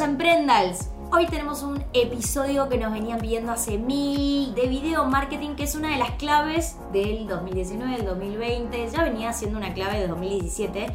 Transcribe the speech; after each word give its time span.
Emprendals. 0.00 0.90
Hoy 1.10 1.26
tenemos 1.26 1.62
un 1.62 1.82
episodio 1.92 2.68
que 2.68 2.78
nos 2.78 2.92
venían 2.92 3.18
pidiendo 3.18 3.50
hace 3.50 3.78
mil 3.78 4.54
de 4.54 4.68
video 4.68 5.04
marketing, 5.06 5.56
que 5.56 5.64
es 5.64 5.74
una 5.74 5.90
de 5.90 5.96
las 5.96 6.12
claves 6.12 6.76
del 6.92 7.26
2019, 7.26 7.96
del 7.96 8.06
2020. 8.06 8.90
Ya 8.90 9.02
venía 9.02 9.32
siendo 9.32 9.58
una 9.58 9.74
clave 9.74 9.98
de 9.98 10.06
2017, 10.06 10.86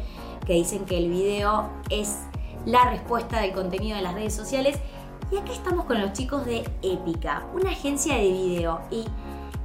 que 0.46 0.52
dicen 0.54 0.86
que 0.86 0.96
el 0.96 1.10
video 1.10 1.68
es 1.90 2.20
la 2.64 2.88
respuesta 2.88 3.40
del 3.40 3.52
contenido 3.52 3.96
de 3.96 4.02
las 4.02 4.14
redes 4.14 4.34
sociales. 4.34 4.78
Y 5.30 5.36
aquí 5.36 5.52
estamos 5.52 5.84
con 5.84 6.00
los 6.00 6.12
chicos 6.14 6.46
de 6.46 6.64
Épica, 6.82 7.44
una 7.52 7.70
agencia 7.70 8.14
de 8.14 8.30
video. 8.30 8.80
Y 8.90 9.04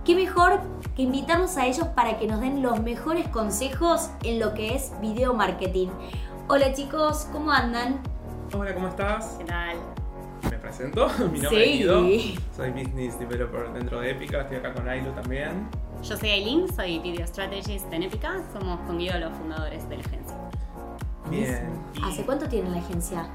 qué 0.04 0.16
mejor 0.16 0.60
que 0.98 1.04
invitarnos 1.04 1.56
a 1.56 1.66
ellos 1.66 1.88
para 1.96 2.18
que 2.18 2.28
nos 2.28 2.42
den 2.42 2.62
los 2.62 2.82
mejores 2.82 3.28
consejos 3.30 4.10
en 4.24 4.40
lo 4.40 4.54
que 4.54 4.76
es 4.76 4.92
video 5.00 5.34
marketing. 5.34 5.88
Hola 6.50 6.74
chicos, 6.74 7.28
¿cómo 7.32 7.52
andan? 7.52 8.02
Hola, 8.54 8.74
¿cómo 8.74 8.88
estás? 8.88 9.36
¿Qué 9.38 9.46
tal? 9.46 9.78
Me 10.50 10.58
presento, 10.58 11.08
mi 11.32 11.40
nombre 11.40 11.50
Sí. 11.50 11.56
es 11.58 11.78
Guido, 11.80 12.02
soy 12.56 12.72
Business 12.72 13.20
Developer 13.20 13.72
dentro 13.74 14.00
de 14.02 14.12
Epica, 14.12 14.42
estoy 14.42 14.58
acá 14.58 14.74
con 14.74 14.88
Ailu 14.88 15.12
también. 15.12 15.68
Yo 16.02 16.16
soy 16.18 16.30
Aileen, 16.30 16.72
soy 16.74 17.00
Video 17.00 17.28
Strategist 17.28 17.92
en 17.92 18.04
Epica. 18.04 18.42
Somos 18.54 18.80
con 18.82 18.98
Guido 18.98 19.20
los 19.20 19.34
fundadores 19.38 19.88
de 19.90 19.98
la 19.98 20.04
agencia. 20.04 20.38
Bien. 21.30 21.70
y, 21.96 22.04
¿Hace 22.04 22.24
cuánto 22.26 22.48
tienen 22.48 22.72
la 22.72 22.80
agencia? 22.80 23.28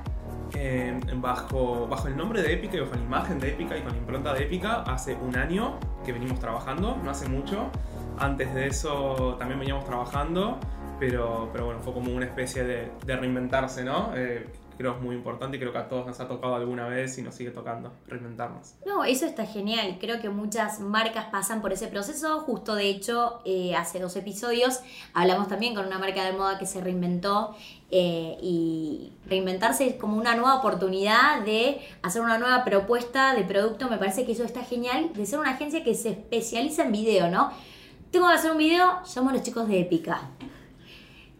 eh, 0.56 1.00
bajo, 1.16 1.87
bajo 1.88 2.06
el 2.09 2.16
nombre 2.16 2.40
de 2.42 2.52
Epica 2.54 2.76
y 2.76 2.80
bajo 2.80 2.95
la 2.95 3.01
imagen 3.02 3.38
de 3.40 3.48
Epica 3.51 3.76
y 3.76 3.82
con 3.82 3.92
la 3.92 3.98
impronta 3.98 4.32
de 4.34 4.45
Epica, 4.45 4.82
hace 4.82 5.15
un 5.16 5.37
año 5.37 5.78
que 6.04 6.12
venimos 6.12 6.38
trabajando, 6.38 6.96
no 7.02 7.10
hace 7.10 7.28
mucho. 7.28 7.70
Antes 8.18 8.54
de 8.54 8.68
eso 8.68 9.34
también 9.38 9.59
veníamos 9.59 9.84
trabajando, 9.84 10.59
pero, 11.01 11.51
pero 11.52 11.66
bueno, 11.66 11.80
fue 11.80 11.92
como 11.92 12.12
una 12.15 12.24
especie 12.24 12.62
de, 12.65 12.92
de 13.04 13.16
reinventarse, 13.16 13.82
¿no? 13.85 14.12
Eh, 14.15 14.46
creo 14.76 14.96
es 14.96 15.00
muy 15.00 15.14
importante 15.16 15.56
y 15.56 15.60
creo 15.60 15.72
que 15.72 15.78
a 15.78 15.88
todos 15.88 16.06
nos 16.06 16.18
ha 16.20 16.28
tocado 16.28 16.54
alguna 16.54 16.86
vez 16.86 17.16
y 17.18 17.22
nos 17.22 17.34
sigue 17.34 17.50
tocando 17.50 17.92
reinventarnos. 18.06 18.74
No, 18.86 19.04
eso 19.04 19.26
está 19.26 19.46
genial. 19.46 19.98
Creo 20.00 20.20
que 20.20 20.28
muchas 20.28 20.80
marcas 20.80 21.26
pasan 21.26 21.60
por 21.60 21.72
ese 21.72 21.88
proceso. 21.88 22.40
Justo 22.40 22.74
de 22.74 22.88
hecho, 22.88 23.40
eh, 23.45 23.74
hace 23.74 24.00
dos 24.00 24.16
episodios 24.16 24.80
hablamos 25.12 25.48
también 25.48 25.74
con 25.74 25.86
una 25.86 25.98
marca 25.98 26.24
de 26.24 26.32
moda 26.32 26.58
que 26.58 26.66
se 26.66 26.80
reinventó 26.80 27.54
eh, 27.90 28.36
y 28.42 29.12
reinventarse 29.26 29.86
es 29.86 29.96
como 29.96 30.16
una 30.16 30.34
nueva 30.34 30.56
oportunidad 30.56 31.42
de 31.45 31.80
hacer 32.02 32.22
una 32.22 32.38
nueva 32.38 32.64
propuesta 32.64 33.34
de 33.34 33.45
producto. 33.45 33.88
Me 33.88 33.98
parece 33.98 34.24
que 34.26 34.32
eso 34.32 34.45
está 34.45 34.64
genial 34.64 35.12
de 35.14 35.26
ser 35.26 35.38
una 35.38 35.50
agencia 35.50 35.84
que 35.84 35.95
se 35.95 36.10
especializa 36.10 36.84
en 36.84 36.92
video, 36.92 37.30
¿no? 37.30 37.52
Tengo 38.10 38.28
que 38.28 38.34
hacer 38.34 38.52
un 38.52 38.58
video, 38.58 39.00
llamo 39.14 39.30
a 39.30 39.32
los 39.34 39.42
chicos 39.42 39.68
de 39.68 39.80
Épica. 39.80 40.30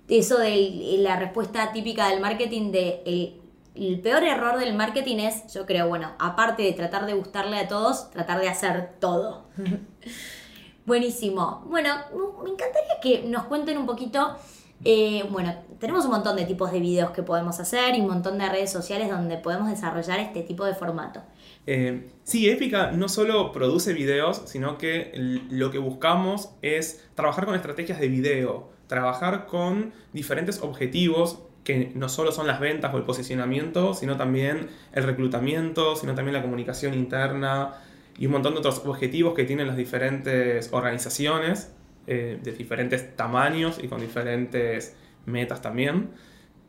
Eso 0.09 0.39
de 0.39 0.97
la 0.99 1.17
respuesta 1.19 1.73
típica 1.73 2.09
del 2.11 2.21
marketing 2.21 2.73
de 2.73 3.03
el, 3.07 3.41
el 3.75 4.01
peor 4.01 4.23
error 4.23 4.59
del 4.59 4.75
marketing 4.75 5.17
es, 5.19 5.53
yo 5.53 5.67
creo, 5.67 5.89
bueno, 5.89 6.13
aparte 6.19 6.63
de 6.63 6.73
tratar 6.73 7.07
de 7.07 7.15
gustarle 7.15 7.59
a 7.59 7.69
todos, 7.69 8.11
tratar 8.11 8.41
de 8.41 8.49
hacer 8.49 8.97
todo. 9.01 9.47
Buenísimo. 10.87 11.65
Bueno, 11.69 11.95
me 12.43 12.51
encantaría 12.51 13.01
que 13.03 13.23
nos 13.27 13.45
cuenten 13.45 13.79
un 13.79 13.87
poquito. 13.87 14.37
eh, 14.85 15.25
bueno, 15.31 15.55
tenemos 15.79 16.05
un 16.05 16.11
montón 16.11 16.37
de 16.37 16.45
tipos 16.45 16.71
de 16.71 16.81
videos 16.81 17.11
que 17.13 17.23
podemos 17.23 17.59
hacer 17.59 17.95
y 17.95 18.01
un 18.03 18.09
montón 18.09 18.37
de 18.39 18.49
redes 18.49 18.71
sociales 18.71 19.09
donde 19.11 19.39
podemos 19.39 19.71
desarrollar 19.71 20.21
este 20.21 20.43
tipo 20.43 20.65
de 20.67 20.75
formato. 20.75 21.23
Eh, 21.67 22.11
sí, 22.25 22.51
Epica 22.51 22.91
no 22.91 23.09
solo 23.09 23.51
produce 23.53 23.95
videos, 23.95 24.43
sino 24.45 24.77
que 24.77 25.13
lo 25.15 25.71
que 25.71 25.79
buscamos 25.79 26.51
es 26.61 27.03
trabajar 27.15 27.47
con 27.47 27.55
estrategias 27.55 27.99
de 27.99 28.09
video, 28.09 28.74
trabajar 28.95 29.47
con 29.47 29.93
diferentes 30.13 30.63
objetivos 30.63 31.41
que 31.65 31.91
no 31.95 32.09
solo 32.09 32.31
son 32.31 32.47
las 32.47 32.61
ventas 32.61 32.95
o 32.95 32.99
el 32.99 33.05
posicionamiento, 33.05 33.95
sino 33.95 34.17
también 34.17 34.69
el 34.93 35.03
reclutamiento, 35.03 35.97
sino 35.97 36.15
también 36.15 36.35
la 36.35 36.43
comunicación 36.43 36.95
interna 36.95 37.75
y 38.17 38.27
un 38.27 38.33
montón 38.33 38.53
de 38.53 38.61
otros 38.61 38.83
objetivos 38.85 39.35
que 39.35 39.45
tienen 39.45 39.67
las 39.67 39.77
diferentes 39.77 40.69
organizaciones 40.73 41.73
eh, 42.07 42.39
de 42.43 42.53
diferentes 42.53 43.17
tamaños 43.17 43.81
y 43.83 43.89
con 43.89 44.01
diferentes 44.01 44.95
metas 45.27 45.63
también. 45.63 46.11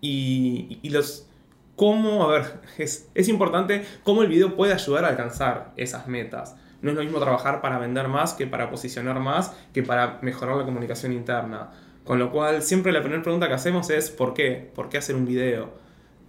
Y, 0.01 0.79
y 0.81 0.89
los 0.89 1.27
cómo, 1.75 2.23
a 2.23 2.31
ver, 2.31 2.61
es, 2.77 3.09
es 3.13 3.27
importante 3.27 3.85
cómo 4.03 4.23
el 4.23 4.29
video 4.29 4.55
puede 4.55 4.73
ayudar 4.73 5.05
a 5.05 5.09
alcanzar 5.09 5.73
esas 5.75 6.07
metas. 6.07 6.55
No 6.81 6.91
es 6.91 6.97
lo 6.97 7.03
mismo 7.03 7.19
trabajar 7.19 7.61
para 7.61 7.79
vender 7.79 8.07
más 8.07 8.33
que 8.33 8.47
para 8.47 8.69
posicionar 8.69 9.19
más, 9.19 9.53
que 9.73 9.83
para 9.83 10.19
mejorar 10.21 10.57
la 10.57 10.65
comunicación 10.65 11.13
interna. 11.13 11.71
Con 12.05 12.19
lo 12.19 12.31
cual, 12.31 12.61
siempre 12.61 12.91
la 12.91 13.01
primera 13.01 13.23
pregunta 13.23 13.47
que 13.47 13.55
hacemos 13.55 13.89
es 13.89 14.11
¿por 14.11 14.33
qué? 14.35 14.71
¿Por 14.75 14.89
qué 14.89 14.99
hacer 14.99 15.15
un 15.15 15.25
video? 15.25 15.71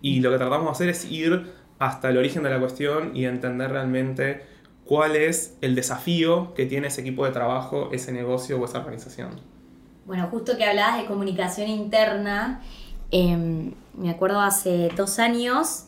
Y 0.00 0.20
lo 0.20 0.31
que 0.31 0.38
tratamos 0.38 0.66
de 0.66 0.72
hacer 0.72 0.88
es 0.88 1.10
ir 1.10 1.53
hasta 1.78 2.09
el 2.09 2.16
origen 2.16 2.42
de 2.42 2.50
la 2.50 2.59
cuestión 2.59 3.14
y 3.14 3.26
entender 3.26 3.70
realmente 3.70 4.42
cuál 4.87 5.16
es 5.16 5.56
el 5.60 5.75
desafío 5.75 6.54
que 6.54 6.64
tiene 6.64 6.87
ese 6.87 7.03
equipo 7.03 7.26
de 7.26 7.32
trabajo, 7.32 7.91
ese 7.92 8.10
negocio 8.12 8.59
o 8.59 8.64
esa 8.64 8.78
organización. 8.78 9.38
Bueno, 10.06 10.28
justo 10.31 10.56
que 10.56 10.64
hablabas 10.64 11.03
de 11.03 11.06
comunicación 11.06 11.69
interna, 11.69 12.62
eh, 13.10 13.72
me 13.94 14.10
acuerdo 14.10 14.41
hace 14.41 14.91
dos 14.97 15.19
años 15.19 15.84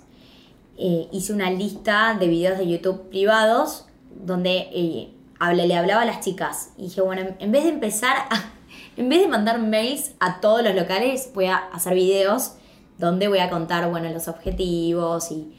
eh, 0.76 1.09
hice 1.12 1.32
una 1.32 1.50
lista 1.50 2.16
de 2.20 2.28
videos 2.28 2.59
de 2.59 2.69
YouTube 2.69 3.09
privados 3.09 3.87
donde 4.10 4.69
eh, 4.72 5.09
le 5.55 5.76
hablaba 5.76 6.03
a 6.03 6.05
las 6.05 6.20
chicas 6.20 6.72
y 6.76 6.82
dije, 6.82 7.00
bueno, 7.00 7.22
en, 7.22 7.37
en 7.38 7.53
vez 7.53 7.65
de 7.65 7.70
empezar 7.70 8.16
a, 8.31 8.57
en 8.98 9.09
vez 9.09 9.20
de 9.20 9.28
mandar 9.28 9.60
mails 9.60 10.10
a 10.19 10.41
todos 10.41 10.60
los 10.62 10.75
locales, 10.75 11.31
voy 11.32 11.47
a 11.47 11.56
hacer 11.56 11.94
videos 11.94 12.54
donde 12.98 13.28
voy 13.28 13.38
a 13.38 13.48
contar, 13.48 13.88
bueno, 13.88 14.09
los 14.09 14.26
objetivos 14.26 15.31
y 15.31 15.54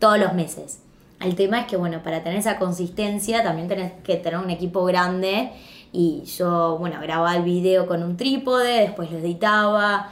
todos 0.00 0.18
los 0.18 0.34
meses. 0.34 0.80
El 1.20 1.36
tema 1.36 1.60
es 1.60 1.66
que, 1.66 1.76
bueno, 1.76 2.02
para 2.02 2.24
tener 2.24 2.40
esa 2.40 2.58
consistencia 2.58 3.44
también 3.44 3.68
tenés 3.68 3.92
que 4.02 4.16
tener 4.16 4.40
un 4.40 4.50
equipo 4.50 4.84
grande 4.84 5.52
y 5.92 6.24
yo, 6.24 6.78
bueno, 6.78 7.00
grababa 7.00 7.36
el 7.36 7.44
video 7.44 7.86
con 7.86 8.02
un 8.02 8.16
trípode, 8.16 8.80
después 8.80 9.12
lo 9.12 9.18
editaba, 9.18 10.10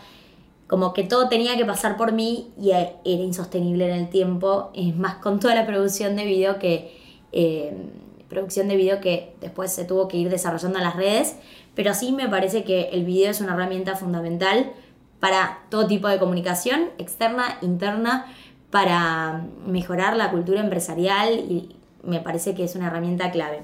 como 0.68 0.92
que 0.92 1.02
todo 1.02 1.28
tenía 1.28 1.56
que 1.56 1.64
pasar 1.64 1.96
por 1.96 2.12
mí 2.12 2.52
y 2.60 2.70
eh, 2.70 2.92
era 3.04 3.22
insostenible 3.24 3.90
en 3.90 3.96
el 3.96 4.08
tiempo, 4.08 4.70
es 4.72 4.94
más 4.94 5.16
con 5.16 5.40
toda 5.40 5.56
la 5.56 5.66
producción 5.66 6.14
de 6.14 6.24
video 6.24 6.60
que 6.60 6.96
eh, 7.32 7.74
producción 8.28 8.68
de 8.68 8.76
video 8.76 9.00
que 9.00 9.34
después 9.40 9.72
se 9.72 9.84
tuvo 9.84 10.08
que 10.08 10.16
ir 10.16 10.30
desarrollando 10.30 10.78
en 10.78 10.84
las 10.84 10.96
redes, 10.96 11.36
pero 11.74 11.94
sí 11.94 12.12
me 12.12 12.28
parece 12.28 12.64
que 12.64 12.90
el 12.90 13.04
video 13.04 13.30
es 13.30 13.40
una 13.40 13.54
herramienta 13.54 13.96
fundamental 13.96 14.72
para 15.20 15.60
todo 15.70 15.86
tipo 15.86 16.08
de 16.08 16.18
comunicación, 16.18 16.88
externa, 16.98 17.58
interna, 17.62 18.26
para 18.70 19.46
mejorar 19.66 20.16
la 20.16 20.30
cultura 20.30 20.60
empresarial 20.60 21.32
y 21.32 21.76
me 22.02 22.20
parece 22.20 22.54
que 22.54 22.64
es 22.64 22.74
una 22.76 22.88
herramienta 22.88 23.30
clave. 23.30 23.62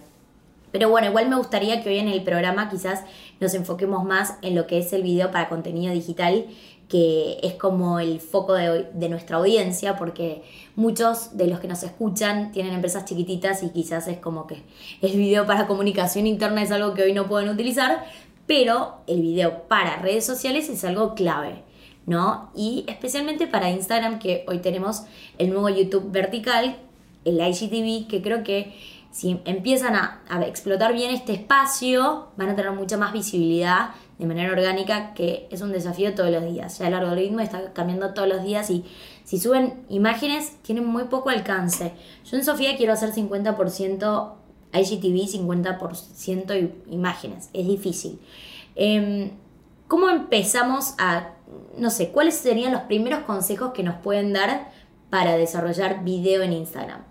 Pero 0.72 0.88
bueno, 0.88 1.06
igual 1.06 1.28
me 1.28 1.36
gustaría 1.36 1.82
que 1.82 1.88
hoy 1.90 1.98
en 1.98 2.08
el 2.08 2.24
programa 2.24 2.68
quizás 2.68 3.04
nos 3.38 3.54
enfoquemos 3.54 4.04
más 4.04 4.38
en 4.42 4.56
lo 4.56 4.66
que 4.66 4.78
es 4.78 4.92
el 4.92 5.04
video 5.04 5.30
para 5.30 5.48
contenido 5.48 5.92
digital, 5.92 6.46
que 6.88 7.38
es 7.42 7.54
como 7.54 7.98
el 7.98 8.20
foco 8.20 8.54
de, 8.54 8.88
de 8.92 9.08
nuestra 9.08 9.38
audiencia, 9.38 9.96
porque 9.96 10.42
muchos 10.76 11.36
de 11.36 11.46
los 11.46 11.60
que 11.60 11.68
nos 11.68 11.82
escuchan 11.82 12.52
tienen 12.52 12.74
empresas 12.74 13.04
chiquititas 13.04 13.62
y 13.62 13.70
quizás 13.70 14.06
es 14.08 14.18
como 14.18 14.46
que 14.46 14.62
el 15.00 15.16
video 15.16 15.46
para 15.46 15.66
comunicación 15.66 16.26
interna 16.26 16.62
es 16.62 16.70
algo 16.70 16.94
que 16.94 17.02
hoy 17.02 17.12
no 17.12 17.26
pueden 17.26 17.48
utilizar, 17.48 18.04
pero 18.46 18.96
el 19.06 19.22
video 19.22 19.62
para 19.68 19.96
redes 19.96 20.26
sociales 20.26 20.68
es 20.68 20.84
algo 20.84 21.14
clave. 21.14 21.62
¿no? 22.06 22.50
Y 22.54 22.84
especialmente 22.86 23.46
para 23.46 23.70
Instagram, 23.70 24.18
que 24.18 24.44
hoy 24.46 24.58
tenemos 24.58 25.04
el 25.38 25.50
nuevo 25.50 25.68
YouTube 25.68 26.10
vertical, 26.10 26.76
el 27.24 27.40
IGTV, 27.40 28.08
que 28.08 28.20
creo 28.22 28.44
que 28.44 28.74
si 29.10 29.40
empiezan 29.44 29.94
a, 29.94 30.22
a 30.28 30.42
explotar 30.42 30.92
bien 30.92 31.14
este 31.14 31.32
espacio, 31.32 32.28
van 32.36 32.50
a 32.50 32.56
tener 32.56 32.72
mucha 32.72 32.98
más 32.98 33.12
visibilidad 33.12 33.90
de 34.18 34.26
manera 34.26 34.52
orgánica, 34.52 35.12
que 35.14 35.48
es 35.50 35.60
un 35.60 35.72
desafío 35.72 36.14
todos 36.14 36.30
los 36.30 36.44
días. 36.44 36.78
Ya 36.78 36.88
el 36.88 36.94
algoritmo 36.94 37.40
está 37.40 37.72
cambiando 37.72 38.14
todos 38.14 38.28
los 38.28 38.42
días 38.44 38.70
y 38.70 38.84
si 39.24 39.38
suben 39.38 39.84
imágenes, 39.88 40.56
tienen 40.62 40.84
muy 40.86 41.04
poco 41.04 41.30
alcance. 41.30 41.92
Yo 42.24 42.36
en 42.36 42.44
Sofía 42.44 42.76
quiero 42.76 42.92
hacer 42.92 43.12
50% 43.12 44.34
IGTV, 44.72 45.26
50% 45.28 46.54
i- 46.56 46.72
imágenes. 46.92 47.50
Es 47.52 47.66
difícil. 47.66 48.20
Em, 48.76 49.30
¿Cómo 49.88 50.08
empezamos 50.08 50.94
a, 50.98 51.30
no 51.78 51.90
sé, 51.90 52.10
cuáles 52.10 52.34
serían 52.34 52.72
los 52.72 52.82
primeros 52.82 53.20
consejos 53.20 53.72
que 53.72 53.82
nos 53.82 53.96
pueden 53.96 54.32
dar 54.32 54.70
para 55.10 55.36
desarrollar 55.36 56.02
video 56.04 56.42
en 56.42 56.52
Instagram? 56.54 57.02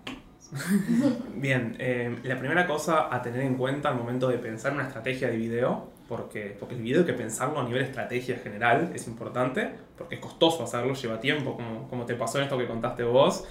Bien, 1.36 1.76
eh, 1.78 2.16
la 2.24 2.38
primera 2.38 2.66
cosa 2.66 3.14
a 3.14 3.22
tener 3.22 3.40
en 3.42 3.56
cuenta 3.56 3.88
al 3.88 3.96
momento 3.96 4.28
de 4.28 4.38
pensar 4.38 4.72
una 4.72 4.82
estrategia 4.84 5.28
de 5.28 5.36
video, 5.36 5.88
porque, 6.08 6.56
porque 6.58 6.74
el 6.74 6.82
video 6.82 7.00
hay 7.00 7.06
que 7.06 7.12
pensarlo 7.14 7.60
a 7.60 7.64
nivel 7.64 7.82
estrategia 7.82 8.36
general, 8.36 8.92
es 8.94 9.06
importante, 9.06 9.70
porque 9.96 10.16
es 10.16 10.20
costoso 10.20 10.64
hacerlo, 10.64 10.94
lleva 10.94 11.20
tiempo, 11.20 11.56
como, 11.56 11.88
como 11.88 12.06
te 12.06 12.14
pasó 12.14 12.38
en 12.38 12.44
esto 12.44 12.58
que 12.58 12.66
contaste 12.66 13.02
vos. 13.04 13.44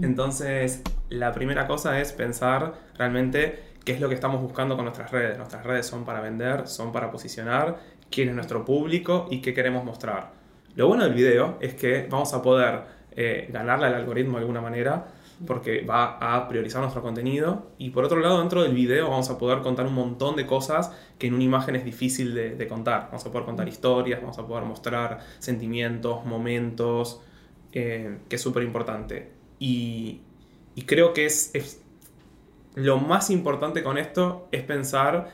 Entonces, 0.00 0.82
la 1.08 1.32
primera 1.32 1.66
cosa 1.66 2.00
es 2.00 2.12
pensar 2.12 2.74
realmente 2.96 3.70
qué 3.84 3.92
es 3.92 4.00
lo 4.00 4.08
que 4.08 4.14
estamos 4.14 4.40
buscando 4.40 4.76
con 4.76 4.84
nuestras 4.84 5.10
redes. 5.10 5.36
Nuestras 5.36 5.64
redes 5.64 5.86
son 5.86 6.04
para 6.04 6.20
vender, 6.20 6.68
son 6.68 6.92
para 6.92 7.10
posicionar, 7.10 7.78
quién 8.10 8.28
es 8.28 8.34
nuestro 8.34 8.64
público 8.64 9.26
y 9.30 9.40
qué 9.40 9.54
queremos 9.54 9.84
mostrar. 9.84 10.32
Lo 10.76 10.86
bueno 10.86 11.04
del 11.04 11.14
video 11.14 11.56
es 11.60 11.74
que 11.74 12.06
vamos 12.08 12.32
a 12.34 12.42
poder 12.42 12.82
eh, 13.12 13.48
ganarle 13.52 13.86
al 13.86 13.94
algoritmo 13.94 14.34
de 14.34 14.42
alguna 14.42 14.60
manera, 14.60 15.06
porque 15.46 15.82
va 15.82 16.18
a 16.18 16.48
priorizar 16.48 16.82
nuestro 16.82 17.02
contenido. 17.02 17.70
Y 17.78 17.90
por 17.90 18.04
otro 18.04 18.20
lado, 18.20 18.38
dentro 18.40 18.62
del 18.62 18.74
video 18.74 19.08
vamos 19.08 19.30
a 19.30 19.38
poder 19.38 19.60
contar 19.60 19.86
un 19.86 19.94
montón 19.94 20.36
de 20.36 20.46
cosas 20.46 20.92
que 21.18 21.28
en 21.28 21.34
una 21.34 21.44
imagen 21.44 21.76
es 21.76 21.84
difícil 21.84 22.34
de, 22.34 22.68
contar. 22.68 23.06
Vamos 23.06 23.24
a 23.26 23.30
poder 23.30 23.46
contar 23.46 23.68
historias, 23.68 24.20
vamos 24.20 24.38
a 24.38 24.46
poder 24.46 24.64
mostrar 24.64 25.20
sentimientos, 25.38 26.24
momentos, 26.24 27.20
eh, 27.72 28.18
que 28.28 28.36
es 28.36 28.42
súper 28.42 28.62
importante. 28.62 29.32
Y, 29.58 30.22
creo 30.86 31.12
que 31.12 31.26
es, 31.26 31.54
es 31.54 31.82
lo 32.74 32.98
más 32.98 33.28
importante 33.30 33.82
con 33.82 33.98
esto 33.98 34.48
es 34.50 34.62
pensar 34.62 35.30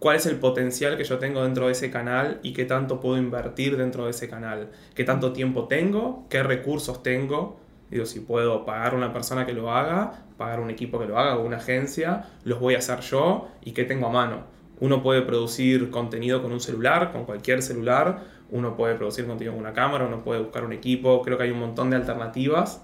cuál 0.00 0.16
es 0.16 0.26
el 0.26 0.36
potencial 0.36 0.96
que 0.96 1.04
yo 1.04 1.18
tengo 1.18 1.42
dentro 1.44 1.66
de 1.66 1.72
ese 1.72 1.90
canal 1.90 2.40
y 2.42 2.52
qué 2.52 2.64
tanto 2.64 3.00
puedo 3.00 3.16
invertir 3.16 3.76
dentro 3.76 4.04
de 4.04 4.10
ese 4.10 4.28
canal, 4.28 4.70
qué 4.94 5.04
tanto 5.04 5.32
tiempo 5.32 5.66
tengo, 5.66 6.26
qué 6.28 6.42
recursos 6.42 7.02
tengo, 7.02 7.60
digo, 7.90 8.06
si 8.06 8.20
puedo 8.20 8.64
pagar 8.64 8.94
a 8.94 8.96
una 8.96 9.12
persona 9.12 9.46
que 9.46 9.52
lo 9.52 9.72
haga, 9.72 10.24
pagar 10.36 10.60
un 10.60 10.70
equipo 10.70 10.98
que 10.98 11.06
lo 11.06 11.18
haga 11.18 11.36
o 11.36 11.44
una 11.44 11.56
agencia, 11.56 12.26
los 12.44 12.60
voy 12.60 12.74
a 12.74 12.78
hacer 12.78 13.00
yo 13.00 13.48
y 13.62 13.72
qué 13.72 13.84
tengo 13.84 14.06
a 14.06 14.10
mano. 14.10 14.44
Uno 14.80 15.02
puede 15.02 15.22
producir 15.22 15.90
contenido 15.90 16.42
con 16.42 16.52
un 16.52 16.60
celular, 16.60 17.12
con 17.12 17.24
cualquier 17.24 17.62
celular, 17.62 18.22
uno 18.50 18.76
puede 18.76 18.94
producir 18.94 19.26
contenido 19.26 19.54
con 19.54 19.60
una 19.60 19.72
cámara, 19.72 20.06
uno 20.06 20.22
puede 20.22 20.40
buscar 20.40 20.64
un 20.64 20.72
equipo, 20.72 21.22
creo 21.22 21.36
que 21.36 21.44
hay 21.44 21.50
un 21.50 21.58
montón 21.58 21.90
de 21.90 21.96
alternativas, 21.96 22.82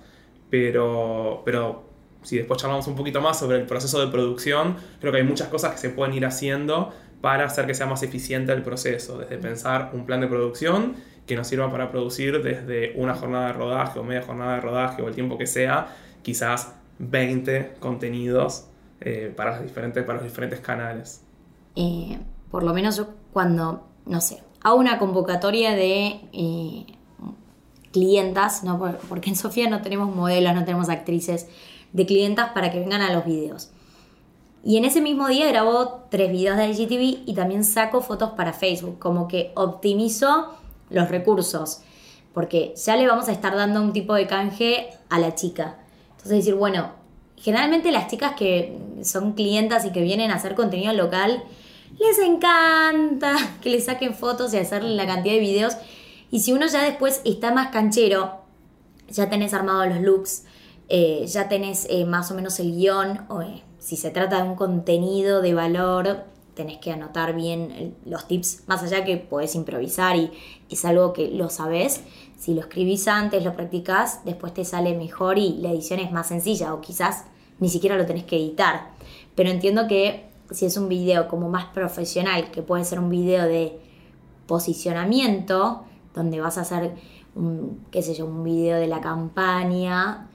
pero, 0.50 1.42
pero 1.44 1.84
si 2.22 2.36
después 2.38 2.60
charlamos 2.60 2.86
un 2.88 2.96
poquito 2.96 3.20
más 3.20 3.38
sobre 3.38 3.58
el 3.58 3.66
proceso 3.66 4.04
de 4.04 4.10
producción, 4.10 4.76
creo 5.00 5.12
que 5.12 5.18
hay 5.18 5.24
muchas 5.24 5.48
cosas 5.48 5.72
que 5.72 5.78
se 5.78 5.90
pueden 5.90 6.14
ir 6.14 6.26
haciendo 6.26 6.92
para 7.20 7.44
hacer 7.44 7.66
que 7.66 7.74
sea 7.74 7.86
más 7.86 8.02
eficiente 8.02 8.52
el 8.52 8.62
proceso, 8.62 9.18
desde 9.18 9.38
pensar 9.38 9.90
un 9.94 10.04
plan 10.04 10.20
de 10.20 10.26
producción 10.26 10.96
que 11.26 11.36
nos 11.36 11.46
sirva 11.46 11.70
para 11.70 11.90
producir 11.90 12.42
desde 12.42 12.92
una 12.96 13.14
jornada 13.14 13.48
de 13.48 13.52
rodaje 13.54 13.98
o 13.98 14.04
media 14.04 14.22
jornada 14.22 14.56
de 14.56 14.60
rodaje 14.60 15.02
o 15.02 15.08
el 15.08 15.14
tiempo 15.14 15.38
que 15.38 15.46
sea, 15.46 15.88
quizás 16.22 16.74
20 16.98 17.76
contenidos 17.80 18.66
eh, 19.00 19.32
para, 19.34 19.56
los 19.56 19.62
diferentes, 19.62 20.04
para 20.04 20.18
los 20.18 20.24
diferentes 20.24 20.60
canales. 20.60 21.22
Eh, 21.76 22.18
por 22.50 22.62
lo 22.62 22.72
menos 22.72 22.96
yo 22.96 23.08
cuando, 23.32 23.86
no 24.06 24.20
sé, 24.20 24.42
hago 24.62 24.76
una 24.76 24.98
convocatoria 24.98 25.74
de 25.74 26.20
eh, 26.32 26.86
clientas, 27.92 28.64
¿no? 28.64 28.78
porque 29.08 29.30
en 29.30 29.36
Sofía 29.36 29.68
no 29.68 29.82
tenemos 29.82 30.14
modelos, 30.14 30.54
no 30.54 30.64
tenemos 30.64 30.88
actrices, 30.88 31.48
de 31.92 32.06
clientas 32.06 32.50
para 32.52 32.70
que 32.70 32.80
vengan 32.80 33.00
a 33.00 33.12
los 33.12 33.24
videos. 33.24 33.70
Y 34.64 34.78
en 34.78 34.84
ese 34.84 35.00
mismo 35.00 35.28
día 35.28 35.46
grabo 35.48 36.06
tres 36.10 36.30
videos 36.30 36.56
de 36.56 36.68
IGTV 36.68 37.24
y 37.26 37.34
también 37.34 37.64
saco 37.64 38.00
fotos 38.00 38.30
para 38.30 38.52
Facebook, 38.52 38.98
como 38.98 39.28
que 39.28 39.52
optimizo 39.54 40.54
los 40.94 41.10
recursos, 41.10 41.80
porque 42.32 42.74
ya 42.76 42.96
le 42.96 43.06
vamos 43.06 43.28
a 43.28 43.32
estar 43.32 43.54
dando 43.54 43.80
un 43.80 43.92
tipo 43.92 44.14
de 44.14 44.26
canje 44.26 44.90
a 45.08 45.18
la 45.18 45.34
chica. 45.34 45.78
Entonces 46.10 46.38
decir, 46.38 46.54
bueno, 46.54 46.92
generalmente 47.36 47.92
las 47.92 48.08
chicas 48.08 48.34
que 48.36 48.78
son 49.02 49.32
clientas 49.32 49.84
y 49.84 49.92
que 49.92 50.02
vienen 50.02 50.30
a 50.30 50.36
hacer 50.36 50.54
contenido 50.54 50.92
local, 50.92 51.44
les 51.98 52.18
encanta 52.18 53.36
que 53.60 53.70
le 53.70 53.80
saquen 53.80 54.14
fotos 54.14 54.54
y 54.54 54.58
hacerle 54.58 54.94
la 54.94 55.06
cantidad 55.06 55.34
de 55.34 55.40
videos. 55.40 55.74
Y 56.30 56.40
si 56.40 56.52
uno 56.52 56.66
ya 56.66 56.82
después 56.82 57.20
está 57.24 57.52
más 57.52 57.68
canchero, 57.68 58.40
ya 59.08 59.28
tenés 59.28 59.54
armado 59.54 59.86
los 59.86 60.00
looks, 60.00 60.44
eh, 60.88 61.24
ya 61.26 61.48
tenés 61.48 61.86
eh, 61.90 62.04
más 62.04 62.30
o 62.30 62.34
menos 62.34 62.58
el 62.60 62.74
guion, 62.74 63.20
o, 63.28 63.42
eh, 63.42 63.62
si 63.78 63.96
se 63.96 64.10
trata 64.10 64.42
de 64.42 64.48
un 64.48 64.56
contenido 64.56 65.42
de 65.42 65.54
valor, 65.54 66.24
tenés 66.54 66.78
que 66.78 66.92
anotar 66.92 67.34
bien 67.34 67.96
los 68.04 68.26
tips, 68.26 68.64
más 68.66 68.82
allá 68.82 69.04
que 69.04 69.16
podés 69.16 69.54
improvisar 69.54 70.16
y 70.16 70.30
es 70.70 70.84
algo 70.84 71.12
que 71.12 71.28
lo 71.28 71.50
sabés. 71.50 72.02
Si 72.38 72.54
lo 72.54 72.60
escribís 72.60 73.08
antes, 73.08 73.44
lo 73.44 73.54
practicás, 73.54 74.24
después 74.24 74.54
te 74.54 74.64
sale 74.64 74.96
mejor 74.96 75.38
y 75.38 75.56
la 75.58 75.70
edición 75.70 76.00
es 76.00 76.12
más 76.12 76.28
sencilla 76.28 76.74
o 76.74 76.80
quizás 76.80 77.24
ni 77.58 77.68
siquiera 77.68 77.96
lo 77.96 78.06
tenés 78.06 78.24
que 78.24 78.36
editar. 78.36 78.90
Pero 79.34 79.50
entiendo 79.50 79.86
que 79.88 80.28
si 80.50 80.66
es 80.66 80.76
un 80.76 80.88
video 80.88 81.28
como 81.28 81.48
más 81.48 81.66
profesional, 81.66 82.50
que 82.50 82.62
puede 82.62 82.84
ser 82.84 82.98
un 82.98 83.10
video 83.10 83.44
de 83.44 83.78
posicionamiento, 84.46 85.84
donde 86.14 86.40
vas 86.40 86.58
a 86.58 86.62
hacer 86.62 86.94
qué 87.90 88.02
sé 88.02 88.14
yo, 88.14 88.26
un 88.26 88.44
video 88.44 88.78
de 88.78 88.86
la 88.86 89.00
campaña, 89.00 90.28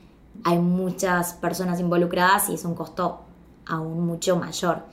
hay 0.43 0.59
muchas 0.59 1.33
personas 1.33 1.79
involucradas 1.79 2.49
y 2.49 2.55
es 2.55 2.65
un 2.65 2.75
costo 2.75 3.21
aún 3.65 4.05
mucho 4.05 4.35
mayor. 4.35 4.83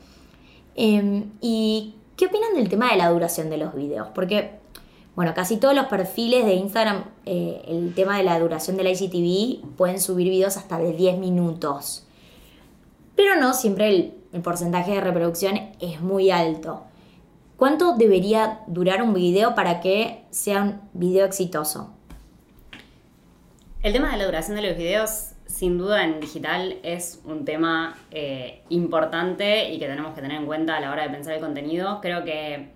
Em, 0.77 1.33
¿Y 1.41 1.95
qué 2.17 2.27
opinan 2.27 2.55
del 2.55 2.69
tema 2.69 2.91
de 2.91 2.99
la 2.99 3.09
duración 3.09 3.49
de 3.49 3.57
los 3.57 3.75
videos? 3.75 4.09
Porque, 4.15 4.59
bueno, 5.17 5.33
casi 5.35 5.57
todos 5.57 5.75
los 5.75 5.87
perfiles 5.87 6.45
de 6.45 6.55
Instagram, 6.55 7.05
eh, 7.25 7.63
el 7.67 7.95
tema 7.95 8.19
de 8.19 8.23
la 8.23 8.39
duración 8.39 8.77
del 8.77 8.89
IGTV, 8.89 9.67
pueden 9.77 9.99
subir 10.01 10.29
videos 10.29 10.59
hasta 10.59 10.79
de 10.79 10.93
10 10.93 11.19
minutos. 11.19 12.07
Pero 13.17 13.37
no 13.37 13.55
siempre 13.55 13.89
el, 13.89 14.15
el 14.35 14.43
porcentaje 14.43 14.93
de 14.93 15.01
reproducción 15.01 15.59
es 15.81 16.03
muy 16.03 16.31
alto. 16.31 16.83
¿Cuánto 17.57 17.97
debería 17.97 18.61
durar 18.67 19.03
un 19.03 19.15
video 19.15 19.55
para 19.55 19.81
que 19.81 20.27
sea 20.31 20.63
un 20.63 20.81
video 20.93 21.25
exitoso? 21.25 21.95
El 23.83 23.95
tema 23.95 24.11
de 24.11 24.19
la 24.19 24.27
duración 24.27 24.57
de 24.57 24.69
los 24.69 24.77
videos 24.77 25.31
sin 25.57 25.79
duda 25.79 26.05
en 26.05 26.21
digital 26.21 26.77
es 26.83 27.23
un 27.25 27.47
tema 27.47 27.97
eh, 28.11 28.61
importante 28.69 29.71
y 29.71 29.79
que 29.79 29.87
tenemos 29.87 30.15
que 30.15 30.21
tener 30.21 30.37
en 30.37 30.45
cuenta 30.45 30.77
a 30.77 30.81
la 30.81 30.91
hora 30.91 31.05
de 31.05 31.09
pensar 31.09 31.33
el 31.33 31.41
contenido. 31.41 32.01
Creo 32.03 32.25
que 32.25 32.69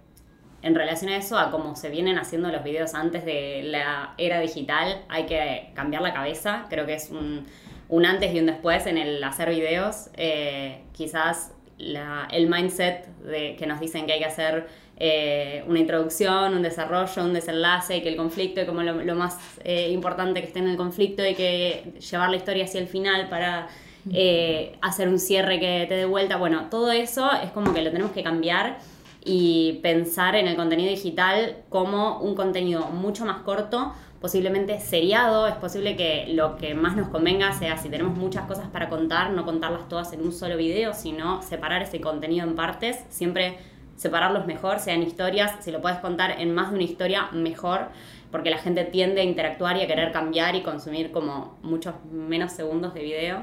en 0.62 0.74
relación 0.74 1.10
a 1.10 1.18
eso, 1.18 1.38
a 1.38 1.50
cómo 1.50 1.76
se 1.76 1.90
vienen 1.90 2.16
haciendo 2.16 2.48
los 2.50 2.64
videos 2.64 2.94
antes 2.94 3.26
de 3.26 3.64
la 3.64 4.14
era 4.16 4.40
digital, 4.40 5.04
hay 5.10 5.26
que 5.26 5.72
cambiar 5.74 6.00
la 6.00 6.14
cabeza. 6.14 6.64
Creo 6.70 6.86
que 6.86 6.94
es 6.94 7.10
un, 7.10 8.06
antes 8.06 8.34
y 8.34 8.40
un 8.40 8.46
después 8.46 8.86
en 8.86 8.96
el 8.96 9.22
hacer 9.22 9.50
videos. 9.50 10.08
Eh, 10.16 10.80
quizás 10.92 11.52
el 11.78 12.48
mindset 12.48 13.06
de, 13.18 13.56
que 13.56 13.66
nos 13.66 13.78
dicen 13.78 14.06
que 14.06 14.14
hay 14.14 14.20
que 14.20 14.26
hacer 14.26 14.68
eh, 15.02 15.64
una 15.66 15.78
introducción, 15.78 16.52
un 16.52 16.60
desarrollo, 16.60 17.24
un 17.24 17.32
desenlace, 17.32 17.96
y 17.96 18.02
que 18.02 18.10
el 18.10 18.16
conflicto 18.16 18.60
es 18.60 18.66
como 18.66 18.82
lo, 18.82 19.14
más 19.14 19.38
eh, 19.64 19.88
importante 19.92 20.42
que 20.42 20.48
esté 20.48 20.58
en 20.58 20.68
el 20.68 20.76
conflicto 20.76 21.26
y 21.26 21.34
que 21.34 21.94
llevar 21.98 22.28
la 22.28 22.36
historia 22.36 22.64
hacia 22.64 22.82
el 22.82 22.86
final 22.86 23.30
para 23.30 23.68
eh, 24.12 24.76
hacer 24.82 25.08
un 25.08 25.18
cierre 25.18 25.58
que 25.58 25.86
te 25.88 25.94
dé 25.94 26.04
vuelta. 26.04 26.36
Bueno, 26.36 26.66
todo 26.70 26.92
eso 26.92 27.30
es 27.42 27.50
como 27.50 27.72
que 27.72 27.80
lo 27.80 27.90
tenemos 27.90 28.12
que 28.12 28.22
cambiar 28.22 28.76
y 29.24 29.80
pensar 29.82 30.36
en 30.36 30.46
el 30.46 30.54
contenido 30.54 30.90
digital 30.90 31.56
como 31.70 32.20
un 32.20 32.34
contenido 32.34 32.82
mucho 32.90 33.24
más 33.24 33.38
corto, 33.38 33.94
posiblemente 34.20 34.80
seriado, 34.80 35.46
es 35.46 35.54
posible 35.54 35.96
que 35.96 36.26
lo 36.34 36.58
que 36.58 36.74
más 36.74 36.94
nos 36.94 37.08
convenga 37.08 37.54
sea 37.54 37.78
si 37.78 37.88
tenemos 37.88 38.18
muchas 38.18 38.44
cosas 38.44 38.68
para 38.68 38.90
contar, 38.90 39.30
no 39.30 39.46
contarlas 39.46 39.88
todas 39.88 40.12
en 40.12 40.20
un 40.20 40.32
solo 40.32 40.58
video, 40.58 40.92
sino 40.92 41.40
separar 41.40 41.80
ese 41.80 42.02
contenido 42.02 42.46
en 42.46 42.54
partes, 42.54 42.98
siempre 43.08 43.56
separarlos 44.00 44.46
mejor, 44.46 44.78
sean 44.78 45.02
historias, 45.02 45.52
si 45.60 45.70
lo 45.70 45.82
puedes 45.82 45.98
contar 45.98 46.40
en 46.40 46.54
más 46.54 46.70
de 46.70 46.76
una 46.76 46.84
historia, 46.84 47.28
mejor, 47.32 47.88
porque 48.30 48.48
la 48.48 48.56
gente 48.56 48.84
tiende 48.84 49.20
a 49.20 49.24
interactuar 49.24 49.76
y 49.76 49.82
a 49.82 49.86
querer 49.86 50.10
cambiar 50.10 50.54
y 50.54 50.62
consumir 50.62 51.10
como 51.10 51.58
muchos 51.62 51.94
menos 52.10 52.50
segundos 52.52 52.94
de 52.94 53.02
video. 53.02 53.42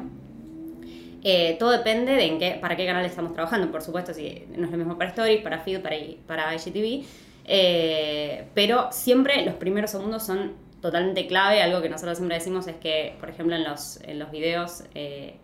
Eh, 1.23 1.57
todo 1.59 1.69
depende 1.69 2.13
de 2.13 2.25
en 2.25 2.39
qué, 2.39 2.57
para 2.59 2.75
qué 2.75 2.87
canal 2.87 3.05
estamos 3.05 3.33
trabajando, 3.33 3.71
por 3.71 3.83
supuesto, 3.83 4.15
si 4.15 4.45
no 4.55 4.65
es 4.65 4.71
lo 4.71 4.77
mismo 4.77 4.97
para 4.97 5.11
Stories, 5.11 5.43
para 5.43 5.59
Feed, 5.59 5.79
para, 5.81 5.95
para 6.25 6.55
IGTV, 6.55 7.05
eh, 7.45 8.47
pero 8.55 8.87
siempre 8.91 9.45
los 9.45 9.53
primeros 9.53 9.91
segundos 9.91 10.25
son 10.25 10.53
totalmente 10.81 11.27
clave, 11.27 11.61
algo 11.61 11.83
que 11.83 11.89
nosotros 11.89 12.17
siempre 12.17 12.39
decimos 12.39 12.65
es 12.65 12.77
que, 12.77 13.15
por 13.19 13.29
ejemplo, 13.29 13.55
en 13.55 13.63
los, 13.63 14.01
en 14.01 14.17
los 14.17 14.31
videos... 14.31 14.85
Eh, 14.95 15.35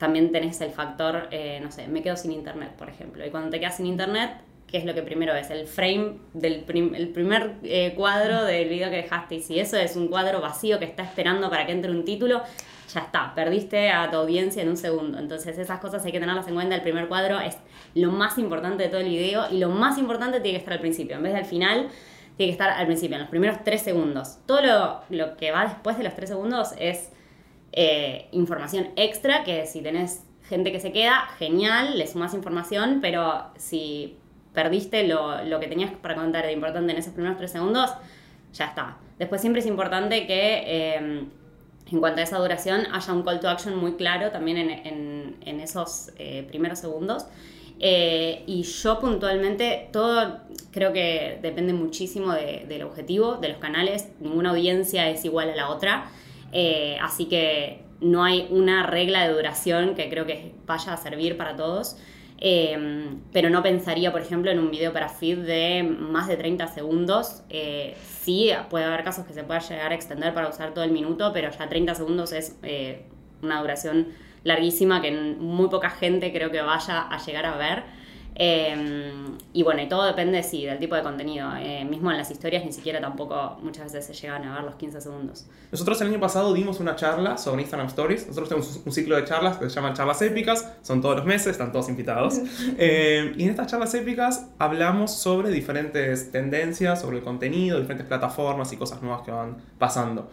también 0.00 0.32
tenés 0.32 0.58
el 0.62 0.70
factor, 0.70 1.28
eh, 1.30 1.60
no 1.62 1.70
sé, 1.70 1.86
me 1.86 2.02
quedo 2.02 2.16
sin 2.16 2.32
internet, 2.32 2.70
por 2.78 2.88
ejemplo. 2.88 3.24
Y 3.24 3.28
cuando 3.28 3.50
te 3.50 3.60
quedas 3.60 3.76
sin 3.76 3.84
internet, 3.84 4.30
¿qué 4.66 4.78
es 4.78 4.86
lo 4.86 4.94
que 4.94 5.02
primero 5.02 5.34
ves? 5.34 5.50
El 5.50 5.66
frame 5.66 6.14
del 6.32 6.64
el 6.96 7.08
primer 7.10 7.56
eh, 7.64 7.92
cuadro 7.94 8.46
del 8.46 8.70
video 8.70 8.88
que 8.88 8.96
dejaste. 8.96 9.34
Y 9.34 9.42
si 9.42 9.60
eso 9.60 9.76
es 9.76 9.96
un 9.96 10.08
cuadro 10.08 10.40
vacío 10.40 10.78
que 10.78 10.86
está 10.86 11.02
esperando 11.02 11.50
para 11.50 11.66
que 11.66 11.72
entre 11.72 11.90
un 11.90 12.06
título, 12.06 12.40
ya 12.94 13.00
está, 13.00 13.34
perdiste 13.34 13.90
a 13.90 14.10
tu 14.10 14.16
audiencia 14.16 14.62
en 14.62 14.70
un 14.70 14.78
segundo. 14.78 15.18
Entonces 15.18 15.58
esas 15.58 15.80
cosas 15.80 16.02
hay 16.02 16.12
que 16.12 16.18
tenerlas 16.20 16.48
en 16.48 16.54
cuenta. 16.54 16.74
El 16.74 16.82
primer 16.82 17.06
cuadro 17.06 17.38
es 17.38 17.58
lo 17.94 18.10
más 18.10 18.38
importante 18.38 18.84
de 18.84 18.88
todo 18.88 19.02
el 19.02 19.08
video 19.10 19.48
y 19.50 19.58
lo 19.58 19.68
más 19.68 19.98
importante 19.98 20.40
tiene 20.40 20.56
que 20.56 20.60
estar 20.60 20.72
al 20.72 20.80
principio. 20.80 21.16
En 21.16 21.24
vez 21.24 21.34
del 21.34 21.44
final, 21.44 21.88
tiene 22.38 22.52
que 22.52 22.52
estar 22.52 22.70
al 22.70 22.86
principio, 22.86 23.16
en 23.16 23.20
los 23.20 23.30
primeros 23.30 23.58
tres 23.64 23.82
segundos. 23.82 24.38
Todo 24.46 24.62
lo, 24.62 25.00
lo 25.10 25.36
que 25.36 25.50
va 25.50 25.64
después 25.64 25.98
de 25.98 26.04
los 26.04 26.14
tres 26.14 26.30
segundos 26.30 26.70
es 26.78 27.10
eh, 27.72 28.28
información 28.32 28.88
extra, 28.96 29.44
que 29.44 29.66
si 29.66 29.80
tenés 29.80 30.24
gente 30.48 30.72
que 30.72 30.80
se 30.80 30.92
queda, 30.92 31.28
genial, 31.38 31.96
le 31.96 32.06
sumas 32.06 32.34
información, 32.34 32.98
pero 33.00 33.44
si 33.56 34.16
perdiste 34.52 35.06
lo, 35.06 35.60
que 35.60 35.68
tenías 35.68 35.92
para 35.92 36.16
contar 36.16 36.44
de 36.46 36.52
importante 36.52 36.92
en 36.92 36.98
esos 36.98 37.12
primeros 37.12 37.38
tres 37.38 37.52
segundos, 37.52 37.90
ya 38.52 38.66
está. 38.66 38.96
Después 39.18 39.40
siempre 39.40 39.60
es 39.60 39.66
importante 39.66 40.26
que 40.26 40.94
em, 40.96 41.28
en 41.90 42.00
cuanto 42.00 42.20
a 42.20 42.24
esa 42.24 42.38
duración 42.38 42.82
haya 42.92 43.12
un 43.12 43.22
call 43.22 43.38
to 43.38 43.48
action 43.48 43.76
muy 43.76 43.92
claro 43.94 44.30
también 44.30 44.58
en, 44.58 45.60
esos 45.60 46.10
eh, 46.18 46.44
primeros 46.48 46.78
segundos. 46.80 47.26
Eh, 47.78 48.42
y 48.46 48.62
yo 48.62 48.98
puntualmente, 48.98 49.88
todo 49.92 50.40
creo 50.70 50.92
que 50.92 51.38
depende 51.40 51.72
muchísimo 51.72 52.32
del 52.32 52.82
objetivo, 52.82 53.36
de 53.36 53.48
los 53.48 53.58
canales, 53.58 54.08
ninguna 54.20 54.50
audiencia 54.50 55.08
es 55.08 55.24
igual 55.24 55.50
a 55.50 55.56
la 55.56 55.70
otra. 55.70 56.10
Eh, 56.52 56.96
así 57.00 57.26
que 57.26 57.82
no 58.00 58.24
hay 58.24 58.46
una 58.50 58.86
regla 58.86 59.26
de 59.26 59.34
duración 59.34 59.94
que 59.94 60.08
creo 60.08 60.26
que 60.26 60.52
vaya 60.66 60.94
a 60.94 60.96
servir 60.96 61.36
para 61.36 61.56
todos. 61.56 61.96
Eh, 62.42 63.18
pero 63.32 63.50
no 63.50 63.62
pensaría, 63.62 64.12
por 64.12 64.22
ejemplo, 64.22 64.50
en 64.50 64.58
un 64.58 64.70
video 64.70 64.92
para 64.92 65.08
feed 65.10 65.38
de 65.40 65.82
más 65.82 66.26
de 66.28 66.36
30 66.36 66.68
segundos. 66.68 67.42
Eh, 67.50 67.94
sí, 68.22 68.50
puede 68.70 68.84
haber 68.84 69.04
casos 69.04 69.26
que 69.26 69.34
se 69.34 69.44
pueda 69.44 69.60
llegar 69.60 69.92
a 69.92 69.94
extender 69.94 70.32
para 70.32 70.48
usar 70.48 70.72
todo 70.72 70.84
el 70.84 70.92
minuto, 70.92 71.32
pero 71.34 71.50
ya 71.50 71.68
30 71.68 71.94
segundos 71.94 72.32
es 72.32 72.56
una 73.42 73.60
duración 73.60 74.08
larguísima 74.44 75.02
que 75.02 75.10
muy 75.10 75.68
poca 75.68 75.90
gente 75.90 76.32
creo 76.32 76.50
que 76.50 76.62
vaya 76.62 77.02
a 77.02 77.18
llegar 77.24 77.46
a 77.46 77.56
ver. 77.56 77.99
Em, 78.34 79.38
y 79.52 79.62
bueno, 79.62 79.82
y 79.82 79.88
todo 79.88 80.04
depende, 80.06 80.42
sí, 80.42 80.64
del 80.64 80.78
tipo 80.78 80.94
de 80.94 81.02
contenido. 81.02 81.50
Eh, 81.58 81.84
mismo 81.84 82.10
en 82.10 82.16
las 82.16 82.30
historias 82.30 82.64
ni 82.64 82.72
siquiera 82.72 83.00
tampoco 83.00 83.58
muchas 83.62 83.92
veces 83.92 84.06
se 84.06 84.14
llegan 84.14 84.44
a 84.44 84.54
ver 84.54 84.64
los 84.64 84.76
15 84.76 85.00
segundos. 85.00 85.46
Nosotros 85.72 86.00
el 86.00 86.08
año 86.08 86.20
pasado 86.20 86.54
dimos 86.54 86.80
una 86.80 86.96
charla 86.96 87.36
sobre 87.36 87.62
Instagram 87.62 87.88
Stories. 87.88 88.26
Nosotros 88.28 88.48
tenemos 88.48 88.80
un 88.84 88.92
ciclo 88.92 89.16
de 89.16 89.24
charlas 89.24 89.58
que 89.58 89.68
se 89.68 89.74
llaman 89.74 89.94
charlas 89.94 90.22
épicas. 90.22 90.72
Son 90.82 91.02
todos 91.02 91.16
los 91.16 91.26
meses, 91.26 91.48
están 91.48 91.72
todos 91.72 91.88
invitados. 91.88 92.40
Eh, 92.82 93.34
y 93.36 93.44
en 93.44 93.50
estas 93.50 93.66
charlas 93.66 93.92
épicas 93.94 94.46
hablamos 94.58 95.12
sobre 95.12 95.50
diferentes 95.50 96.30
tendencias, 96.30 97.00
sobre 97.00 97.18
el 97.18 97.24
contenido, 97.24 97.78
diferentes 97.78 98.06
plataformas 98.06 98.72
y 98.72 98.76
cosas 98.76 99.02
nuevas 99.02 99.22
que 99.22 99.30
van 99.30 99.56
pasando. 99.78 100.30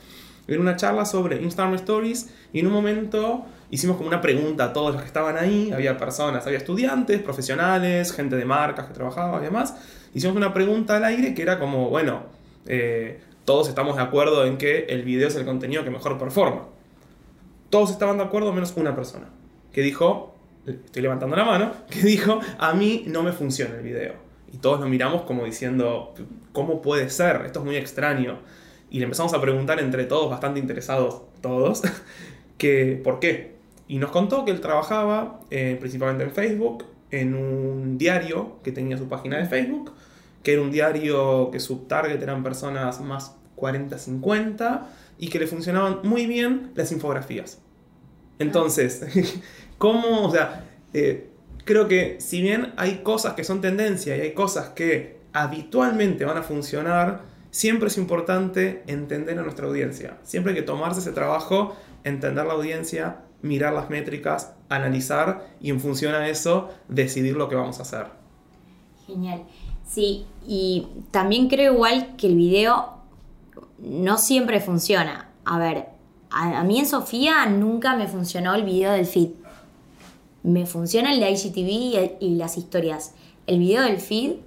En 0.48 0.62
una 0.62 0.75
charla 0.75 1.04
sobre 1.06 1.42
Instagram 1.42 1.75
Stories 1.75 2.34
y 2.54 2.60
en 2.60 2.68
un 2.68 2.74
momento 2.74 3.46
hicimos 3.70 3.98
como 3.98 4.08
una 4.08 4.22
pregunta 4.22 4.66
a 4.66 4.74
todos 4.74 4.94
los 4.94 5.02
que 5.02 5.08
estaban 5.08 5.38
ahí, 5.38 5.72
había 5.72 5.98
personas, 5.98 6.46
había 6.46 6.58
estudiantes, 6.58 7.22
profesionales, 7.22 8.12
gente 8.14 8.36
de 8.36 8.46
marcas 8.46 8.88
que 8.88 8.94
trabajaba 8.94 9.40
y 9.40 9.44
demás. 9.44 9.76
Hicimos 10.14 10.36
una 10.36 10.54
pregunta 10.54 10.98
al 10.98 11.04
aire 11.04 11.34
que 11.34 11.42
era 11.42 11.60
como, 11.60 11.90
bueno, 11.90 12.24
eh, 12.66 13.20
todos 13.46 13.70
estamos 13.70 13.96
de 13.96 14.02
acuerdo 14.02 14.46
en 14.46 14.58
que 14.58 14.86
el 14.90 15.04
video 15.04 15.28
es 15.28 15.36
el 15.36 15.46
contenido 15.46 15.84
que 15.84 15.90
mejor 15.90 16.18
performa. 16.18 16.66
Todos 17.70 17.92
estaban 17.92 18.18
de 18.18 18.24
acuerdo 18.24 18.54
menos 18.54 18.74
una 18.76 18.96
persona, 18.96 19.30
que 19.72 19.82
dijo, 19.82 20.36
estoy 20.66 21.02
levantando 21.02 21.36
la 21.36 21.46
mano, 21.46 21.72
que 21.90 22.00
dijo, 22.00 22.40
a 22.58 22.74
mí 22.74 23.04
no 23.08 23.24
me 23.24 23.32
funciona 23.32 23.76
el 23.76 23.84
video. 23.84 24.14
Y 24.52 24.58
todos 24.58 24.80
lo 24.80 24.88
miramos 24.88 25.24
como 25.24 25.44
diciendo, 25.44 26.14
¿cómo 26.54 26.82
puede 26.82 27.10
ser? 27.10 27.44
Esto 27.46 27.60
es 27.60 27.66
muy 27.66 27.76
extraño. 27.76 28.40
Y 28.90 29.00
le 29.00 29.04
empezamos 29.04 29.34
a 29.34 29.42
preguntar 29.42 29.80
entre 29.82 30.06
todos, 30.06 30.30
bastante 30.30 30.60
interesados 30.62 31.24
todos, 31.42 31.84
que 32.58 33.00
por 33.04 33.20
qué. 33.20 33.57
Y 33.88 34.00
nos 34.00 34.12
contó 34.12 34.46
que 34.46 34.51
él 34.51 34.62
trabajaba 34.62 35.39
eh, 35.50 35.77
principalmente 35.79 36.24
en 36.24 36.32
Facebook, 36.32 36.86
en 37.12 37.36
un 37.36 37.98
diario 37.98 38.58
que 38.63 38.72
tenía 38.72 38.98
su 38.98 39.08
página 39.08 39.38
de 39.38 39.46
Facebook, 39.46 39.94
que 40.44 40.53
era 40.53 40.62
un 40.62 40.72
diario 40.72 41.50
que 41.51 41.60
su 41.60 41.79
target 41.86 42.22
eran 42.22 42.44
personas 42.44 43.01
más 43.01 43.36
40-50 43.56 44.82
y 45.17 45.29
que 45.29 45.39
le 45.39 45.48
funcionaban 45.48 46.00
muy 46.03 46.25
bien 46.25 46.72
las 46.75 46.91
infografías. 46.91 47.60
Entonces, 48.39 49.06
¿cómo? 49.77 50.27
O 50.27 50.32
sea, 50.32 50.65
eh, 50.94 51.29
creo 51.65 51.88
que 51.88 52.17
si 52.20 52.41
bien 52.41 52.74
hay 52.77 53.00
cosas 53.00 53.34
que 53.34 53.44
son 53.44 53.62
tendencia 53.62 54.15
y 54.15 54.22
hay 54.22 54.34
cosas 54.34 54.70
que 54.70 55.17
habitualmente 55.34 56.25
van 56.25 56.38
a 56.38 56.44
funcionar, 56.44 57.24
siempre 57.51 57.88
es 57.88 57.98
importante 57.98 58.84
entender 58.88 59.38
a 59.39 59.44
nuestra 59.44 59.67
audiencia. 59.67 60.17
Siempre 60.24 60.53
hay 60.53 60.60
que 60.60 60.63
tomarse 60.63 61.00
ese 61.00 61.12
trabajo, 61.12 61.75
entender 62.03 62.46
la 62.46 62.53
audiencia, 62.53 63.17
mirar 63.41 63.74
las 63.74 63.89
métricas, 63.89 64.53
analizar 64.70 65.48
y 65.62 65.70
en 65.70 65.79
función 65.79 66.15
a 66.15 66.27
eso 66.27 66.70
decidir 66.88 67.36
lo 67.36 67.50
que 67.50 67.56
vamos 67.56 67.79
a 67.79 67.84
hacer. 67.84 68.08
Genial. 69.06 69.44
Sí, 69.88 70.25
y 70.46 70.88
también 71.12 71.48
creo 71.48 71.74
igual 71.74 72.15
que 72.17 72.27
el 72.27 72.36
video 72.36 72.98
no 73.79 74.17
siempre 74.17 74.60
funciona. 74.60 75.29
A 75.46 75.58
ver, 75.58 75.88
a, 76.29 76.63
mí 76.63 76.79
en 76.79 76.86
Sofía 76.86 77.46
nunca 77.46 77.96
me 77.96 78.08
funcionó 78.08 78.53
el 78.56 78.63
video 78.63 78.91
del 78.91 79.06
feed. 79.06 79.29
Me 80.44 80.65
funciona 80.65 81.13
el 81.13 81.20
de 81.20 81.32
IGTV 81.32 82.17
y, 82.20 82.36
las 82.36 82.58
historias. 82.58 83.13
El 83.48 83.60
video 83.60 83.84
del 83.84 84.00
feed, 84.00 84.38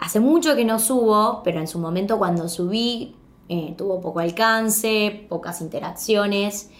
hace 0.00 0.20
mucho 0.20 0.54
que 0.54 0.64
no 0.64 0.78
subo, 0.78 1.42
pero 1.44 1.60
en 1.60 1.66
su 1.66 1.78
momento 1.78 2.18
cuando 2.18 2.48
subí 2.48 3.14
eh, 3.48 3.74
tuvo 3.78 4.00
poco 4.02 4.20
alcance, 4.20 5.26
pocas 5.30 5.62
interacciones. 5.62 6.70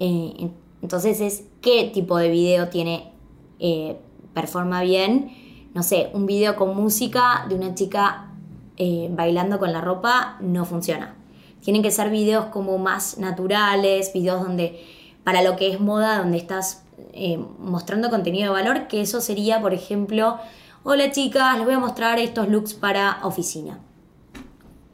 Eh, 0.00 0.50
entonces 0.86 1.20
es 1.20 1.42
qué 1.62 1.90
tipo 1.92 2.16
de 2.16 2.28
video 2.28 2.68
tiene, 2.68 3.10
eh, 3.58 3.98
performa 4.34 4.82
bien. 4.82 5.32
No 5.74 5.82
sé, 5.82 6.10
un 6.12 6.26
video 6.26 6.54
con 6.54 6.76
música 6.76 7.44
de 7.48 7.56
una 7.56 7.74
chica 7.74 8.28
eh, 8.76 9.08
bailando 9.10 9.58
con 9.58 9.72
la 9.72 9.80
ropa 9.80 10.36
no 10.38 10.64
funciona. 10.64 11.16
Tienen 11.60 11.82
que 11.82 11.90
ser 11.90 12.08
videos 12.08 12.44
como 12.52 12.78
más 12.78 13.18
naturales, 13.18 14.12
videos 14.12 14.40
donde, 14.40 14.80
para 15.24 15.42
lo 15.42 15.56
que 15.56 15.72
es 15.72 15.80
moda, 15.80 16.18
donde 16.18 16.38
estás 16.38 16.84
eh, 17.12 17.44
mostrando 17.58 18.08
contenido 18.08 18.54
de 18.54 18.62
valor, 18.62 18.86
que 18.86 19.00
eso 19.00 19.20
sería, 19.20 19.60
por 19.60 19.74
ejemplo, 19.74 20.38
hola 20.84 21.10
chicas, 21.10 21.56
les 21.56 21.66
voy 21.66 21.74
a 21.74 21.80
mostrar 21.80 22.20
estos 22.20 22.48
looks 22.48 22.74
para 22.74 23.18
oficina. 23.24 23.80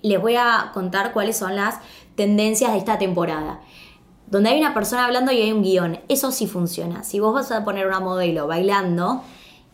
Les 0.01 0.19
voy 0.19 0.37
a 0.37 0.71
contar 0.73 1.13
cuáles 1.13 1.37
son 1.37 1.55
las 1.55 1.81
tendencias 2.15 2.73
de 2.73 2.79
esta 2.79 2.97
temporada 2.97 3.61
donde 4.33 4.49
hay 4.49 4.59
una 4.59 4.73
persona 4.73 5.05
hablando 5.05 5.31
y 5.31 5.43
hay 5.43 5.53
un 5.53 5.63
guion. 5.63 6.01
Eso 6.09 6.33
sí 6.33 6.47
funciona. 6.47 7.05
Si 7.05 7.21
vos 7.21 7.35
vas 7.35 7.53
a 7.53 7.65
poner 7.65 7.87
una 7.87 8.01
modelo 8.01 8.47
bailando, 8.47 9.23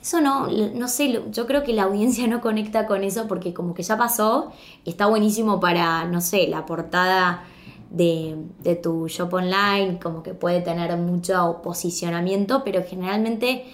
eso 0.02 0.20
no, 0.20 0.48
no 0.48 0.88
sé, 0.88 1.22
yo 1.30 1.46
creo 1.46 1.62
que 1.62 1.72
la 1.72 1.84
audiencia 1.84 2.26
no 2.26 2.40
conecta 2.40 2.84
con 2.88 3.04
eso 3.04 3.28
porque 3.28 3.54
como 3.54 3.72
que 3.72 3.84
ya 3.84 3.96
pasó, 3.96 4.50
está 4.84 5.06
buenísimo 5.06 5.60
para, 5.60 6.06
no 6.06 6.20
sé, 6.20 6.48
la 6.48 6.66
portada 6.66 7.44
de, 7.90 8.36
tu 8.82 9.06
shop 9.06 9.32
online, 9.32 10.00
como 10.02 10.24
que 10.24 10.34
puede 10.34 10.60
tener 10.60 10.96
mucho 10.96 11.60
posicionamiento, 11.62 12.64
pero 12.64 12.82
generalmente 12.82 13.64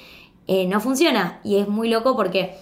eh, 0.46 0.66
no 0.66 0.80
funciona. 0.80 1.40
Y 1.44 1.56
es 1.56 1.66
muy 1.66 1.88
loco 1.88 2.14
porque 2.14 2.58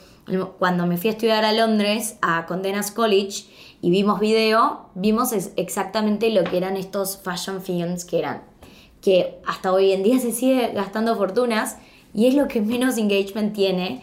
cuando 0.61 0.87
me 0.87 0.97
fui 0.97 1.11
a 1.11 1.15
estudiar 1.15 1.45
a 1.45 1.53
Londres, 1.53 2.19
a 2.23 2.47
Condenas 2.47 2.93
College, 2.93 3.47
y 3.83 3.91
vimos 3.91 4.21
video, 4.21 4.87
vimos 4.95 5.33
exactamente 5.57 6.31
lo 6.31 6.45
que 6.45 6.57
eran 6.57 6.77
estos 6.77 7.19
fashion 7.19 7.61
films 7.61 8.05
que 8.05 8.21
eran, 8.21 8.45
que 9.01 9.41
hasta 9.45 9.73
hoy 9.73 9.91
en 9.91 10.05
día 10.05 10.19
se 10.21 10.31
sigue 10.31 10.69
gastando 10.73 11.17
fortunas 11.17 11.77
y 12.15 12.29
es 12.29 12.35
lo 12.35 12.47
que 12.47 12.63
menos 12.63 12.97
engagement 12.97 13.53
tiene, 13.53 14.03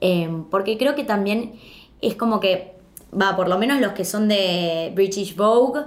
em, 0.00 0.44
porque 0.44 0.76
creo 0.76 0.96
que 0.96 1.04
también 1.04 1.52
es 2.02 2.16
como 2.16 2.40
que, 2.40 2.74
va, 3.18 3.36
por 3.36 3.48
lo 3.48 3.56
menos 3.56 3.80
los 3.80 3.92
que 3.92 4.04
son 4.04 4.28
de 4.28 4.90
British 4.96 5.36
Vogue, 5.36 5.82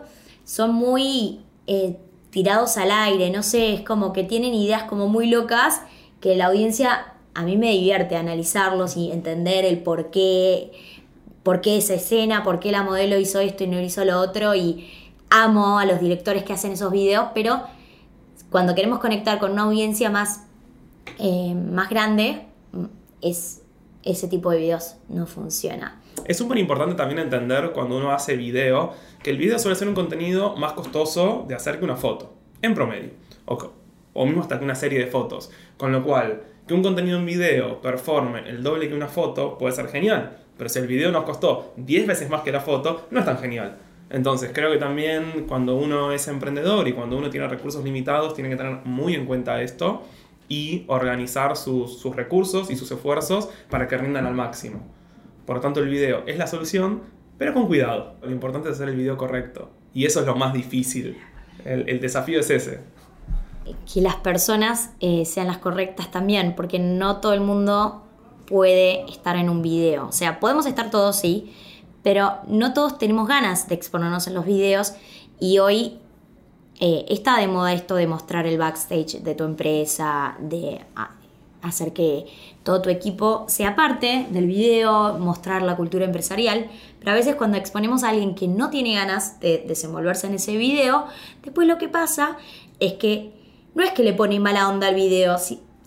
son 0.45 0.73
muy 0.73 1.41
eh, 1.67 1.97
tirados 2.29 2.77
al 2.77 2.91
aire, 2.91 3.29
no 3.29 3.43
sé, 3.43 3.73
es 3.73 3.81
como 3.81 4.13
que 4.13 4.23
tienen 4.23 4.53
ideas 4.53 4.83
como 4.83 5.09
muy 5.09 5.27
locas 5.27 5.81
que 6.21 6.37
la 6.37 6.45
audiencia 6.45 7.13
a 7.33 7.43
mí 7.43 7.57
me 7.57 7.71
divierte 7.71 8.15
analizarlos 8.15 8.95
y 8.95 9.11
entender 9.11 9.65
el 9.65 9.79
por 9.79 10.11
qué 10.11 10.71
por 11.43 11.61
qué 11.61 11.77
esa 11.77 11.93
escena, 11.93 12.43
por 12.43 12.59
qué 12.59 12.71
la 12.71 12.83
modelo 12.83 13.19
hizo 13.19 13.39
esto 13.39 13.65
y 13.65 13.67
no 13.67 13.79
hizo 13.79 14.03
lo 14.05 14.19
otro 14.19 14.55
y 14.55 14.89
amo 15.29 15.77
a 15.77 15.85
los 15.85 15.99
directores 15.99 16.43
que 16.43 16.53
hacen 16.53 16.71
esos 16.71 16.91
videos, 16.91 17.27
pero 17.33 17.61
cuando 18.49 18.75
queremos 18.75 18.99
conectar 18.99 19.39
con 19.39 19.51
una 19.51 19.63
audiencia 19.63 20.09
más, 20.09 20.45
eh, 21.19 21.53
más 21.55 21.89
grande, 21.89 22.45
es, 23.21 23.61
ese 24.03 24.27
tipo 24.27 24.51
de 24.51 24.59
videos 24.59 24.95
no 25.09 25.25
funciona. 25.25 25.99
Es 26.25 26.37
súper 26.37 26.59
importante 26.59 26.95
también 26.95 27.19
entender 27.19 27.71
cuando 27.73 27.97
uno 27.97 28.11
hace 28.11 28.37
video 28.37 28.93
que 29.21 29.31
el 29.31 29.37
video 29.37 29.59
suele 29.59 29.75
ser 29.75 29.87
un 29.87 29.95
contenido 29.95 30.55
más 30.55 30.73
costoso 30.73 31.45
de 31.47 31.55
hacer 31.55 31.79
que 31.79 31.85
una 31.85 31.95
foto, 31.95 32.33
en 32.61 32.75
promedio, 32.75 33.09
o, 33.45 33.71
o 34.13 34.25
mismo 34.25 34.41
hasta 34.41 34.59
que 34.59 34.65
una 34.65 34.75
serie 34.75 34.99
de 34.99 35.07
fotos. 35.07 35.49
Con 35.77 35.91
lo 35.91 36.03
cual, 36.03 36.43
que 36.67 36.73
un 36.73 36.83
contenido 36.83 37.17
en 37.17 37.25
video 37.25 37.81
performe 37.81 38.47
el 38.47 38.61
doble 38.61 38.87
que 38.87 38.93
una 38.93 39.07
foto 39.07 39.57
puede 39.57 39.73
ser 39.73 39.87
genial 39.87 40.42
pero 40.57 40.69
si 40.69 40.79
el 40.79 40.87
video 40.87 41.11
nos 41.11 41.23
costó 41.23 41.73
10 41.77 42.07
veces 42.07 42.29
más 42.29 42.41
que 42.41 42.51
la 42.51 42.61
foto, 42.61 43.07
no 43.11 43.19
es 43.19 43.25
tan 43.25 43.37
genial. 43.37 43.77
Entonces 44.09 44.51
creo 44.53 44.71
que 44.71 44.77
también 44.77 45.45
cuando 45.47 45.75
uno 45.75 46.11
es 46.11 46.27
emprendedor 46.27 46.87
y 46.87 46.93
cuando 46.93 47.17
uno 47.17 47.29
tiene 47.29 47.47
recursos 47.47 47.83
limitados, 47.83 48.35
tiene 48.35 48.49
que 48.49 48.55
tener 48.55 48.79
muy 48.85 49.15
en 49.15 49.25
cuenta 49.25 49.61
esto 49.61 50.03
y 50.47 50.83
organizar 50.87 51.57
sus, 51.57 51.97
sus 51.99 52.15
recursos 52.15 52.69
y 52.69 52.75
sus 52.75 52.91
esfuerzos 52.91 53.49
para 53.69 53.87
que 53.87 53.97
rindan 53.97 54.27
al 54.27 54.35
máximo. 54.35 54.81
Por 55.45 55.55
lo 55.55 55.61
tanto, 55.61 55.79
el 55.79 55.89
video 55.89 56.23
es 56.27 56.37
la 56.37 56.47
solución, 56.47 57.01
pero 57.37 57.53
con 57.53 57.67
cuidado. 57.67 58.15
Lo 58.21 58.31
importante 58.31 58.69
es 58.69 58.75
hacer 58.75 58.89
el 58.89 58.95
video 58.95 59.17
correcto. 59.17 59.71
Y 59.93 60.05
eso 60.05 60.19
es 60.19 60.25
lo 60.25 60.35
más 60.35 60.53
difícil. 60.53 61.17
El, 61.65 61.89
el 61.89 61.99
desafío 61.99 62.39
es 62.39 62.49
ese. 62.49 62.81
Que 63.91 64.01
las 64.01 64.15
personas 64.17 64.91
eh, 64.99 65.25
sean 65.25 65.47
las 65.47 65.57
correctas 65.57 66.11
también, 66.11 66.53
porque 66.55 66.79
no 66.79 67.19
todo 67.19 67.33
el 67.33 67.41
mundo 67.41 68.02
puede 68.45 69.09
estar 69.09 69.35
en 69.35 69.49
un 69.49 69.61
video. 69.61 70.07
O 70.07 70.11
sea, 70.11 70.39
podemos 70.39 70.65
estar 70.65 70.89
todos, 70.91 71.17
sí, 71.17 71.53
pero 72.03 72.37
no 72.47 72.73
todos 72.73 72.97
tenemos 72.97 73.27
ganas 73.27 73.67
de 73.67 73.75
exponernos 73.75 74.27
en 74.27 74.33
los 74.33 74.45
videos 74.45 74.93
y 75.39 75.59
hoy 75.59 75.99
eh, 76.79 77.05
está 77.09 77.37
de 77.39 77.47
moda 77.47 77.73
esto 77.73 77.95
de 77.95 78.07
mostrar 78.07 78.45
el 78.45 78.57
backstage 78.57 79.21
de 79.21 79.35
tu 79.35 79.43
empresa, 79.43 80.35
de 80.39 80.81
hacer 81.61 81.93
que 81.93 82.25
todo 82.63 82.81
tu 82.81 82.89
equipo 82.89 83.45
sea 83.47 83.75
parte 83.75 84.27
del 84.29 84.47
video, 84.47 85.17
mostrar 85.17 85.61
la 85.61 85.77
cultura 85.77 86.05
empresarial, 86.05 86.69
pero 86.99 87.11
a 87.11 87.15
veces 87.15 87.35
cuando 87.35 87.57
exponemos 87.57 88.03
a 88.03 88.09
alguien 88.09 88.35
que 88.35 88.47
no 88.47 88.69
tiene 88.69 88.95
ganas 88.95 89.39
de 89.39 89.63
desenvolverse 89.65 90.27
en 90.27 90.33
ese 90.33 90.57
video, 90.57 91.05
después 91.41 91.67
lo 91.67 91.77
que 91.77 91.87
pasa 91.87 92.37
es 92.79 92.93
que 92.93 93.31
no 93.75 93.83
es 93.83 93.91
que 93.91 94.03
le 94.03 94.13
pone 94.13 94.39
mala 94.39 94.67
onda 94.67 94.87
al 94.87 94.95
video, 94.95 95.37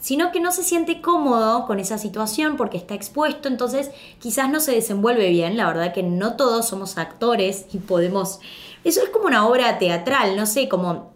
sino 0.07 0.31
que 0.31 0.39
no 0.39 0.53
se 0.53 0.63
siente 0.63 1.01
cómodo 1.01 1.67
con 1.67 1.81
esa 1.81 1.99
situación 1.99 2.57
porque 2.57 2.77
está 2.77 2.95
expuesto, 2.95 3.49
entonces 3.49 3.91
quizás 4.21 4.49
no 4.49 4.61
se 4.61 4.71
desenvuelve 4.71 5.31
bien, 5.31 5.57
la 5.57 5.67
verdad 5.67 5.93
que 5.93 6.05
no 6.05 6.37
todos 6.37 6.69
somos 6.69 6.97
actores 6.97 7.67
y 7.73 7.79
podemos... 7.79 8.39
Eso 8.85 9.03
es 9.03 9.09
como 9.09 9.27
una 9.27 9.49
obra 9.49 9.81
teatral, 9.81 10.37
no 10.37 10.47
sé, 10.47 10.69
como 10.69 11.11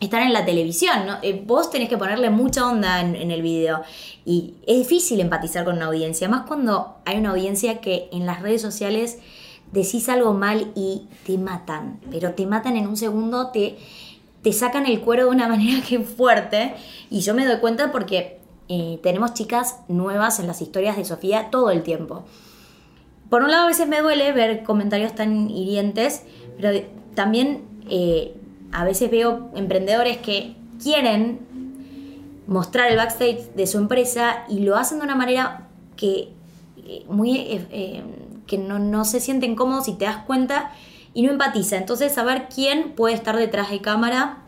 estar 0.00 0.22
en 0.22 0.32
la 0.32 0.46
televisión, 0.46 1.06
¿no? 1.06 1.18
Eh, 1.20 1.44
vos 1.46 1.70
tenés 1.70 1.90
que 1.90 1.98
ponerle 1.98 2.30
mucha 2.30 2.66
onda 2.66 3.02
en, 3.02 3.30
el 3.30 3.42
video 3.42 3.82
y 4.24 4.54
es 4.66 4.78
difícil 4.78 5.20
empatizar 5.20 5.66
con 5.66 5.76
una 5.76 5.88
audiencia, 5.88 6.26
más 6.26 6.46
cuando 6.46 6.96
hay 7.04 7.18
una 7.18 7.32
audiencia 7.32 7.82
que 7.82 8.08
en 8.10 8.24
las 8.24 8.40
redes 8.40 8.62
sociales 8.62 9.18
decís 9.70 10.08
algo 10.08 10.32
mal 10.32 10.72
y 10.74 11.08
te 11.26 11.36
matan, 11.36 12.00
pero 12.10 12.32
te 12.32 12.46
matan 12.46 12.78
en 12.78 12.86
un 12.86 12.96
segundo, 12.96 13.48
te, 13.48 13.76
te 14.42 14.52
sacan 14.52 14.86
el 14.86 15.00
cuero 15.00 15.24
de 15.24 15.30
una 15.30 15.48
manera 15.54 15.82
que 15.86 16.00
fuerte 16.00 16.74
y 17.10 17.20
yo 17.20 17.34
me 17.34 17.46
doy 17.46 17.58
cuenta 17.58 17.92
porque 17.92 18.38
eh, 18.68 18.98
tenemos 19.02 19.34
chicas 19.34 19.80
nuevas 19.88 20.38
en 20.38 20.46
las 20.46 20.62
historias 20.62 20.96
de 20.96 21.04
Sofía 21.04 21.50
todo 21.50 21.70
el 21.70 21.82
tiempo. 21.82 22.24
Por 23.28 23.42
un 23.42 23.50
lado 23.50 23.64
a 23.64 23.68
veces 23.68 23.86
me 23.86 24.00
duele 24.00 24.32
ver 24.32 24.62
comentarios 24.62 25.14
tan 25.14 25.50
hirientes, 25.50 26.22
pero 26.58 26.86
también... 27.14 27.64
Eh, 27.88 28.34
a 28.72 28.84
veces 28.84 29.10
veo 29.10 29.50
emprendedores 29.54 30.18
que 30.18 30.54
quieren 30.80 31.40
mostrar 32.46 32.90
el 32.90 32.96
backstage 32.96 33.52
de 33.54 33.66
su 33.66 33.78
empresa 33.78 34.44
y 34.48 34.60
lo 34.60 34.76
hacen 34.76 34.98
de 34.98 35.04
una 35.04 35.16
manera 35.16 35.68
que 35.96 36.28
eh, 36.84 37.04
muy 37.08 37.66
que 38.46 38.58
no, 38.58 38.78
no, 38.78 39.04
se 39.04 39.20
sienten 39.20 39.54
cómodos 39.54 39.88
y 39.88 39.94
te 39.94 40.04
das 40.04 40.18
cuenta 40.18 40.72
y 41.14 41.22
no 41.22 41.32
empatiza. 41.32 41.76
Entonces 41.76 42.12
saber 42.12 42.48
quién 42.54 42.92
puede 42.92 43.14
estar 43.14 43.36
detrás 43.36 43.70
de 43.70 43.80
cámara 43.80 44.38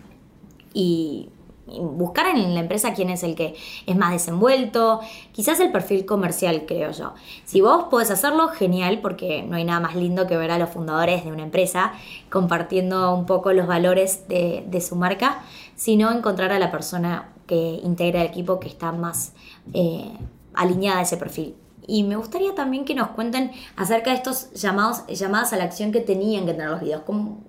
y 0.74 1.28
buscar 1.66 2.26
en 2.26 2.54
la 2.54 2.60
empresa 2.60 2.92
quién 2.92 3.10
es 3.10 3.22
el 3.22 3.34
que 3.34 3.54
es 3.86 3.96
más 3.96 4.12
desenvuelto, 4.12 5.00
quizás 5.32 5.60
el 5.60 5.70
perfil 5.70 6.04
comercial, 6.04 6.64
creo 6.66 6.90
yo. 6.90 7.14
Si 7.44 7.60
vos 7.60 7.84
podés 7.84 8.10
hacerlo, 8.10 8.48
genial, 8.48 9.00
porque 9.00 9.42
no 9.42 9.56
hay 9.56 9.64
nada 9.64 9.80
más 9.80 9.94
lindo 9.94 10.26
que 10.26 10.36
ver 10.36 10.50
a 10.50 10.58
los 10.58 10.70
fundadores 10.70 11.24
de 11.24 11.32
una 11.32 11.42
empresa 11.42 11.92
compartiendo 12.30 13.14
un 13.14 13.26
poco 13.26 13.52
los 13.52 13.66
valores 13.66 14.28
de, 14.28 14.80
su 14.80 14.96
marca, 14.96 15.42
sino 15.76 16.10
encontrar 16.10 16.50
a 16.52 16.58
la 16.58 16.70
persona 16.70 17.32
que 17.46 17.80
integra 17.84 18.22
el 18.22 18.26
equipo 18.26 18.58
que 18.58 18.68
está 18.68 18.90
más 18.92 19.32
eh, 19.72 20.12
alineada 20.54 20.98
a 20.98 21.02
ese 21.02 21.16
perfil. 21.16 21.54
Y 21.86 22.04
me 22.04 22.16
gustaría 22.16 22.54
también 22.54 22.84
que 22.84 22.94
nos 22.94 23.08
cuenten 23.08 23.50
acerca 23.76 24.10
de 24.10 24.16
estos 24.16 24.52
llamados, 24.52 25.06
llamadas 25.06 25.52
a 25.52 25.56
la 25.56 25.64
acción 25.64 25.92
que 25.92 26.00
tenían 26.00 26.46
que 26.46 26.52
tener 26.52 26.70
los 26.70 26.80
videos, 26.80 27.02
como 27.02 27.42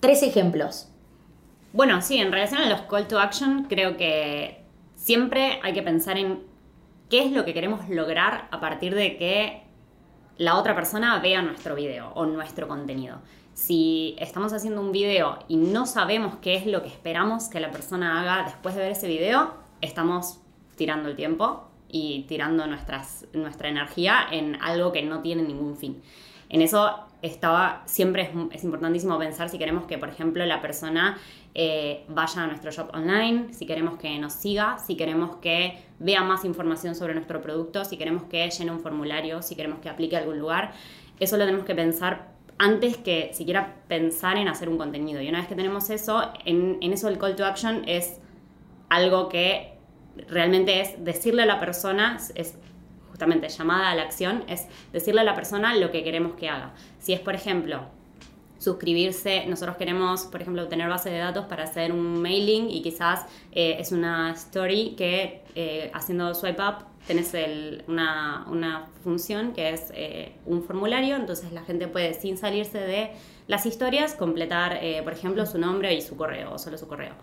tres 0.00 0.22
ejemplos. 0.22 0.88
Bueno, 1.72 2.02
sí, 2.02 2.18
en 2.18 2.32
relación 2.32 2.60
a 2.60 2.68
los 2.68 2.82
call 2.82 3.06
to 3.06 3.18
action, 3.18 3.66
creo 3.68 3.96
que 3.96 4.64
siempre 4.96 5.60
hay 5.62 5.72
que 5.72 5.82
pensar 5.82 6.18
en 6.18 6.42
qué 7.08 7.24
es 7.24 7.32
lo 7.32 7.44
que 7.44 7.54
queremos 7.54 7.88
lograr 7.88 8.48
a 8.50 8.60
partir 8.60 8.94
de 8.94 9.16
que 9.16 9.62
la 10.36 10.56
otra 10.56 10.74
persona 10.74 11.18
vea 11.20 11.42
nuestro 11.42 11.74
video 11.74 12.12
o 12.14 12.26
nuestro 12.26 12.66
contenido. 12.66 13.18
Si 13.52 14.16
estamos 14.18 14.52
haciendo 14.52 14.80
un 14.80 14.90
video 14.90 15.38
y 15.48 15.56
no 15.56 15.86
sabemos 15.86 16.36
qué 16.40 16.54
es 16.54 16.66
lo 16.66 16.82
que 16.82 16.88
esperamos 16.88 17.48
que 17.48 17.60
la 17.60 17.70
persona 17.70 18.20
haga 18.20 18.44
después 18.44 18.74
de 18.74 18.82
ver 18.82 18.92
ese 18.92 19.06
video, 19.06 19.54
estamos 19.80 20.40
tirando 20.76 21.08
el 21.08 21.16
tiempo 21.16 21.69
y 21.92 22.24
tirando 22.28 22.66
nuestras, 22.66 23.26
nuestra 23.32 23.68
energía 23.68 24.26
en 24.30 24.56
algo 24.62 24.92
que 24.92 25.02
no 25.02 25.20
tiene 25.20 25.42
ningún 25.42 25.76
fin. 25.76 26.02
En 26.48 26.62
eso 26.62 27.06
estaba, 27.22 27.82
siempre 27.86 28.22
es, 28.22 28.30
es 28.52 28.64
importantísimo 28.64 29.18
pensar 29.18 29.48
si 29.48 29.58
queremos 29.58 29.86
que, 29.86 29.98
por 29.98 30.08
ejemplo, 30.08 30.44
la 30.46 30.60
persona 30.60 31.18
eh, 31.52 32.04
vaya 32.08 32.44
a 32.44 32.46
nuestro 32.46 32.70
shop 32.70 32.94
online, 32.94 33.52
si 33.52 33.66
queremos 33.66 33.98
que 33.98 34.16
nos 34.18 34.32
siga, 34.32 34.78
si 34.78 34.96
queremos 34.96 35.36
que 35.36 35.82
vea 35.98 36.22
más 36.22 36.44
información 36.44 36.94
sobre 36.94 37.14
nuestro 37.14 37.40
producto, 37.40 37.84
si 37.84 37.96
queremos 37.96 38.24
que 38.24 38.48
llene 38.48 38.70
un 38.70 38.80
formulario, 38.80 39.42
si 39.42 39.56
queremos 39.56 39.80
que 39.80 39.88
aplique 39.88 40.16
a 40.16 40.20
algún 40.20 40.38
lugar. 40.38 40.72
Eso 41.18 41.36
lo 41.36 41.44
tenemos 41.44 41.66
que 41.66 41.74
pensar 41.74 42.30
antes 42.58 42.96
que 42.98 43.30
siquiera 43.32 43.74
pensar 43.88 44.36
en 44.36 44.46
hacer 44.46 44.68
un 44.68 44.78
contenido. 44.78 45.20
Y 45.20 45.28
una 45.28 45.38
vez 45.38 45.48
que 45.48 45.56
tenemos 45.56 45.90
eso, 45.90 46.30
en, 46.44 46.78
eso 46.82 47.08
el 47.08 47.18
call 47.18 47.34
to 47.34 47.44
action 47.44 47.82
es 47.86 48.20
algo 48.88 49.28
que 49.28 49.69
realmente 50.28 50.80
es 50.80 51.04
decirle 51.04 51.42
a 51.42 51.46
la 51.46 51.60
persona, 51.60 52.18
es 52.34 52.56
justamente 53.10 53.48
llamada 53.48 53.90
a 53.90 53.94
la 53.94 54.02
acción, 54.02 54.44
es 54.48 54.66
decirle 54.92 55.20
a 55.20 55.24
la 55.24 55.34
persona 55.34 55.74
lo 55.76 55.90
que 55.90 56.02
queremos 56.02 56.34
que 56.34 56.48
haga. 56.48 56.72
Si 56.98 57.12
es, 57.12 57.20
por 57.20 57.34
ejemplo, 57.34 57.86
suscribirse. 58.60 59.46
Nosotros 59.46 59.76
queremos, 59.76 60.26
por 60.26 60.42
ejemplo, 60.42 60.62
obtener 60.62 60.88
base 60.88 61.10
de 61.10 61.18
datos 61.18 61.46
para 61.46 61.64
hacer 61.64 61.90
un 61.90 62.20
mailing 62.22 62.70
y 62.70 62.82
quizás 62.82 63.24
eh, 63.52 63.76
es 63.80 63.90
una 63.90 64.32
story 64.32 64.94
que 64.96 65.42
eh, 65.54 65.90
haciendo 65.94 66.32
swipe 66.34 66.62
up 66.62 66.84
tenés 67.06 67.32
una, 67.88 68.46
una, 68.50 68.86
función 69.02 69.54
que 69.54 69.70
es 69.70 69.90
eh, 69.94 70.34
un 70.44 70.62
formulario, 70.62 71.16
entonces 71.16 71.50
la 71.50 71.62
gente 71.62 71.88
puede, 71.88 72.12
sin 72.12 72.36
salirse 72.36 72.78
de 72.78 73.10
las 73.48 73.64
historias, 73.64 74.14
completar, 74.14 74.78
por 75.02 75.12
ejemplo, 75.14 75.44
su 75.46 75.58
nombre 75.58 75.94
y 75.94 76.02
su 76.02 76.16
correo, 76.16 76.52
o 76.52 76.58
solo 76.58 76.76
su 76.76 76.86
correo. 76.86 77.14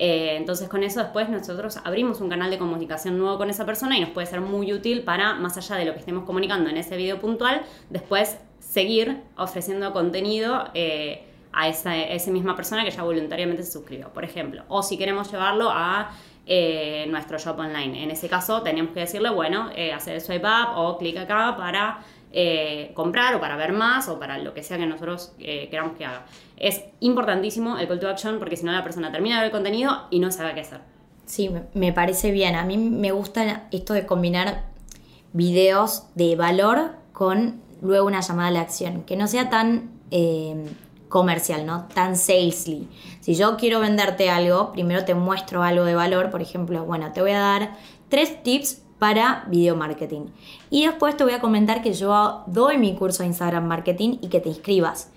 Entonces 0.00 0.68
con 0.68 0.84
eso 0.84 1.00
después 1.00 1.28
nosotros 1.28 1.78
abrimos 1.84 2.20
un 2.20 2.28
canal 2.28 2.50
de 2.50 2.58
comunicación 2.58 3.18
nuevo 3.18 3.36
con 3.36 3.50
esa 3.50 3.66
persona 3.66 3.96
y 3.96 4.00
nos 4.00 4.10
puede 4.10 4.26
ser 4.26 4.40
muy 4.40 4.72
útil 4.72 5.02
para, 5.02 5.34
más 5.34 5.56
allá 5.56 5.76
de 5.76 5.84
lo 5.84 5.92
que 5.92 5.98
estemos 5.98 6.24
comunicando 6.24 6.70
en 6.70 6.76
ese 6.76 6.96
video 6.96 7.18
puntual, 7.18 7.62
después 7.90 8.38
seguir 8.60 9.22
ofreciendo 9.36 9.92
contenido 9.92 10.68
eh, 10.74 11.24
a 11.52 11.68
esa, 11.68 11.90
misma 12.30 12.54
persona 12.54 12.84
que 12.84 12.90
ya 12.90 13.02
voluntariamente 13.02 13.62
se 13.62 13.72
suscribió, 13.72 14.10
por 14.12 14.24
ejemplo. 14.24 14.62
O 14.68 14.82
si 14.82 14.96
queremos 14.98 15.30
llevarlo 15.30 15.70
a 15.70 16.10
eh, 16.46 17.06
nuestro 17.08 17.38
shop 17.38 17.58
online. 17.58 18.02
En 18.02 18.10
ese 18.10 18.28
caso, 18.28 18.62
teníamos 18.62 18.92
que 18.92 19.00
decirle, 19.00 19.30
bueno, 19.30 19.70
eh, 19.74 19.92
hacer 19.92 20.14
el 20.14 20.20
swipe 20.20 20.46
up 20.46 20.76
o 20.76 20.96
clic 20.98 21.16
acá 21.16 21.56
para 21.56 21.98
comprar 22.94 23.34
o 23.34 23.40
para 23.40 23.56
ver 23.56 23.72
más 23.72 24.08
o 24.08 24.18
para 24.18 24.38
lo 24.38 24.54
que 24.54 24.62
sea 24.62 24.78
que 24.78 24.86
nosotros 24.86 25.32
queramos 25.38 25.96
que 25.96 26.04
haga. 26.04 26.26
Es 26.56 26.84
importantísimo 27.00 27.78
el 27.78 27.88
call 27.88 28.00
to 28.00 28.08
action 28.08 28.38
porque 28.38 28.56
si 28.56 28.64
no 28.64 28.72
la 28.72 28.82
persona 28.82 29.10
termina 29.10 29.36
de 29.36 29.42
ver 29.42 29.46
el 29.46 29.52
contenido 29.52 30.06
y 30.10 30.20
no 30.20 30.30
sabe 30.30 30.54
qué 30.54 30.60
hacer. 30.60 30.80
Sí, 31.26 31.50
me 31.74 31.92
parece 31.92 32.30
bien. 32.30 32.54
A 32.54 32.64
mí 32.64 32.78
me 32.78 33.12
gusta 33.12 33.68
esto 33.70 33.94
de 33.94 34.06
combinar 34.06 34.64
videos 35.32 36.04
de 36.14 36.36
valor 36.36 36.92
con 37.12 37.60
luego 37.82 38.06
una 38.06 38.20
llamada 38.20 38.48
a 38.48 38.52
la 38.52 38.60
acción, 38.60 39.02
que 39.02 39.16
no 39.16 39.26
sea 39.26 39.50
tan 39.50 39.90
eh, 40.10 40.64
comercial, 41.08 41.66
¿no? 41.66 41.86
Tan 41.94 42.16
salesly. 42.16 42.88
Si 43.20 43.34
yo 43.34 43.56
quiero 43.56 43.80
venderte 43.80 44.30
algo, 44.30 44.72
primero 44.72 45.04
te 45.04 45.14
muestro 45.14 45.62
algo 45.62 45.84
de 45.84 45.94
valor, 45.94 46.30
por 46.30 46.42
ejemplo, 46.42 46.84
bueno, 46.84 47.12
te 47.12 47.20
voy 47.20 47.32
a 47.32 47.40
dar 47.40 47.76
tres 48.08 48.42
tips 48.42 48.82
para 48.98 49.44
video 49.48 49.76
marketing. 49.76 50.26
Y 50.70 50.86
después 50.86 51.16
te 51.16 51.24
voy 51.24 51.32
a 51.32 51.40
comentar 51.40 51.82
que 51.82 51.92
yo 51.92 52.42
doy 52.46 52.78
mi 52.78 52.94
curso 52.94 53.22
de 53.22 53.28
Instagram 53.28 53.66
marketing 53.66 54.18
y 54.20 54.28
que 54.28 54.40
te 54.40 54.48
inscribas. 54.48 55.10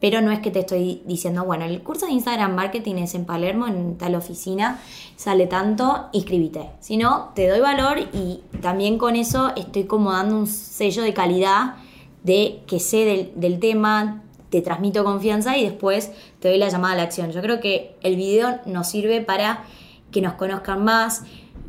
Pero 0.00 0.20
no 0.20 0.32
es 0.32 0.40
que 0.40 0.50
te 0.50 0.58
estoy 0.58 1.02
diciendo, 1.06 1.44
bueno, 1.44 1.64
el 1.64 1.80
curso 1.80 2.06
de 2.06 2.12
Instagram 2.12 2.56
marketing 2.56 2.96
es 2.96 3.14
en 3.14 3.24
Palermo, 3.24 3.68
en 3.68 3.96
tal 3.96 4.16
oficina, 4.16 4.80
sale 5.14 5.46
tanto, 5.46 6.08
inscríbete. 6.12 6.70
Sino 6.80 7.30
te 7.36 7.48
doy 7.48 7.60
valor 7.60 8.00
y 8.12 8.40
también 8.60 8.98
con 8.98 9.14
eso 9.14 9.52
estoy 9.54 9.84
como 9.84 10.10
dando 10.10 10.36
un 10.36 10.48
sello 10.48 11.02
de 11.02 11.14
calidad 11.14 11.76
de 12.24 12.62
que 12.66 12.80
sé 12.80 13.30
del, 13.36 13.60
tema, 13.60 14.22
te 14.50 14.60
transmito 14.60 15.04
confianza 15.04 15.56
y 15.56 15.64
después 15.64 16.10
te 16.40 16.48
doy 16.48 16.58
la 16.58 16.68
llamada 16.68 16.94
a 16.94 16.96
la 16.96 17.02
acción. 17.04 17.30
Yo 17.30 17.40
creo 17.40 17.60
que 17.60 17.96
el 18.02 18.16
video 18.16 18.60
nos 18.66 18.88
sirve 18.88 19.20
para 19.20 19.64
que 20.10 20.20
nos 20.20 20.34
conozcan 20.34 20.84
más, 20.84 21.22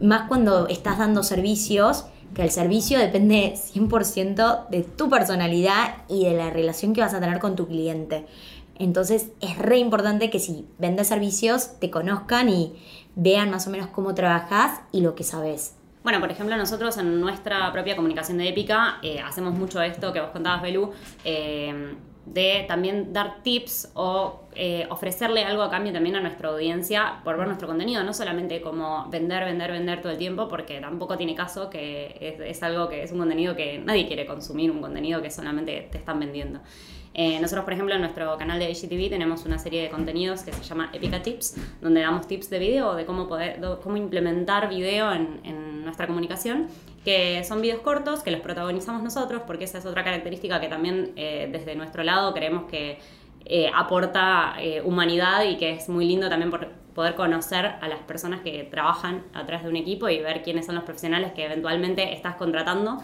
más 0.03 0.27
cuando 0.27 0.67
estás 0.67 0.97
dando 0.97 1.23
servicios, 1.23 2.05
que 2.35 2.41
el 2.41 2.51
servicio 2.51 2.99
depende 2.99 3.53
100% 3.55 4.67
de 4.67 4.81
tu 4.83 5.09
personalidad 5.09 5.97
y 6.09 6.25
de 6.25 6.33
la 6.33 6.49
relación 6.49 6.93
que 6.93 7.01
vas 7.01 7.13
a 7.13 7.19
tener 7.19 7.39
con 7.39 7.55
tu 7.55 7.67
cliente. 7.67 8.25
Entonces 8.75 9.29
es 9.39 9.57
re 9.57 9.77
importante 9.77 10.29
que 10.29 10.39
si 10.39 10.67
vendes 10.77 11.07
servicios 11.07 11.79
te 11.79 11.89
conozcan 11.89 12.49
y 12.49 12.75
vean 13.15 13.49
más 13.49 13.67
o 13.67 13.69
menos 13.69 13.87
cómo 13.87 14.13
trabajas 14.13 14.81
y 14.91 15.01
lo 15.01 15.15
que 15.15 15.23
sabes. 15.23 15.75
Bueno, 16.03 16.19
por 16.19 16.31
ejemplo, 16.31 16.57
nosotros 16.57 16.97
en 16.97 17.21
nuestra 17.21 17.71
propia 17.71 17.95
comunicación 17.95 18.39
de 18.39 18.49
épica 18.49 18.97
eh, 19.03 19.21
hacemos 19.21 19.53
mucho 19.53 19.81
esto 19.81 20.11
que 20.11 20.19
vos 20.19 20.31
contabas, 20.31 20.63
Belú, 20.63 20.91
eh, 21.23 21.95
de 22.25 22.65
también 22.67 23.11
dar 23.11 23.43
tips 23.43 23.91
o 23.95 24.43
eh, 24.55 24.87
ofrecerle 24.89 25.43
algo 25.43 25.61
a 25.63 25.69
cambio 25.69 25.91
también 25.91 26.15
a 26.15 26.21
nuestra 26.21 26.49
audiencia 26.49 27.21
por 27.23 27.37
ver 27.37 27.47
nuestro 27.47 27.67
contenido, 27.67 28.03
no 28.03 28.13
solamente 28.13 28.61
como 28.61 29.09
vender, 29.09 29.43
vender, 29.43 29.71
vender 29.71 30.01
todo 30.01 30.11
el 30.11 30.17
tiempo, 30.17 30.47
porque 30.47 30.79
tampoco 30.79 31.17
tiene 31.17 31.35
caso 31.35 31.69
que 31.69 32.37
es, 32.45 32.63
algo 32.63 32.87
que 32.87 33.03
es 33.03 33.11
un 33.11 33.19
contenido 33.19 33.55
que 33.55 33.79
nadie 33.79 34.07
quiere 34.07 34.25
consumir, 34.25 34.71
un 34.71 34.81
contenido 34.81 35.21
que 35.21 35.31
solamente 35.31 35.87
te 35.91 35.97
están 35.97 36.19
vendiendo. 36.19 36.59
Eh, 37.13 37.39
nosotros, 37.39 37.63
por 37.63 37.73
ejemplo, 37.73 37.93
en 37.93 38.01
nuestro 38.01 38.37
canal 38.37 38.59
de 38.59 38.71
IGTV 38.71 39.09
tenemos 39.09 39.45
una 39.45 39.59
serie 39.59 39.83
de 39.83 39.89
contenidos 39.89 40.43
que 40.43 40.51
se 40.51 40.63
llama 40.63 40.89
Epica 40.93 41.21
Tips, 41.21 41.55
donde 41.81 42.01
damos 42.01 42.27
tips 42.27 42.49
de 42.49 42.59
video, 42.59 42.95
de 42.95 43.05
cómo, 43.05 43.27
poder, 43.27 43.59
cómo 43.83 43.97
implementar 43.97 44.69
video 44.69 45.11
en, 45.11 45.39
en 45.43 45.83
nuestra 45.83 46.07
comunicación 46.07 46.69
que 47.03 47.43
son 47.43 47.61
videos 47.61 47.81
cortos, 47.81 48.23
que 48.23 48.31
los 48.31 48.41
protagonizamos 48.41 49.03
nosotros, 49.03 49.41
porque 49.45 49.65
esa 49.65 49.77
es 49.77 49.85
otra 49.85 50.03
característica 50.03 50.59
que 50.59 50.67
también 50.67 51.11
eh, 51.15 51.49
desde 51.51 51.75
nuestro 51.75 52.03
lado 52.03 52.33
creemos 52.33 52.63
que 52.69 52.99
eh, 53.45 53.69
aporta 53.73 54.55
eh, 54.59 54.81
humanidad 54.81 55.43
y 55.43 55.57
que 55.57 55.71
es 55.71 55.89
muy 55.89 56.05
lindo 56.05 56.29
también 56.29 56.49
por 56.49 56.69
poder 56.95 57.15
conocer 57.15 57.65
a 57.65 57.87
las 57.89 57.99
personas 57.99 58.39
que 58.41 58.63
trabajan 58.63 59.23
atrás 59.33 59.63
de 59.63 59.69
un 59.69 59.75
equipo 59.75 60.07
y 60.07 60.19
ver 60.21 60.43
quiénes 60.43 60.65
son 60.65 60.75
los 60.75 60.83
profesionales 60.85 61.33
que 61.33 61.43
eventualmente 61.45 62.13
estás 62.13 62.35
contratando. 62.35 62.99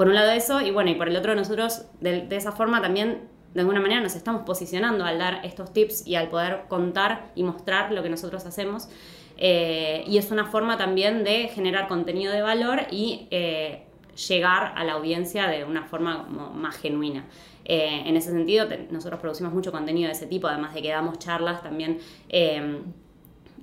Por 0.00 0.08
un 0.08 0.14
lado 0.14 0.30
eso, 0.30 0.62
y 0.62 0.70
bueno, 0.70 0.88
y 0.88 0.94
por 0.94 1.10
el 1.10 1.16
otro 1.18 1.34
nosotros 1.34 1.84
de, 2.00 2.26
esa 2.30 2.52
forma 2.52 2.80
también 2.80 3.28
de 3.52 3.60
alguna 3.60 3.80
manera 3.80 4.00
nos 4.00 4.14
estamos 4.14 4.44
posicionando 4.46 5.04
al 5.04 5.18
dar 5.18 5.44
estos 5.44 5.74
tips 5.74 6.06
y 6.06 6.14
al 6.14 6.30
poder 6.30 6.62
contar 6.68 7.30
y 7.34 7.42
mostrar 7.42 7.92
lo 7.92 8.02
que 8.02 8.08
nosotros 8.08 8.46
hacemos. 8.46 8.88
Eh, 9.36 10.02
y 10.06 10.16
es 10.16 10.30
una 10.30 10.46
forma 10.46 10.78
también 10.78 11.22
de 11.22 11.48
generar 11.48 11.86
contenido 11.86 12.32
de 12.32 12.40
valor 12.40 12.86
y 12.90 13.28
eh, 13.30 13.84
llegar 14.26 14.72
a 14.74 14.84
la 14.84 14.94
audiencia 14.94 15.48
de 15.48 15.64
una 15.64 15.82
forma 15.82 16.22
más 16.22 16.78
genuina. 16.78 17.26
Eh, 17.66 18.04
en 18.06 18.16
ese 18.16 18.30
sentido, 18.30 18.68
nosotros 18.90 19.20
producimos 19.20 19.52
mucho 19.52 19.70
contenido 19.70 20.06
de 20.06 20.14
ese 20.14 20.26
tipo, 20.26 20.48
además 20.48 20.72
de 20.72 20.80
que 20.80 20.88
damos 20.88 21.18
charlas 21.18 21.62
también. 21.62 21.98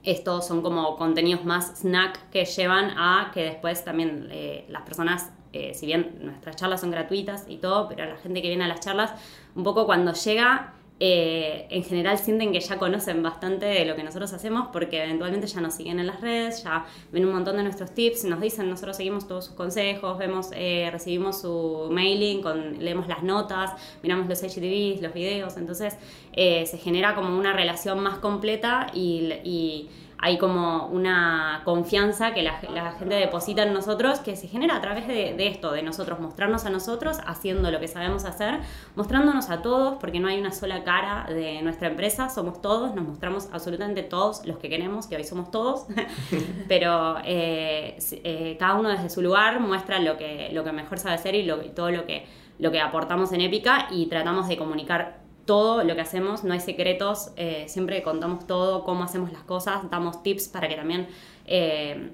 estos 0.03 0.47
son 0.47 0.61
como 0.61 0.97
contenidos 0.97 1.43
más 1.45 1.79
snack 1.79 2.29
que 2.29 2.45
llevan 2.45 2.91
a 2.95 3.31
que 3.33 3.41
después 3.41 3.83
también 3.83 4.29
las 4.69 4.83
personas 4.83 5.31
si 5.73 5.85
bien 5.85 6.19
nuestras 6.21 6.55
charlas 6.55 6.81
son 6.81 6.91
gratuitas 6.91 7.45
y 7.47 7.57
todo, 7.57 7.87
pero 7.87 8.05
la 8.05 8.17
gente 8.17 8.41
que 8.41 8.47
viene 8.47 8.65
a 8.65 8.67
las 8.67 8.79
charlas, 8.79 9.13
un 9.55 9.63
poco 9.63 9.85
cuando 9.85 10.13
llega 10.13 10.73
eh, 10.99 11.67
en 11.69 11.83
general 11.83 12.17
sienten 12.17 12.51
que 12.51 12.59
ya 12.59 12.79
conocen 12.79 13.21
bastante 13.21 13.67
de 13.67 13.85
lo 13.85 13.95
que 13.95 14.03
nosotros 14.03 14.33
hacemos 14.33 14.69
porque 14.73 15.03
eventualmente 15.03 15.45
ya 15.45 15.61
nos 15.61 15.75
siguen 15.75 15.99
en 15.99 16.07
las 16.07 16.21
redes, 16.21 16.63
ya 16.63 16.87
ven 17.11 17.23
un 17.23 17.33
montón 17.33 17.55
de 17.57 17.61
nuestros 17.61 17.93
tips, 17.93 18.23
nos 18.23 18.41
dicen, 18.41 18.67
nosotros 18.67 18.97
seguimos 18.97 19.27
todos 19.27 19.45
sus 19.45 19.53
consejos, 19.53 20.17
vemos, 20.17 20.49
eh, 20.53 20.89
recibimos 20.91 21.41
su 21.41 21.89
mailing, 21.91 22.41
leemos 22.79 23.07
las 23.07 23.21
notas, 23.21 23.73
miramos 24.01 24.27
los 24.27 24.41
HTVs, 24.41 25.03
los 25.03 25.13
videos, 25.13 25.55
entonces 25.57 25.95
eh, 26.33 26.65
se 26.65 26.79
genera 26.79 27.13
como 27.13 27.37
una 27.37 27.53
relación 27.53 27.99
más 27.99 28.17
completa 28.17 28.87
y 28.91 29.89
hay 30.19 30.37
como 30.37 30.87
una 30.87 31.61
confianza 31.63 32.33
que 32.33 32.41
la, 32.41 32.53
gente 32.53 33.15
deposita 33.15 33.63
en 33.63 33.73
nosotros 33.73 34.19
que 34.19 34.35
se 34.35 34.47
genera 34.47 34.75
a 34.75 34.81
través 34.81 35.07
de, 35.07 35.47
esto, 35.47 35.71
de 35.71 35.83
nosotros 35.83 36.19
mostrarnos 36.19 36.65
a 36.65 36.69
nosotros 36.69 37.17
haciendo 37.25 37.69
lo 37.69 37.79
que 37.79 37.87
sabemos 37.87 38.25
hacer, 38.25 38.59
mostrándonos 38.95 39.49
a 39.49 39.61
todos, 39.61 39.97
porque 39.99 40.19
no 40.19 40.27
hay 40.27 40.39
una 40.39 40.51
sola 40.51 40.83
cara 40.83 41.27
de 41.29 41.61
nuestra 41.61 41.89
empresa, 41.89 42.29
somos 42.29 42.61
todos, 42.61 42.95
nos 42.95 43.07
mostramos 43.07 43.49
absolutamente 43.51 44.01
todos 44.01 44.45
los 44.45 44.57
que 44.57 44.69
queremos, 44.69 45.05
que 45.07 45.17
hoy 45.17 45.23
somos 45.23 45.51
todos, 45.51 45.85
pero 46.67 47.17
eh, 47.23 47.97
eh, 48.23 48.57
cada 48.59 48.75
uno 48.75 48.89
desde 48.89 49.09
su 49.09 49.21
lugar 49.21 49.59
muestra 49.59 49.99
lo 49.99 50.17
que, 50.17 50.49
lo 50.51 50.63
que 50.63 50.71
mejor 50.71 50.97
sabe 50.97 51.15
hacer 51.15 51.35
y, 51.35 51.43
lo, 51.43 51.63
y 51.63 51.69
todo 51.69 51.91
lo 51.91 52.05
que, 52.05 52.25
lo 52.57 52.71
que 52.71 52.81
aportamos 52.81 53.31
en 53.33 53.41
Épica 53.41 53.87
y 53.91 54.07
tratamos 54.07 54.47
de 54.47 54.57
comunicar 54.57 55.26
todo 55.47 55.83
lo 55.83 55.95
que 55.95 56.01
hacemos, 56.01 56.43
no 56.43 56.53
hay 56.53 56.59
secretos, 56.59 57.31
eh, 57.37 57.65
siempre 57.67 58.03
contamos 58.03 58.45
todo, 58.45 58.83
cómo 58.83 59.03
hacemos 59.03 59.31
las 59.31 59.43
cosas, 59.43 59.89
damos 59.89 60.21
tips 60.21 60.49
para 60.49 60.67
que 60.67 60.75
también 60.75 61.07
eh, 61.45 62.11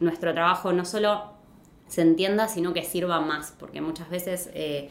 nuestro 0.00 0.32
trabajo 0.32 0.72
no 0.72 0.84
solo 0.84 1.34
se 1.86 2.00
entienda, 2.00 2.48
sino 2.48 2.72
que 2.72 2.82
sirva 2.82 3.20
más, 3.20 3.54
porque 3.60 3.82
muchas 3.82 4.08
veces 4.08 4.50
eh, 4.54 4.88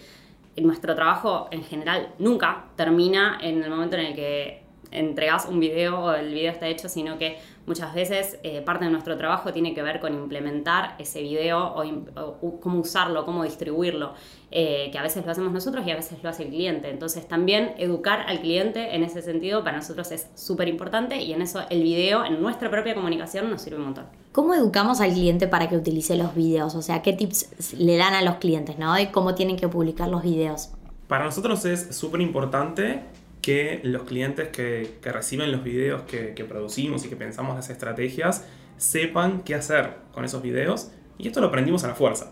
nuestro 0.55 0.93
trabajo 0.95 1.47
en 1.49 1.63
general 1.63 2.13
nunca 2.19 2.65
termina 2.75 3.39
en 3.41 3.63
el 3.63 3.69
momento 3.71 3.97
en 3.97 4.05
el 4.05 4.15
que 4.15 4.63
entregas 4.91 5.47
un 5.47 5.59
video 5.59 5.99
o 5.99 6.13
el 6.13 6.31
video 6.31 6.51
está 6.51 6.67
hecho, 6.67 6.87
sino 6.87 7.17
que 7.17 7.39
muchas 7.65 7.93
veces 7.93 8.39
parte 8.65 8.85
de 8.85 8.91
nuestro 8.91 9.17
trabajo 9.17 9.53
tiene 9.53 9.73
que 9.73 9.81
ver 9.81 9.99
con 9.99 10.13
implementar 10.13 10.95
ese 10.99 11.21
video 11.21 11.73
o 11.75 12.59
cómo 12.59 12.79
usarlo, 12.79 13.25
cómo 13.25 13.43
distribuirlo. 13.43 14.13
Eh, 14.55 14.89
que 14.91 14.99
a 14.99 15.01
veces 15.01 15.25
lo 15.25 15.31
hacemos 15.31 15.51
nosotros 15.51 15.83
y 15.87 15.89
a 15.89 15.95
veces 15.95 16.21
lo 16.21 16.29
hace 16.29 16.43
el 16.43 16.49
cliente. 16.49 16.91
Entonces 16.91 17.27
también 17.27 17.73
educar 17.79 18.25
al 18.27 18.39
cliente 18.39 18.95
en 18.95 19.01
ese 19.03 19.23
sentido 19.23 19.63
para 19.63 19.77
nosotros 19.77 20.11
es 20.11 20.27
súper 20.35 20.67
importante 20.67 21.23
y 21.23 21.33
en 21.33 21.41
eso 21.41 21.61
el 21.71 21.81
video 21.81 22.23
en 22.23 22.39
nuestra 22.39 22.69
propia 22.69 22.93
comunicación 22.93 23.49
nos 23.49 23.63
sirve 23.63 23.77
un 23.77 23.85
montón. 23.85 24.05
¿Cómo 24.31 24.53
educamos 24.53 25.01
al 25.01 25.11
cliente 25.11 25.47
para 25.47 25.69
que 25.69 25.75
utilice 25.75 26.15
los 26.15 26.35
videos? 26.35 26.75
O 26.75 26.83
sea, 26.83 27.01
¿qué 27.01 27.13
tips 27.13 27.73
le 27.79 27.97
dan 27.97 28.13
a 28.13 28.21
los 28.21 28.35
clientes, 28.35 28.77
¿no? 28.77 28.93
De 28.93 29.11
cómo 29.11 29.33
tienen 29.33 29.57
que 29.57 29.67
publicar 29.67 30.07
los 30.07 30.21
videos. 30.21 30.69
Para 31.07 31.25
nosotros 31.25 31.65
es 31.65 31.95
súper 31.95 32.21
importante 32.21 33.01
que 33.43 33.79
los 33.83 34.03
clientes 34.03 34.47
que, 34.47 34.97
reciben 35.03 35.51
los 35.51 35.63
videos 35.63 36.01
que, 36.03 36.33
que 36.33 36.45
producimos 36.45 37.05
y 37.05 37.09
que 37.09 37.15
pensamos 37.15 37.55
las 37.55 37.69
estrategias 37.69 38.47
sepan 38.77 39.43
qué 39.43 39.53
hacer 39.53 39.97
con 40.13 40.25
esos 40.25 40.41
videos. 40.41 40.89
Y 41.19 41.27
esto 41.27 41.41
lo 41.41 41.47
aprendimos 41.47 41.83
a 41.83 41.89
la 41.89 41.93
fuerza 41.93 42.31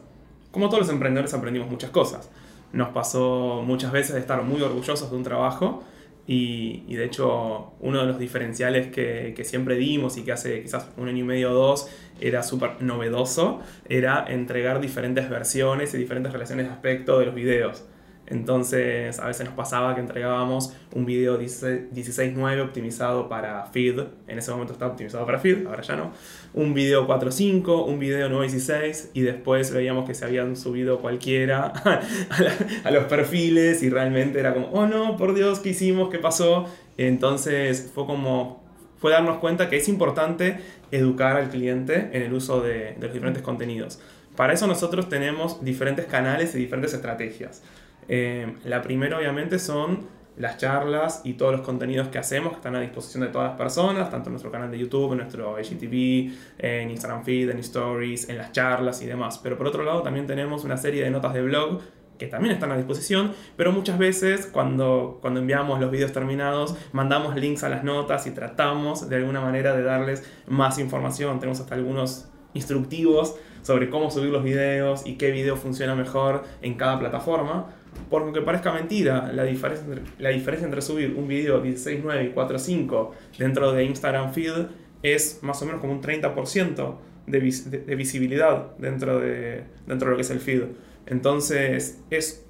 como 0.52 0.67
todos 0.67 0.82
los 0.82 0.89
emprendedores 0.89 1.34
aprendimos 1.34 1.69
muchas 1.69 1.89
cosas. 1.89 2.30
Nos 2.74 2.89
pasó 2.89 3.63
muchas 3.65 3.91
veces 3.91 4.13
de 4.13 4.19
estar 4.19 4.43
muy 4.43 4.62
orgullosos 4.62 5.10
de 5.10 5.17
un 5.17 5.24
trabajo 5.24 5.84
y, 6.28 6.95
de 6.95 7.06
hecho 7.06 7.74
uno 7.80 8.02
de 8.02 8.06
los 8.06 8.19
diferenciales 8.19 8.91
que, 8.91 9.34
que, 9.36 9.43
siempre 9.43 9.76
dimos 9.76 10.17
y 10.17 10.24
que 10.24 10.32
hace 10.32 10.62
quizás 10.62 10.88
un 10.97 11.08
año 11.08 11.19
y 11.19 11.24
medio 11.24 11.52
o 11.52 11.54
dos 11.54 11.89
era 12.19 12.43
súper 12.43 12.82
novedoso, 12.82 13.60
era 13.89 14.26
entregar 14.28 14.80
diferentes 14.80 15.30
versiones 15.30 15.93
y 15.93 15.97
diferentes 15.97 16.32
relaciones 16.32 16.67
de 16.67 16.74
aspecto 16.74 17.19
de 17.19 17.26
los 17.26 17.36
videos. 17.36 17.86
Entonces, 18.32 19.20
a 19.20 19.28
veces 19.28 19.46
nos 19.46 19.56
pasaba 19.56 19.94
que 19.94 20.00
entregábamos 20.00 20.74
un 20.94 21.06
video 21.06 21.39
16.9 21.39 22.62
optimizado 22.62 23.28
para 23.28 23.65
feed. 23.65 24.00
En 24.28 24.39
ese 24.39 24.52
momento 24.52 24.72
estaba 24.72 24.91
optimizado 24.91 25.26
para 25.26 25.38
feed, 25.38 25.67
ahora 25.67 25.82
ya 25.82 25.98
no. 25.98 26.13
Un 26.54 26.74
video 26.74 27.06
4.5, 27.08 27.86
un 27.86 28.00
video 28.00 28.30
9.16 28.30 29.10
y 29.13 29.22
después 29.22 29.72
veíamos 29.74 30.08
que 30.08 30.13
se 30.13 30.24
habían 30.24 30.56
subido 30.56 31.00
cualquiera 31.00 31.74
a, 32.84 32.91
los 32.91 33.04
perfiles 33.06 33.84
y 33.84 33.89
realmente 33.89 34.39
era 34.39 34.54
como, 34.54 34.67
oh 34.67 34.88
no, 34.88 35.17
por 35.17 35.34
Dios, 35.34 35.60
¿qué 35.60 35.70
hicimos? 35.70 36.10
¿Qué 36.10 36.17
pasó? 36.17 36.65
Entonces 36.98 37.91
fue 37.94 38.06
como, 38.06 38.63
fue 38.98 39.12
darnos 39.12 39.39
cuenta 39.39 39.70
que 39.70 39.76
es 39.76 39.89
importante 39.89 40.60
educar 40.91 41.36
al 41.36 41.50
cliente 41.50 42.10
en 42.13 42.22
el 42.22 42.34
uso 42.34 42.62
de, 42.62 42.96
de 42.98 43.02
los 43.02 43.13
diferentes 43.13 43.44
contenidos. 43.44 44.00
Para 44.38 44.54
eso 44.54 44.65
nosotros 44.67 45.10
tenemos 45.10 45.63
diferentes 45.63 46.06
canales 46.06 46.56
y 46.56 46.60
diferentes 46.60 46.94
estrategias. 46.94 47.62
Eh, 48.08 48.56
la 48.66 48.82
primera 48.82 49.18
obviamente 49.18 49.60
son 49.60 50.08
las 50.38 50.58
charlas 50.58 51.22
y 51.24 51.34
todos 51.34 51.52
los 51.52 51.62
contenidos 51.62 52.08
que 52.08 52.18
hacemos 52.18 52.52
que 52.52 52.58
están 52.58 52.76
a 52.76 52.80
disposición 52.80 53.24
de 53.24 53.30
todas 53.30 53.50
las 53.50 53.58
personas, 53.58 54.10
tanto 54.10 54.30
en 54.30 54.34
nuestro 54.34 54.52
canal 54.52 54.72
de 54.72 54.80
YouTube, 54.80 55.12
en 55.12 55.20
nuestro 55.20 55.60
IGTV, 55.60 56.34
en 56.58 56.90
Instagram 56.90 57.24
Feed, 57.24 57.50
en 57.50 57.60
Stories, 57.60 58.30
en 58.30 58.38
las 58.38 58.52
charlas 58.52 59.02
y 59.02 59.06
demás. 59.06 59.40
Pero 59.44 59.58
por 59.58 59.68
otro 59.68 59.84
lado 59.84 60.02
también 60.02 60.28
tenemos 60.28 60.64
una 60.64 60.78
serie 60.78 61.04
de 61.04 61.12
notas 61.12 61.34
de 61.34 61.42
blog 61.42 61.82
que 62.18 62.28
también 62.28 62.54
están 62.54 62.72
a 62.72 62.78
disposición, 62.78 63.34
pero 63.58 63.72
muchas 63.72 63.98
veces 63.98 64.46
cuando, 64.46 65.18
cuando 65.22 65.40
enviamos 65.40 65.80
los 65.80 65.90
videos 65.90 66.12
terminados 66.12 66.76
mandamos 66.92 67.36
links 67.36 67.64
a 67.64 67.70
las 67.70 67.84
notas 67.84 68.28
y 68.28 68.32
tratamos 68.32 69.10
de 69.10 69.16
alguna 69.16 69.42
manera 69.42 69.76
de 69.76 69.82
darles 69.82 70.24
más 70.46 70.78
información. 70.78 71.40
Tenemos 71.40 71.60
hasta 71.60 71.74
algunos 71.74 72.30
instructivos 72.54 73.36
sobre 73.64 73.90
cómo 73.90 74.12
subir 74.12 74.30
los 74.30 74.44
videos 74.44 75.06
y 75.06 75.16
qué 75.16 75.32
video 75.32 75.56
funciona 75.56 75.96
mejor 75.96 76.44
en 76.62 76.76
cada 76.76 77.00
plataforma 77.00 77.74
por 78.10 78.24
aunque 78.24 78.42
parezca 78.42 78.72
mentira, 78.74 79.32
la 79.34 79.44
diferencia, 79.44 79.86
entre, 79.86 80.04
la 80.20 80.30
diferencia 80.30 80.66
entre 80.66 80.82
subir 80.82 81.16
un 81.18 81.28
video 81.28 81.64
16.9 81.64 82.32
y 82.32 82.34
4.5 82.34 83.10
dentro 83.38 83.72
de 83.72 83.86
Instagram 83.86 84.34
Feed 84.34 84.68
es 85.04 85.40
más 85.42 85.62
o 85.62 85.66
menos 85.66 85.82
como 85.82 85.94
un 85.94 86.02
30% 86.02 86.96
de, 87.28 87.40
de, 87.40 87.96
visibilidad 87.96 88.76
dentro 88.78 89.20
de, 89.20 89.64
dentro 89.88 90.08
de 90.08 90.12
lo 90.12 90.16
que 90.16 90.22
es 90.22 90.30
el 90.30 90.40
feed. 90.40 90.64
Entonces 91.06 92.02
es 92.10 92.46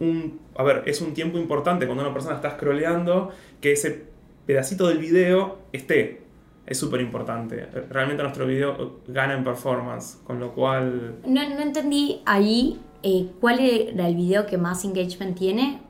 un, 0.00 0.40
a 0.56 0.62
ver, 0.62 0.82
es 0.86 1.00
un 1.00 1.14
tiempo 1.14 1.38
importante 1.38 1.86
cuando 1.86 2.04
una 2.04 2.12
persona 2.12 2.36
está 2.36 2.52
scrolleando 2.52 3.30
que 3.60 3.72
ese 3.72 4.04
pedacito 4.46 4.88
del 4.88 4.98
video 4.98 5.58
esté. 5.72 6.22
Es 6.66 6.78
súper 6.78 7.00
importante. 7.00 7.66
Realmente 7.90 8.24
nuestro 8.24 8.44
video 8.44 9.00
gana 9.06 9.34
en 9.34 9.44
performance, 9.44 10.18
con 10.24 10.40
lo 10.40 10.52
cual... 10.52 11.16
No, 11.24 11.48
no 11.48 11.60
entendí 11.60 12.22
ahí 12.26 12.80
eh, 13.06 13.30
¿cuál 13.40 13.60
era 13.60 14.08
el 14.08 14.16
video 14.16 14.46
que 14.46 14.58
más 14.58 14.84
engagement 14.84 15.38
tiene? 15.38 15.80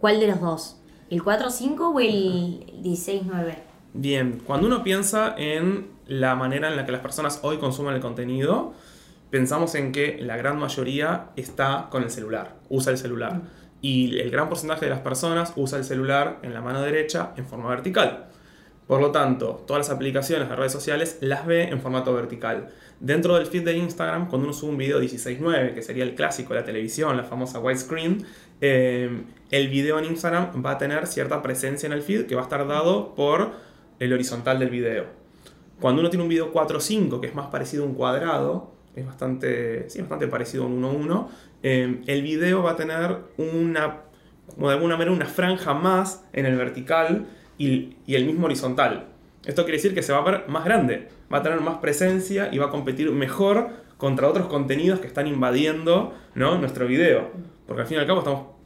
¿Cuál 0.00 0.18
de 0.18 0.26
los 0.26 0.40
dos? 0.40 0.76
¿El 1.08 1.22
4.5 1.22 1.94
o 1.94 2.00
el 2.00 2.66
16.9? 2.82 3.54
Bien, 3.94 4.42
cuando 4.44 4.66
uno 4.66 4.82
piensa 4.82 5.36
en 5.38 5.86
la 6.08 6.34
manera 6.34 6.68
en 6.68 6.74
la 6.74 6.84
que 6.84 6.90
las 6.90 7.00
personas 7.00 7.38
hoy 7.44 7.58
consumen 7.58 7.94
el 7.94 8.00
contenido, 8.00 8.74
pensamos 9.30 9.76
en 9.76 9.92
que 9.92 10.18
la 10.20 10.36
gran 10.36 10.58
mayoría 10.58 11.30
está 11.36 11.86
con 11.90 12.02
el 12.02 12.10
celular, 12.10 12.56
usa 12.70 12.90
el 12.90 12.98
celular. 12.98 13.42
Y 13.80 14.18
el 14.18 14.32
gran 14.32 14.48
porcentaje 14.48 14.86
de 14.86 14.90
las 14.90 15.00
personas 15.02 15.52
usa 15.54 15.78
el 15.78 15.84
celular 15.84 16.40
en 16.42 16.54
la 16.54 16.60
mano 16.60 16.82
derecha 16.82 17.34
en 17.36 17.46
forma 17.46 17.68
vertical. 17.68 18.26
Por 18.86 19.00
lo 19.00 19.10
tanto, 19.10 19.64
todas 19.66 19.88
las 19.88 19.96
aplicaciones 19.96 20.48
de 20.48 20.54
redes 20.54 20.72
sociales 20.72 21.18
las 21.20 21.44
ve 21.44 21.64
en 21.64 21.80
formato 21.80 22.14
vertical. 22.14 22.68
Dentro 23.00 23.34
del 23.34 23.46
feed 23.46 23.64
de 23.64 23.76
Instagram, 23.76 24.28
cuando 24.28 24.46
uno 24.46 24.54
sube 24.54 24.70
un 24.70 24.78
video 24.78 25.02
16.9, 25.02 25.74
que 25.74 25.82
sería 25.82 26.04
el 26.04 26.14
clásico 26.14 26.54
de 26.54 26.60
la 26.60 26.66
televisión, 26.66 27.16
la 27.16 27.24
famosa 27.24 27.58
widescreen, 27.58 28.24
eh, 28.60 29.22
el 29.50 29.68
video 29.68 29.98
en 29.98 30.04
Instagram 30.04 30.64
va 30.64 30.72
a 30.72 30.78
tener 30.78 31.06
cierta 31.08 31.42
presencia 31.42 31.88
en 31.88 31.92
el 31.92 32.02
feed 32.02 32.26
que 32.26 32.36
va 32.36 32.42
a 32.42 32.44
estar 32.44 32.66
dado 32.66 33.14
por 33.16 33.52
el 33.98 34.12
horizontal 34.12 34.60
del 34.60 34.70
video. 34.70 35.06
Cuando 35.80 36.00
uno 36.00 36.08
tiene 36.08 36.22
un 36.22 36.28
video 36.28 36.52
4.5, 36.52 37.20
que 37.20 37.26
es 37.26 37.34
más 37.34 37.48
parecido 37.48 37.82
a 37.82 37.86
un 37.86 37.94
cuadrado, 37.94 38.72
es 38.94 39.04
bastante, 39.04 39.90
sí, 39.90 40.00
bastante 40.00 40.28
parecido 40.28 40.64
a 40.64 40.66
un 40.68 40.82
1.1, 40.82 41.28
eh, 41.64 42.02
el 42.06 42.22
video 42.22 42.62
va 42.62 42.72
a 42.72 42.76
tener 42.76 43.16
una, 43.36 44.02
como 44.54 44.68
de 44.68 44.74
alguna 44.74 44.96
manera, 44.96 45.12
una 45.12 45.26
franja 45.26 45.74
más 45.74 46.24
en 46.32 46.46
el 46.46 46.56
vertical 46.56 47.26
y, 47.58 47.96
y, 48.06 48.14
el 48.14 48.24
mismo 48.24 48.46
horizontal. 48.46 49.06
Esto 49.44 49.64
quiere 49.64 49.78
decir 49.78 49.94
que 49.94 50.02
se 50.02 50.12
va 50.12 50.18
a 50.18 50.22
ver 50.22 50.44
más 50.48 50.64
grande, 50.64 51.08
va 51.32 51.38
a 51.38 51.42
tener 51.42 51.60
más 51.60 51.78
presencia 51.78 52.48
y 52.52 52.58
va 52.58 52.66
a 52.66 52.70
competir 52.70 53.10
mejor 53.12 53.70
contra 53.96 54.28
otros 54.28 54.46
contenidos 54.46 55.00
que 55.00 55.06
están 55.06 55.26
invadiendo 55.26 56.14
¿no? 56.34 56.58
nuestro 56.58 56.86
video. 56.86 57.30
Porque 57.66 57.82
al 57.82 57.88
fin 57.88 57.96
y 57.96 58.00
al 58.00 58.06
cabo 58.06 58.20
estamos 58.20 58.56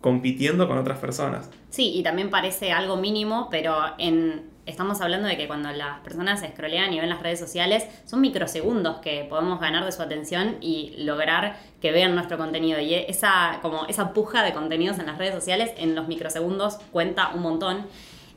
compitiendo 0.00 0.68
con 0.68 0.76
otras 0.76 0.98
personas. 0.98 1.50
Sí, 1.70 1.92
y 1.94 2.02
también 2.02 2.28
parece 2.28 2.72
algo 2.72 2.96
mínimo, 2.96 3.48
pero 3.50 3.74
en, 3.96 4.50
estamos 4.66 5.00
hablando 5.00 5.28
de 5.28 5.36
que 5.36 5.46
cuando 5.46 5.70
las 5.72 6.00
personas 6.00 6.40
scrollean 6.40 6.92
y 6.92 7.00
ven 7.00 7.08
las 7.08 7.22
redes 7.22 7.38
sociales, 7.38 7.86
son 8.04 8.20
microsegundos 8.20 8.98
que 8.98 9.26
podemos 9.28 9.60
ganar 9.60 9.84
de 9.84 9.92
su 9.92 10.02
atención 10.02 10.56
y 10.60 10.94
lograr 10.98 11.56
que 11.80 11.90
vean 11.90 12.14
nuestro 12.14 12.36
contenido. 12.36 12.78
Y 12.80 12.94
esa, 12.94 13.60
como 13.62 13.86
esa 13.86 14.12
puja 14.12 14.42
de 14.42 14.52
contenidos 14.52 14.98
en 14.98 15.06
las 15.06 15.16
redes 15.16 15.34
sociales 15.34 15.72
en 15.78 15.94
los 15.94 16.06
microsegundos 16.06 16.76
cuenta 16.92 17.30
un 17.34 17.40
montón. 17.40 17.86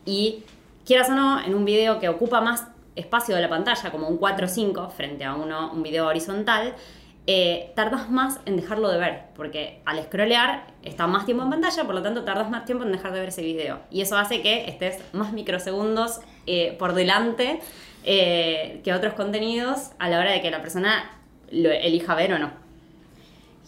Y 0.08 0.46
quieras 0.86 1.10
o 1.10 1.16
no, 1.16 1.44
en 1.44 1.54
un 1.54 1.66
video 1.66 2.00
que 2.00 2.08
ocupa 2.08 2.40
más 2.40 2.66
espacio 2.96 3.36
de 3.36 3.42
la 3.42 3.50
pantalla, 3.50 3.92
como 3.92 4.08
un 4.08 4.18
4 4.18 4.48
5 4.48 4.90
frente 4.90 5.26
a 5.26 5.36
uno, 5.36 5.72
un 5.72 5.84
video 5.84 6.08
horizontal, 6.08 6.74
eh, 7.28 7.74
tardas 7.76 8.10
más 8.10 8.40
en 8.46 8.56
dejarlo 8.56 8.90
de 8.90 8.98
ver, 8.98 9.24
porque 9.36 9.82
al 9.84 10.02
scrollear 10.02 10.66
está 10.82 11.08
más 11.08 11.26
tiempo 11.26 11.44
en 11.44 11.50
pantalla, 11.50 11.84
por 11.84 11.94
lo 11.94 12.02
tanto 12.02 12.24
tardas 12.24 12.50
más 12.50 12.64
tiempo 12.64 12.86
en 12.86 12.94
dejar 12.94 13.12
de 13.12 13.20
ver 13.20 13.30
ese 13.30 13.42
video. 13.42 13.82
Y 13.92 14.00
eso 14.00 14.18
hace 14.18 14.42
que 14.42 14.70
estés 14.70 15.04
más 15.12 15.34
microsegundos 15.34 16.22
eh, 16.46 16.78
por 16.80 16.94
delante 16.94 17.60
eh, 18.06 18.80
que 18.86 18.94
otros 18.94 19.14
contenidos 19.14 19.92
a 20.00 20.08
la 20.08 20.20
hora 20.20 20.32
de 20.32 20.42
que 20.42 20.50
la 20.50 20.62
persona 20.62 21.12
lo 21.52 21.70
elija 21.70 22.16
ver 22.16 22.32
o 22.32 22.40
no. 22.40 22.67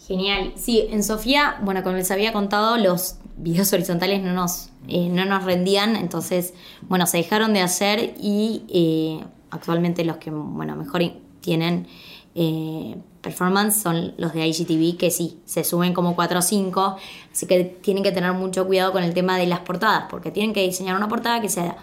Genial. 0.06 0.52
Sí, 0.56 0.86
en 0.90 1.02
Sofía, 1.02 1.58
bueno, 1.62 1.82
como 1.82 1.96
les 1.96 2.10
había 2.10 2.32
contado, 2.32 2.76
los 2.76 3.16
videos 3.36 3.72
horizontales 3.72 4.22
no 4.22 4.32
nos, 4.32 4.70
no 4.86 5.24
nos 5.24 5.44
rendían, 5.44 5.96
entonces, 5.96 6.54
bueno, 6.82 7.06
se 7.06 7.18
dejaron 7.18 7.52
de 7.52 7.60
hacer 7.60 8.14
y 8.20 9.20
actualmente 9.50 10.04
los 10.04 10.16
que, 10.16 10.30
bueno, 10.30 10.76
mejor 10.76 11.02
tienen 11.40 11.86
eh, 12.34 12.96
performance 13.22 13.82
son 13.82 14.14
los 14.16 14.32
de 14.32 14.46
IGTV 14.46 14.96
que 14.96 15.10
sí, 15.10 15.40
se 15.44 15.64
suben 15.64 15.92
como 15.92 16.14
4 16.14 16.38
o 16.38 16.42
5, 16.42 16.96
así 17.32 17.46
que 17.46 17.64
tienen 17.64 18.02
que 18.02 18.12
tener 18.12 18.32
mucho 18.32 18.66
cuidado 18.66 18.92
con 18.92 19.02
el 19.02 19.14
tema 19.14 19.36
de 19.36 19.46
las 19.46 19.60
portadas, 19.60 20.04
porque 20.08 20.30
tienen 20.30 20.52
que 20.54 20.62
diseñar 20.62 20.96
una 20.96 21.08
portada 21.08 21.40
que 21.40 21.48
sea 21.48 21.76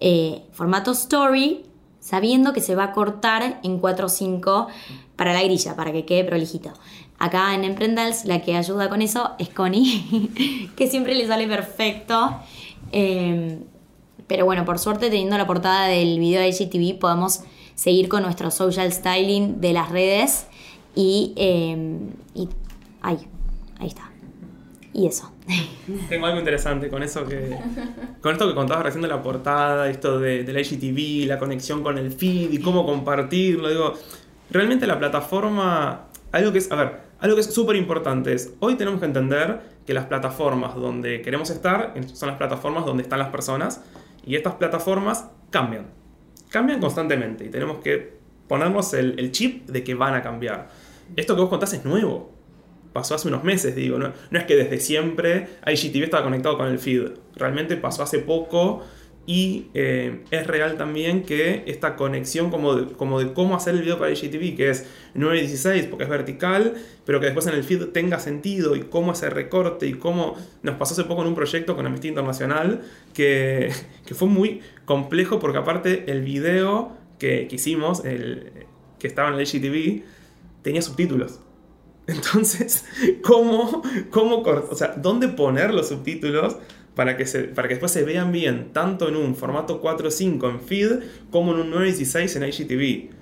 eh, 0.00 0.42
formato 0.52 0.92
story, 0.92 1.64
sabiendo 2.00 2.52
que 2.52 2.60
se 2.60 2.74
va 2.74 2.84
a 2.84 2.92
cortar 2.92 3.60
en 3.62 3.78
4 3.78 4.06
o 4.06 4.08
5 4.08 4.68
para 5.16 5.32
la 5.32 5.42
grilla, 5.42 5.74
para 5.74 5.90
que 5.90 6.04
quede 6.04 6.24
prolijito. 6.24 6.72
Acá 7.18 7.54
en 7.54 7.64
Emprendals 7.64 8.24
la 8.24 8.40
que 8.40 8.56
ayuda 8.56 8.88
con 8.88 9.02
eso 9.02 9.32
es 9.38 9.48
Connie, 9.48 10.70
que 10.76 10.86
siempre 10.86 11.14
le 11.14 11.26
sale 11.26 11.46
perfecto. 11.48 12.36
Eh, 12.92 13.58
pero 14.26 14.44
bueno, 14.44 14.64
por 14.64 14.78
suerte 14.78 15.10
teniendo 15.10 15.36
la 15.36 15.46
portada 15.46 15.86
del 15.86 16.18
video 16.18 16.40
de 16.40 16.48
IGTV 16.48 16.98
podemos 16.98 17.40
seguir 17.74 18.08
con 18.08 18.22
nuestro 18.22 18.50
social 18.50 18.92
styling 18.92 19.60
de 19.60 19.72
las 19.72 19.90
redes 19.90 20.46
y, 20.94 21.32
em, 21.36 22.10
ahí, 23.00 23.18
ahí 23.78 23.88
está. 23.88 24.10
Y 24.92 25.06
eso. 25.06 25.32
Tengo 26.08 26.26
algo 26.26 26.38
interesante 26.38 26.88
con 26.88 27.02
eso 27.02 27.24
que. 27.24 27.56
Con 28.20 28.32
esto 28.32 28.48
que 28.48 28.54
contabas 28.54 28.84
recién 28.84 29.02
de 29.02 29.08
la 29.08 29.22
portada, 29.22 29.88
esto 29.88 30.18
de, 30.18 30.44
la 30.44 30.60
IGTV, 30.60 31.26
la 31.26 31.38
conexión 31.38 31.82
con 31.82 31.98
el 31.98 32.10
feed 32.10 32.52
y 32.52 32.58
cómo 32.58 32.84
compartirlo. 32.84 33.68
Digo, 33.68 33.94
realmente 34.50 34.86
la 34.86 34.98
plataforma. 34.98 36.06
Algo 36.32 36.52
que 36.52 36.58
es. 36.58 36.70
A 36.72 36.76
ver, 36.76 37.07
algo 37.20 37.36
que 37.36 37.42
es 37.42 37.52
súper 37.52 37.76
importante 37.76 38.32
es. 38.32 38.54
Hoy 38.60 38.76
tenemos 38.76 39.00
que 39.00 39.06
entender 39.06 39.60
que 39.86 39.94
las 39.94 40.06
plataformas 40.06 40.74
donde 40.74 41.22
queremos 41.22 41.50
estar 41.50 41.94
son 42.12 42.28
las 42.28 42.38
plataformas 42.38 42.84
donde 42.84 43.02
están 43.02 43.18
las 43.18 43.28
personas. 43.28 43.82
Y 44.24 44.36
estas 44.36 44.54
plataformas 44.54 45.28
cambian 45.50 45.98
cambian 46.50 46.80
constantemente 46.80 47.44
y 47.44 47.48
tenemos 47.50 47.78
que 47.78 48.18
ponernos 48.46 48.94
el, 48.94 49.30
chip 49.32 49.68
de 49.68 49.84
que 49.84 49.94
van 49.94 50.14
a 50.14 50.22
cambiar. 50.22 50.68
Esto 51.16 51.34
que 51.34 51.42
vos 51.42 51.50
contás 51.50 51.72
es 51.74 51.84
nuevo. 51.84 52.32
Pasó 52.92 53.14
hace 53.14 53.28
unos 53.28 53.44
meses, 53.44 53.76
digo. 53.76 53.98
No, 53.98 54.12
no 54.30 54.38
es 54.38 54.44
que 54.46 54.56
desde 54.56 54.80
siempre 54.80 55.48
IGTV 55.66 56.04
estaba 56.04 56.24
conectado 56.24 56.56
con 56.56 56.66
el 56.66 56.78
feed. 56.78 57.10
Realmente 57.36 57.76
pasó 57.76 58.02
hace 58.02 58.18
poco 58.18 58.82
y 59.28 59.66
eh, 59.74 60.24
es 60.30 60.46
real 60.46 60.78
también 60.78 61.22
que 61.22 61.62
esta 61.66 61.96
conexión 61.96 62.50
como 62.50 62.74
de, 62.74 62.92
como 62.94 63.20
de 63.20 63.34
cómo 63.34 63.56
hacer 63.56 63.74
el 63.74 63.82
video 63.82 63.98
para 63.98 64.10
IGTV, 64.10 64.56
que 64.56 64.70
es 64.70 64.86
9.16 65.14 65.90
porque 65.90 66.04
es 66.04 66.08
vertical, 66.08 66.76
pero 67.04 67.20
que 67.20 67.26
después 67.26 67.46
en 67.46 67.52
el 67.52 67.62
feed 67.62 67.88
tenga 67.88 68.20
sentido 68.20 68.74
y 68.74 68.84
cómo 68.84 69.12
hacer 69.12 69.34
recorte 69.34 69.86
y 69.86 69.92
cómo 69.92 70.34
nos 70.62 70.76
pasó 70.76 70.94
hace 70.94 71.04
poco 71.04 71.20
en 71.20 71.28
un 71.28 71.34
proyecto 71.34 71.76
con 71.76 71.84
Amnistía 71.84 72.08
Internacional 72.08 72.80
que, 73.12 73.70
que 74.06 74.14
fue 74.14 74.28
muy 74.28 74.62
complejo 74.86 75.38
porque 75.38 75.58
aparte 75.58 76.10
el 76.10 76.22
video 76.22 76.96
que, 77.18 77.48
que 77.48 77.56
hicimos, 77.56 78.06
el, 78.06 78.50
que 78.98 79.08
estaba 79.08 79.28
en 79.28 79.34
el 79.34 79.42
IGTV, 79.42 80.04
tenía 80.62 80.80
subtítulos. 80.80 81.40
Entonces, 82.06 82.86
¿cómo, 83.22 83.82
cómo, 84.08 84.36
o 84.38 84.74
sea, 84.74 84.94
dónde 84.96 85.28
poner 85.28 85.74
los 85.74 85.88
subtítulos 85.88 86.56
para 86.98 87.16
que, 87.16 87.26
se, 87.26 87.44
para 87.44 87.68
que 87.68 87.74
después 87.74 87.92
se 87.92 88.02
vean 88.02 88.32
bien, 88.32 88.72
tanto 88.72 89.08
en 89.08 89.14
un 89.14 89.36
formato 89.36 89.80
4.5 89.80 90.50
en 90.50 90.60
feed 90.60 90.90
como 91.30 91.54
en 91.54 91.60
un 91.60 91.70
9.16 91.70 92.36
en 92.36 92.48
IGTV. 92.48 93.14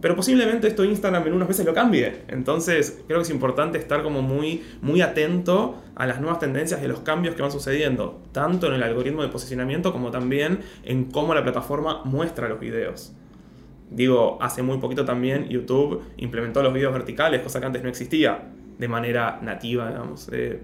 Pero 0.00 0.14
posiblemente 0.14 0.68
esto 0.68 0.84
Instagram 0.84 1.26
en 1.26 1.32
unos 1.32 1.48
meses 1.48 1.66
lo 1.66 1.74
cambie. 1.74 2.20
Entonces 2.28 3.02
creo 3.08 3.18
que 3.18 3.24
es 3.24 3.30
importante 3.30 3.76
estar 3.76 4.04
como 4.04 4.22
muy, 4.22 4.62
muy 4.82 5.00
atento 5.00 5.82
a 5.96 6.06
las 6.06 6.20
nuevas 6.20 6.38
tendencias 6.38 6.80
y 6.80 6.86
los 6.86 7.00
cambios 7.00 7.34
que 7.34 7.42
van 7.42 7.50
sucediendo, 7.50 8.22
tanto 8.30 8.68
en 8.68 8.74
el 8.74 8.84
algoritmo 8.84 9.22
de 9.22 9.30
posicionamiento 9.30 9.92
como 9.92 10.12
también 10.12 10.60
en 10.84 11.06
cómo 11.06 11.34
la 11.34 11.42
plataforma 11.42 12.02
muestra 12.04 12.48
los 12.48 12.60
videos. 12.60 13.16
Digo, 13.90 14.38
hace 14.40 14.62
muy 14.62 14.78
poquito 14.78 15.04
también 15.04 15.48
YouTube 15.48 16.04
implementó 16.18 16.62
los 16.62 16.72
videos 16.72 16.92
verticales, 16.92 17.42
cosa 17.42 17.58
que 17.58 17.66
antes 17.66 17.82
no 17.82 17.88
existía 17.88 18.44
de 18.78 18.86
manera 18.86 19.40
nativa, 19.42 19.88
digamos. 19.88 20.28
Eh, 20.30 20.60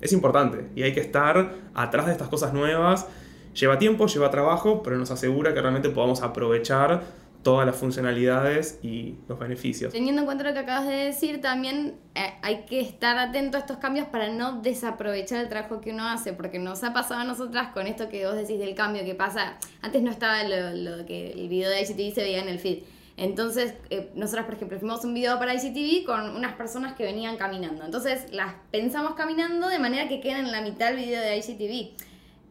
es 0.00 0.12
importante 0.12 0.66
y 0.74 0.82
hay 0.82 0.92
que 0.92 1.00
estar 1.00 1.54
atrás 1.74 2.06
de 2.06 2.12
estas 2.12 2.28
cosas 2.28 2.52
nuevas. 2.52 3.06
Lleva 3.54 3.78
tiempo, 3.78 4.06
lleva 4.06 4.30
trabajo, 4.30 4.82
pero 4.82 4.96
nos 4.96 5.10
asegura 5.10 5.52
que 5.52 5.60
realmente 5.60 5.90
podamos 5.90 6.22
aprovechar 6.22 7.02
todas 7.42 7.66
las 7.66 7.76
funcionalidades 7.76 8.78
y 8.82 9.16
los 9.28 9.38
beneficios. 9.38 9.92
Teniendo 9.92 10.20
en 10.20 10.26
cuenta 10.26 10.44
lo 10.44 10.52
que 10.52 10.58
acabas 10.58 10.86
de 10.86 10.94
decir, 10.94 11.40
también 11.40 11.94
eh, 12.14 12.34
hay 12.42 12.64
que 12.66 12.80
estar 12.80 13.16
atento 13.18 13.56
a 13.56 13.60
estos 13.60 13.78
cambios 13.78 14.06
para 14.08 14.28
no 14.28 14.60
desaprovechar 14.60 15.40
el 15.40 15.48
trabajo 15.48 15.80
que 15.80 15.90
uno 15.90 16.06
hace, 16.06 16.32
porque 16.32 16.58
nos 16.58 16.84
ha 16.84 16.92
pasado 16.92 17.20
a 17.20 17.24
nosotras 17.24 17.68
con 17.72 17.86
esto 17.86 18.08
que 18.08 18.26
vos 18.26 18.36
decís 18.36 18.58
del 18.58 18.74
cambio 18.74 19.04
que 19.04 19.14
pasa. 19.14 19.56
Antes 19.80 20.02
no 20.02 20.10
estaba 20.10 20.42
lo, 20.44 20.96
lo 20.98 21.06
que 21.06 21.32
el 21.32 21.48
video 21.48 21.70
de 21.70 21.80
ICTV 21.80 22.14
se 22.14 22.22
veía 22.22 22.42
en 22.42 22.48
el 22.48 22.58
feed. 22.58 22.80
Entonces, 23.20 23.74
eh, 23.90 24.10
nosotros, 24.14 24.46
por 24.46 24.54
ejemplo, 24.54 24.78
fuimos 24.78 25.04
un 25.04 25.12
video 25.12 25.38
para 25.38 25.52
ICTV 25.52 26.06
con 26.06 26.34
unas 26.34 26.54
personas 26.54 26.94
que 26.94 27.04
venían 27.04 27.36
caminando. 27.36 27.84
Entonces, 27.84 28.32
las 28.32 28.54
pensamos 28.70 29.12
caminando 29.12 29.68
de 29.68 29.78
manera 29.78 30.08
que 30.08 30.20
queden 30.20 30.46
en 30.46 30.52
la 30.52 30.62
mitad 30.62 30.86
del 30.86 30.96
video 30.96 31.20
de 31.20 31.36
ICTV. 31.36 32.02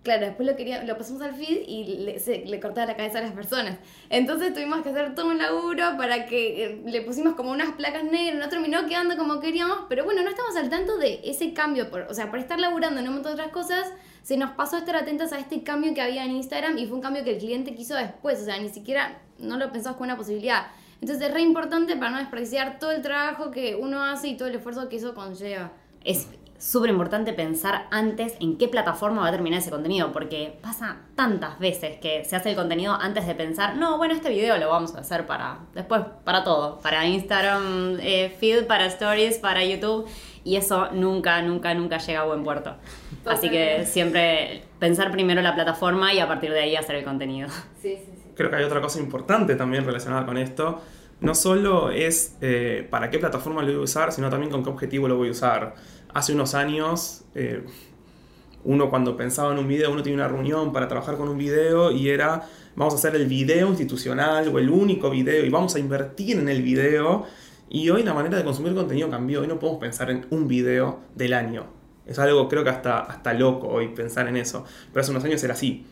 Claro, 0.03 0.27
después 0.27 0.47
lo, 0.47 0.55
quería, 0.55 0.83
lo 0.83 0.95
pasamos 0.95 1.23
al 1.23 1.33
feed 1.33 1.63
y 1.67 1.97
le, 1.97 2.19
se, 2.19 2.45
le 2.45 2.59
cortaba 2.59 2.85
la 2.85 2.95
cabeza 2.95 3.17
a 3.17 3.21
las 3.23 3.31
personas. 3.31 3.79
Entonces 4.11 4.53
tuvimos 4.53 4.83
que 4.83 4.89
hacer 4.89 5.15
todo 5.15 5.29
un 5.29 5.39
laburo 5.39 5.97
para 5.97 6.27
que 6.27 6.63
eh, 6.63 6.81
le 6.85 7.01
pusimos 7.01 7.33
como 7.33 7.49
unas 7.49 7.73
placas 7.73 8.03
negras, 8.03 8.37
no 8.37 8.47
terminó 8.47 8.85
quedando 8.85 9.17
como 9.17 9.39
queríamos, 9.39 9.79
pero 9.89 10.05
bueno, 10.05 10.21
no 10.21 10.29
estamos 10.29 10.55
al 10.55 10.69
tanto 10.69 10.97
de 10.99 11.19
ese 11.23 11.51
cambio. 11.51 11.89
Por, 11.89 12.01
o 12.03 12.13
sea, 12.13 12.29
por 12.29 12.37
estar 12.37 12.59
laburando 12.59 12.99
en 12.99 13.07
un 13.07 13.15
montón 13.15 13.35
de 13.35 13.41
otras 13.41 13.51
cosas, 13.51 13.91
se 14.29 14.37
nos 14.37 14.51
pasó 14.51 14.77
estar 14.77 14.95
atentos 14.95 15.33
a 15.33 15.39
este 15.39 15.63
cambio 15.63 15.91
que 15.95 16.03
había 16.03 16.23
en 16.23 16.29
Instagram 16.29 16.77
y 16.77 16.85
fue 16.85 16.97
un 16.97 17.01
cambio 17.01 17.23
que 17.23 17.31
el 17.31 17.39
cliente 17.39 17.73
quiso 17.73 17.95
después, 17.95 18.39
o 18.39 18.45
sea, 18.45 18.59
ni 18.59 18.69
siquiera 18.69 19.17
no 19.39 19.57
lo 19.57 19.71
pensamos 19.71 19.97
como 19.97 20.05
una 20.05 20.17
posibilidad. 20.17 20.67
Entonces 21.01 21.25
es 21.25 21.33
re 21.33 21.41
importante 21.41 21.95
para 21.95 22.11
no 22.11 22.17
despreciar 22.19 22.77
todo 22.77 22.91
el 22.91 23.01
trabajo 23.01 23.49
que 23.49 23.75
uno 23.75 24.03
hace 24.03 24.27
y 24.27 24.37
todo 24.37 24.47
el 24.47 24.53
esfuerzo 24.53 24.87
que 24.87 24.97
eso 24.97 25.15
conlleva. 25.15 25.71
Es 26.03 26.27
súper 26.59 26.91
importante 26.91 27.33
pensar 27.33 27.87
antes 27.89 28.35
en 28.39 28.59
qué 28.59 28.67
plataforma 28.67 29.21
va 29.21 29.29
a 29.29 29.31
terminar 29.31 29.61
ese 29.61 29.71
contenido, 29.71 30.11
porque 30.11 30.59
pasa 30.61 30.97
tantas 31.15 31.57
veces 31.57 31.97
que 31.97 32.23
se 32.23 32.35
hace 32.35 32.51
el 32.51 32.55
contenido 32.55 32.93
antes 32.93 33.25
de 33.25 33.33
pensar, 33.33 33.77
no, 33.77 33.97
bueno, 33.97 34.13
este 34.13 34.29
video 34.29 34.57
lo 34.57 34.69
vamos 34.69 34.93
a 34.93 34.99
hacer 34.99 35.25
para, 35.25 35.61
después, 35.73 36.01
para 36.23 36.43
todo, 36.43 36.79
para 36.81 37.03
Instagram, 37.07 37.97
eh, 37.99 38.35
feed, 38.39 38.67
para 38.67 38.85
stories, 38.85 39.39
para 39.39 39.65
YouTube, 39.65 40.07
y 40.43 40.55
eso 40.55 40.91
nunca, 40.91 41.41
nunca, 41.41 41.73
nunca 41.73 41.97
llega 41.97 42.21
a 42.21 42.25
buen 42.25 42.43
puerto. 42.43 42.75
Así 43.25 43.49
que 43.49 43.85
siempre 43.85 44.63
pensar 44.79 45.11
primero 45.11 45.41
la 45.41 45.55
plataforma 45.55 46.13
y 46.13 46.19
a 46.19 46.27
partir 46.27 46.51
de 46.51 46.61
ahí 46.61 46.75
hacer 46.75 46.95
el 46.95 47.03
contenido. 47.03 47.49
Sí, 47.81 47.95
sí, 47.97 48.11
sí. 48.15 48.29
Creo 48.35 48.49
que 48.49 48.55
hay 48.55 48.63
otra 48.63 48.81
cosa 48.81 48.99
importante 48.99 49.55
también 49.55 49.85
relacionada 49.85 50.25
con 50.25 50.37
esto. 50.37 50.81
No 51.21 51.35
solo 51.35 51.91
es 51.91 52.37
eh, 52.39 52.87
para 52.89 53.09
qué 53.09 53.19
plataforma 53.19 53.61
lo 53.61 53.67
voy 53.67 53.81
a 53.81 53.83
usar, 53.83 54.13
sino 54.13 54.29
también 54.29 54.51
con 54.51 54.63
qué 54.63 54.69
objetivo 54.69 55.07
lo 55.07 55.17
voy 55.17 55.27
a 55.27 55.31
usar. 55.31 55.75
Hace 56.13 56.33
unos 56.33 56.55
años, 56.55 57.25
eh, 57.35 57.65
uno 58.63 58.89
cuando 58.89 59.17
pensaba 59.17 59.51
en 59.51 59.59
un 59.59 59.67
video, 59.67 59.91
uno 59.91 60.01
tenía 60.01 60.15
una 60.17 60.27
reunión 60.29 60.71
para 60.71 60.87
trabajar 60.87 61.17
con 61.17 61.27
un 61.27 61.37
video 61.37 61.91
y 61.91 62.09
era, 62.09 62.47
vamos 62.75 62.93
a 62.93 62.97
hacer 62.97 63.15
el 63.15 63.25
video 63.27 63.67
institucional 63.67 64.47
o 64.47 64.59
el 64.59 64.69
único 64.69 65.09
video 65.09 65.45
y 65.45 65.49
vamos 65.49 65.75
a 65.75 65.79
invertir 65.79 66.39
en 66.39 66.47
el 66.47 66.61
video. 66.61 67.25
Y 67.69 67.89
hoy 67.91 68.03
la 68.03 68.13
manera 68.13 68.37
de 68.37 68.43
consumir 68.43 68.73
contenido 68.73 69.09
cambió. 69.09 69.41
Hoy 69.41 69.47
no 69.47 69.59
podemos 69.59 69.79
pensar 69.79 70.09
en 70.09 70.25
un 70.31 70.47
video 70.47 71.01
del 71.15 71.33
año. 71.33 71.67
Es 72.07 72.17
algo 72.17 72.49
creo 72.49 72.63
que 72.63 72.71
hasta, 72.71 72.99
hasta 72.99 73.33
loco 73.33 73.67
hoy 73.67 73.89
pensar 73.89 74.27
en 74.27 74.37
eso. 74.37 74.65
Pero 74.91 75.01
hace 75.01 75.11
unos 75.11 75.23
años 75.23 75.43
era 75.43 75.53
así. 75.53 75.85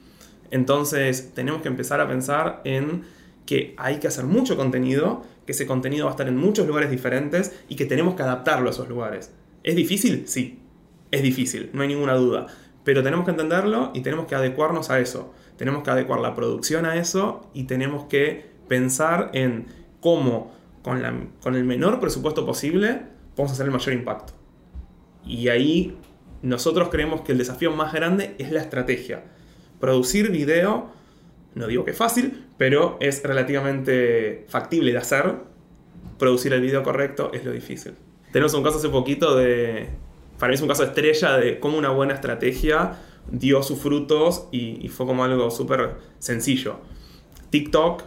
Entonces 0.49 1.33
tenemos 1.35 1.61
que 1.61 1.67
empezar 1.67 2.01
a 2.01 2.07
pensar 2.07 2.61
en 2.63 3.03
que 3.45 3.75
hay 3.77 3.97
que 3.97 4.07
hacer 4.07 4.25
mucho 4.25 4.57
contenido, 4.57 5.23
que 5.45 5.51
ese 5.51 5.67
contenido 5.67 6.05
va 6.05 6.11
a 6.11 6.13
estar 6.13 6.27
en 6.27 6.35
muchos 6.35 6.67
lugares 6.67 6.89
diferentes 6.89 7.55
y 7.69 7.75
que 7.75 7.85
tenemos 7.85 8.15
que 8.15 8.23
adaptarlo 8.23 8.69
a 8.69 8.71
esos 8.71 8.89
lugares. 8.89 9.31
¿Es 9.63 9.75
difícil? 9.75 10.27
Sí, 10.27 10.59
es 11.11 11.21
difícil, 11.21 11.69
no 11.73 11.83
hay 11.83 11.87
ninguna 11.87 12.15
duda. 12.15 12.47
Pero 12.83 13.03
tenemos 13.03 13.25
que 13.25 13.31
entenderlo 13.31 13.91
y 13.93 14.01
tenemos 14.01 14.25
que 14.25 14.35
adecuarnos 14.35 14.89
a 14.89 14.99
eso. 14.99 15.33
Tenemos 15.57 15.83
que 15.83 15.91
adecuar 15.91 16.19
la 16.21 16.35
producción 16.35 16.85
a 16.85 16.95
eso 16.95 17.49
y 17.53 17.63
tenemos 17.65 18.05
que 18.05 18.49
pensar 18.67 19.29
en 19.33 19.67
cómo, 20.01 20.53
con, 20.87 21.55
el 21.55 21.63
menor 21.65 21.99
presupuesto 21.99 22.45
posible, 22.45 23.01
podemos 23.35 23.51
hacer 23.51 23.65
el 23.65 23.71
mayor 23.71 23.93
impacto. 23.93 24.33
Y 25.25 25.49
ahí 25.49 25.97
nosotros 26.41 26.87
creemos 26.89 27.21
que 27.21 27.33
el 27.33 27.37
desafío 27.37 27.71
más 27.71 27.93
grande 27.93 28.35
es 28.37 28.51
la 28.51 28.61
estrategia. 28.61 29.25
Producir 29.81 30.31
video, 30.31 30.89
no 31.55 31.67
digo 31.67 31.83
que 31.83 31.91
es 31.91 31.97
fácil, 31.97 32.45
pero 32.57 32.97
es 33.01 33.21
relativamente 33.23 34.45
factible 34.47 34.93
de 34.93 34.97
hacer. 34.97 35.35
Producir 36.17 36.53
el 36.53 36.61
video 36.61 36.83
correcto 36.83 37.31
es 37.33 37.43
lo 37.43 37.51
difícil. 37.51 37.95
Tenemos 38.31 38.53
un 38.53 38.63
caso 38.63 38.77
hace 38.77 38.89
poquito 38.89 39.35
de, 39.35 39.89
para 40.39 40.49
mí 40.49 40.55
es 40.55 40.61
un 40.61 40.67
caso 40.69 40.83
estrella 40.83 41.37
de 41.37 41.59
cómo 41.59 41.77
una 41.77 41.89
buena 41.89 42.13
estrategia 42.13 42.93
dio 43.29 43.61
sus 43.61 43.79
frutos 43.79 44.47
y, 44.51 44.83
y 44.85 44.87
fue 44.87 45.05
como 45.05 45.23
algo 45.25 45.51
súper 45.51 45.95
sencillo. 46.19 46.79
TikTok, 47.49 48.03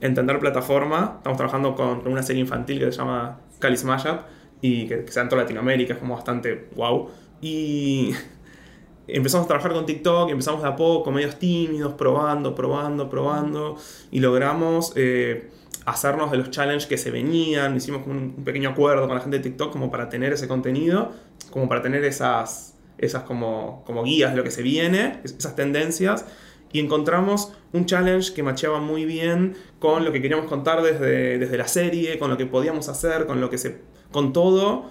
entender 0.00 0.38
plataforma, 0.38 1.14
estamos 1.18 1.36
trabajando 1.36 1.74
con, 1.74 2.06
una 2.06 2.22
serie 2.22 2.42
infantil 2.42 2.78
que 2.80 2.92
se 2.92 2.98
llama 2.98 3.40
Calis 3.58 3.84
Mashup 3.84 4.20
y 4.60 4.86
que, 4.86 5.04
que 5.04 5.12
se 5.12 5.20
en 5.20 5.28
toda 5.28 5.42
Latinoamérica, 5.42 5.94
es 5.94 5.98
como 5.98 6.14
bastante 6.14 6.68
wow. 6.76 7.10
Y 7.40 8.12
empezamos 9.08 9.46
a 9.46 9.48
trabajar 9.48 9.72
con 9.72 9.86
TikTok, 9.86 10.30
empezamos 10.30 10.62
de 10.62 10.68
a 10.68 10.76
poco, 10.76 11.10
medios 11.10 11.38
tímidos, 11.38 11.94
probando, 11.94 12.54
probando, 12.54 13.08
probando, 13.08 13.76
y 14.10 14.20
logramos 14.20 14.92
eh, 14.96 15.50
hacernos 15.86 16.30
de 16.30 16.38
los 16.38 16.50
challenges 16.50 16.86
que 16.86 16.98
se 16.98 17.10
venían, 17.10 17.76
hicimos 17.76 18.06
un, 18.06 18.34
un, 18.36 18.44
pequeño 18.44 18.70
acuerdo 18.70 19.06
con 19.06 19.16
la 19.16 19.22
gente 19.22 19.38
de 19.38 19.42
TikTok 19.42 19.72
como 19.72 19.90
para 19.90 20.08
tener 20.08 20.32
ese 20.32 20.48
contenido, 20.48 21.12
como 21.50 21.68
para 21.68 21.82
tener 21.82 22.04
esas, 22.04 22.74
esas 22.98 23.22
como, 23.22 23.82
como 23.86 24.02
guías 24.02 24.32
de 24.32 24.36
lo 24.36 24.44
que 24.44 24.50
se 24.50 24.62
viene, 24.62 25.20
esas 25.24 25.56
tendencias, 25.56 26.26
y 26.72 26.80
encontramos 26.80 27.52
un 27.72 27.86
challenge 27.86 28.34
que 28.34 28.42
macheaba 28.42 28.80
muy 28.80 29.04
bien 29.04 29.56
con 29.78 30.04
lo 30.04 30.12
que 30.12 30.20
queríamos 30.20 30.46
contar 30.46 30.82
desde, 30.82 31.38
desde 31.38 31.56
la 31.56 31.68
serie, 31.68 32.18
con 32.18 32.30
lo 32.30 32.36
que 32.36 32.46
podíamos 32.46 32.88
hacer, 32.88 33.26
con 33.26 33.40
lo 33.40 33.50
que 33.50 33.58
se... 33.58 33.80
con 34.12 34.32
todo. 34.32 34.90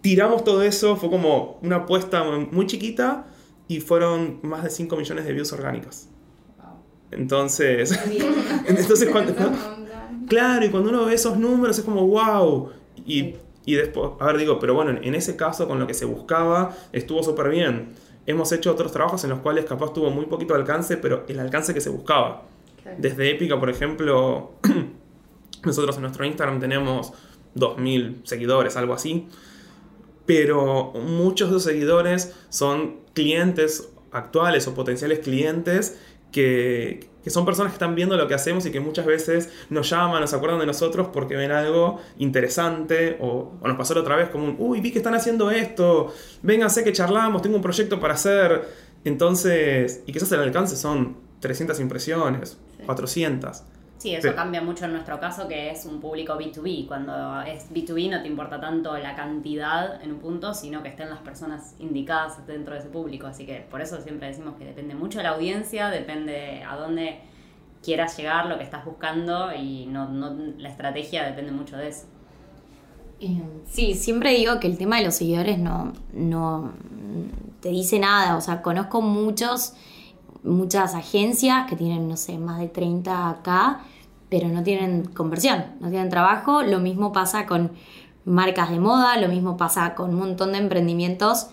Tiramos 0.00 0.44
todo 0.44 0.62
eso, 0.62 0.96
fue 0.96 1.10
como 1.10 1.58
una 1.62 1.76
apuesta 1.76 2.24
muy 2.50 2.66
chiquita, 2.66 3.26
y 3.68 3.80
fueron 3.80 4.40
más 4.42 4.64
de 4.64 4.70
5 4.70 4.96
millones 4.96 5.26
de 5.26 5.32
views 5.32 5.52
orgánicas. 5.52 6.08
Entonces, 7.10 7.98
entonces 8.66 9.08
cuando, 9.10 9.34
claro, 10.26 10.64
y 10.64 10.70
cuando 10.70 10.88
uno 10.90 11.04
ve 11.04 11.14
esos 11.14 11.38
números 11.38 11.78
es 11.78 11.84
como 11.84 12.06
wow. 12.06 12.70
Y, 13.06 13.36
y 13.64 13.74
después, 13.74 14.12
a 14.18 14.26
ver, 14.26 14.38
digo, 14.38 14.58
pero 14.58 14.74
bueno, 14.74 14.98
en 15.02 15.14
ese 15.14 15.36
caso 15.36 15.68
con 15.68 15.78
lo 15.78 15.86
que 15.86 15.94
se 15.94 16.06
buscaba 16.06 16.74
estuvo 16.92 17.22
súper 17.22 17.50
bien. 17.50 17.94
Hemos 18.28 18.52
hecho 18.52 18.70
otros 18.70 18.92
trabajos 18.92 19.24
en 19.24 19.30
los 19.30 19.40
cuales 19.40 19.64
capaz 19.64 19.92
tuvo 19.92 20.10
muy 20.10 20.26
poquito 20.26 20.54
alcance, 20.54 20.96
pero 20.96 21.24
el 21.26 21.40
alcance 21.40 21.74
que 21.74 21.80
se 21.80 21.90
buscaba. 21.90 22.44
Desde 22.96 23.30
Épica, 23.30 23.58
por 23.58 23.70
ejemplo, 23.70 24.52
nosotros 25.64 25.96
en 25.96 26.02
nuestro 26.02 26.24
Instagram 26.24 26.60
tenemos 26.60 27.12
2.000 27.56 28.24
seguidores, 28.24 28.76
algo 28.76 28.94
así 28.94 29.28
pero 30.28 30.92
muchos 30.92 31.48
de 31.48 31.54
los 31.54 31.64
seguidores 31.64 32.34
son 32.50 32.98
clientes 33.14 33.88
actuales 34.12 34.68
o 34.68 34.74
potenciales 34.74 35.20
clientes 35.20 35.98
que, 36.32 37.08
que, 37.28 37.32
son 37.34 37.44
personas 37.44 37.72
que 37.72 37.76
están 37.76 37.94
viendo 37.94 38.16
lo 38.16 38.26
que 38.26 38.34
hacemos 38.34 38.64
y 38.66 38.70
que 38.70 38.80
muchas 38.80 39.06
veces 39.06 39.50
nos 39.70 39.90
llaman, 39.90 40.20
nos 40.20 40.32
acuerdan 40.32 40.60
de 40.60 40.66
nosotros 40.66 41.08
porque 41.12 41.36
ven 41.36 41.52
algo 41.52 42.00
interesante 42.18 43.16
o, 43.20 43.52
o 43.60 43.68
nos 43.68 43.76
pasó 43.76 43.94
la 43.94 44.00
otra 44.00 44.16
vez 44.16 44.30
como 44.30 44.44
un, 44.44 44.56
uy, 44.58 44.80
vi 44.80 44.90
que 44.90 44.98
están 44.98 45.14
haciendo 45.14 45.50
esto, 45.50 46.12
vénganse 46.42 46.84
que 46.84 46.92
charlamos, 46.92 47.42
tengo 47.42 47.56
un 47.56 47.62
proyecto 47.62 48.00
para 48.00 48.14
hacer. 48.14 48.68
Entonces, 49.04 50.02
y 50.06 50.12
quizás 50.12 50.32
el 50.32 50.40
alcance 50.40 50.76
son 50.76 51.16
300 51.40 51.78
impresiones, 51.80 52.58
sí. 52.76 52.84
400. 52.84 53.62
Sí, 53.98 54.14
eso 54.14 54.32
cambia 54.36 54.62
mucho 54.62 54.84
en 54.84 54.92
nuestro 54.92 55.18
caso, 55.18 55.48
que 55.48 55.70
es 55.70 55.84
un 55.84 56.00
público 56.00 56.38
B2B. 56.38 56.86
Cuando 56.86 57.42
es 57.42 57.68
B2B 57.70 58.10
no 58.10 58.22
te 58.22 58.28
importa 58.28 58.60
tanto 58.60 58.96
la 58.96 59.16
cantidad 59.16 60.00
en 60.02 60.12
un 60.12 60.20
punto, 60.20 60.54
sino 60.54 60.84
que 60.84 60.90
estén 60.90 61.10
las 61.10 61.18
personas 61.18 61.74
indicadas 61.80 62.46
dentro 62.46 62.74
de 62.74 62.80
ese 62.80 62.88
público. 62.88 63.26
Así 63.26 63.44
que 63.44 63.66
por 63.68 63.80
eso 63.80 64.00
siempre 64.00 64.28
decimos 64.28 64.54
que 64.56 64.64
depende 64.64 64.94
mucho 64.94 65.18
de 65.18 65.24
la 65.24 65.30
audiencia, 65.30 65.88
depende 65.88 66.62
a 66.62 66.76
dónde 66.76 67.18
quieras 67.82 68.16
llegar, 68.16 68.46
lo 68.46 68.56
que 68.56 68.64
estás 68.64 68.84
buscando, 68.84 69.52
y 69.52 69.86
no, 69.86 70.08
no 70.08 70.36
la 70.58 70.68
estrategia 70.68 71.24
depende 71.24 71.50
mucho 71.50 71.76
de 71.76 71.88
eso. 71.88 72.06
Sí, 73.66 73.94
siempre 73.94 74.30
digo 74.34 74.60
que 74.60 74.68
el 74.68 74.78
tema 74.78 74.98
de 74.98 75.06
los 75.06 75.16
seguidores 75.16 75.58
no, 75.58 75.92
no 76.12 76.72
te 77.60 77.70
dice 77.70 77.98
nada. 77.98 78.36
O 78.36 78.40
sea, 78.40 78.62
conozco 78.62 79.02
muchos 79.02 79.74
muchas 80.42 80.94
agencias 80.94 81.68
que 81.68 81.76
tienen, 81.76 82.08
no 82.08 82.16
sé, 82.16 82.38
más 82.38 82.58
de 82.58 82.68
30 82.68 83.30
acá, 83.30 83.80
pero 84.28 84.48
no 84.48 84.62
tienen 84.62 85.04
conversión, 85.06 85.64
no 85.80 85.90
tienen 85.90 86.10
trabajo. 86.10 86.62
Lo 86.62 86.80
mismo 86.80 87.12
pasa 87.12 87.46
con 87.46 87.72
marcas 88.24 88.70
de 88.70 88.78
moda, 88.78 89.16
lo 89.16 89.28
mismo 89.28 89.56
pasa 89.56 89.94
con 89.94 90.10
un 90.10 90.16
montón 90.16 90.52
de 90.52 90.58
emprendimientos. 90.58 91.48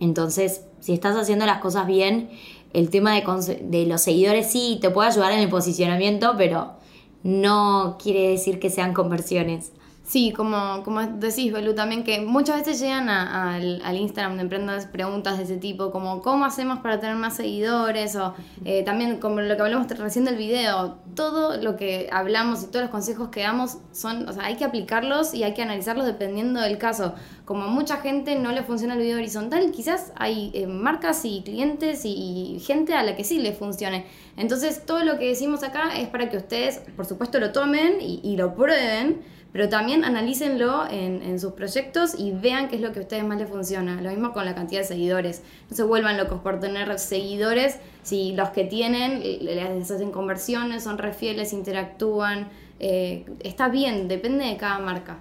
Entonces, 0.00 0.64
si 0.80 0.92
estás 0.92 1.16
haciendo 1.16 1.46
las 1.46 1.58
cosas 1.58 1.86
bien, 1.86 2.30
el 2.72 2.90
tema 2.90 3.14
de, 3.14 3.22
de 3.62 3.86
los 3.86 4.02
seguidores 4.02 4.50
sí 4.50 4.78
te 4.80 4.90
puede 4.90 5.08
ayudar 5.08 5.32
en 5.32 5.40
el 5.40 5.48
posicionamiento, 5.48 6.34
pero 6.36 6.74
no 7.22 7.96
quiere 8.00 8.28
decir 8.30 8.60
que 8.60 8.70
sean 8.70 8.94
conversiones. 8.94 9.72
Sí, 10.08 10.32
como, 10.34 10.82
como 10.84 11.02
decís, 11.02 11.52
Belu, 11.52 11.74
también 11.74 12.02
que 12.02 12.22
muchas 12.22 12.60
veces 12.60 12.80
llegan 12.80 13.10
a, 13.10 13.50
a, 13.50 13.54
al, 13.56 13.82
al, 13.84 13.96
Instagram 13.98 14.36
de 14.36 14.42
emprendas 14.44 14.86
preguntas 14.86 15.36
de 15.36 15.44
ese 15.44 15.58
tipo, 15.58 15.90
como 15.90 16.22
¿cómo 16.22 16.46
hacemos 16.46 16.78
para 16.78 16.98
tener 16.98 17.14
más 17.16 17.36
seguidores? 17.36 18.16
O 18.16 18.32
eh, 18.64 18.82
también 18.84 19.20
como 19.20 19.42
lo 19.42 19.54
que 19.54 19.60
hablamos 19.60 19.86
recién 19.86 20.24
del 20.24 20.36
video, 20.36 20.96
todo 21.14 21.58
lo 21.58 21.76
que 21.76 22.08
hablamos 22.10 22.62
y 22.62 22.68
todos 22.68 22.84
los 22.84 22.90
consejos 22.90 23.28
que 23.28 23.42
damos 23.42 23.80
son, 23.92 24.26
o 24.26 24.32
sea, 24.32 24.44
hay 24.44 24.56
que 24.56 24.64
aplicarlos 24.64 25.34
y 25.34 25.44
hay 25.44 25.52
que 25.52 25.60
analizarlos 25.60 26.06
dependiendo 26.06 26.62
del 26.62 26.78
caso. 26.78 27.14
Como 27.44 27.64
a 27.64 27.68
mucha 27.68 27.98
gente 27.98 28.34
no 28.38 28.50
le 28.52 28.62
funciona 28.62 28.94
el 28.94 29.00
video 29.00 29.18
horizontal, 29.18 29.70
quizás 29.72 30.12
hay 30.16 30.52
eh, 30.54 30.66
marcas 30.66 31.22
y 31.26 31.42
clientes 31.42 32.06
y, 32.06 32.54
y 32.54 32.60
gente 32.60 32.94
a 32.94 33.02
la 33.02 33.14
que 33.14 33.24
sí 33.24 33.40
le 33.40 33.52
funcione. 33.52 34.06
Entonces 34.38 34.86
todo 34.86 35.04
lo 35.04 35.18
que 35.18 35.26
decimos 35.26 35.62
acá 35.64 35.94
es 35.98 36.08
para 36.08 36.30
que 36.30 36.38
ustedes, 36.38 36.80
por 36.96 37.04
supuesto, 37.04 37.38
lo 37.40 37.52
tomen 37.52 38.00
y, 38.00 38.20
y 38.22 38.38
lo 38.38 38.54
prueben 38.54 39.36
pero 39.52 39.68
también 39.68 40.04
analícenlo 40.04 40.86
en, 40.90 41.22
en, 41.22 41.40
sus 41.40 41.52
proyectos 41.52 42.14
y 42.18 42.32
vean 42.32 42.68
qué 42.68 42.76
es 42.76 42.82
lo 42.82 42.92
que 42.92 43.00
a 43.00 43.02
ustedes 43.02 43.24
más 43.24 43.38
les 43.38 43.48
funciona. 43.48 44.00
Lo 44.02 44.10
mismo 44.10 44.32
con 44.32 44.44
la 44.44 44.54
cantidad 44.54 44.82
de 44.82 44.86
seguidores. 44.86 45.42
No 45.70 45.76
se 45.76 45.82
vuelvan 45.82 46.16
locos 46.18 46.40
por 46.40 46.60
tener 46.60 46.98
seguidores 46.98 47.78
si 48.02 48.32
los 48.32 48.50
que 48.50 48.64
tienen 48.64 49.20
les 49.22 49.90
hacen 49.90 50.10
conversiones, 50.10 50.84
son 50.84 50.98
refieles, 50.98 51.52
interactúan. 51.52 52.48
Eh, 52.80 53.24
está 53.40 53.68
bien, 53.68 54.08
depende 54.08 54.44
de 54.44 54.56
cada 54.56 54.78
marca. 54.78 55.18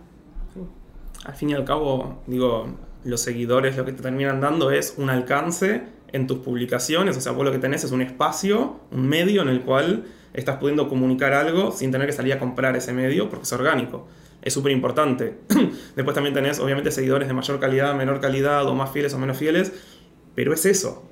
Al 1.26 1.34
fin 1.34 1.50
y 1.50 1.54
al 1.54 1.66
cabo, 1.66 2.22
digo, 2.28 2.68
los 3.04 3.22
seguidores 3.22 3.78
lo 3.78 3.86
que 3.86 3.94
te 3.94 4.02
terminan 4.02 4.42
dando 4.42 4.72
es 4.72 4.96
un 4.98 5.10
alcance 5.10 5.84
en 6.12 6.28
tus 6.28 6.40
publicaciones, 6.40 7.18
o 7.18 7.22
sea, 7.22 7.34
vos 7.34 7.44
lo 7.44 7.52
que 7.52 7.60
tenés 7.60 7.84
es 7.84 7.92
un 7.92 8.02
espacio, 8.02 8.80
un 8.92 9.08
medio 9.08 9.42
en 9.42 9.50
el 9.50 9.62
cual 9.62 10.06
estás 10.34 10.58
pudiendo 10.58 10.88
comunicar 10.88 11.34
algo 11.34 11.72
sin 11.72 11.92
tener 11.92 12.08
que 12.08 12.14
salir 12.14 12.34
a 12.34 12.40
comprar 12.40 12.76
ese 12.76 12.94
medio 12.94 13.30
porque 13.30 13.44
es 13.44 13.54
orgánico. 13.54 14.08
Es 14.42 14.54
súper 14.54 14.72
importante. 14.72 15.40
Después 15.96 16.14
también 16.14 16.34
tenés, 16.34 16.60
obviamente, 16.60 16.92
seguidores 16.92 17.28
de 17.28 17.34
mayor 17.34 17.60
calidad, 17.60 17.96
menor 17.96 18.20
calidad, 18.22 18.66
o 18.68 18.76
más 18.76 18.92
fieles 18.92 19.14
o 19.14 19.20
menos 19.20 19.38
fieles, 19.38 19.74
pero 20.36 20.54
es 20.54 20.66
eso. 20.66 21.04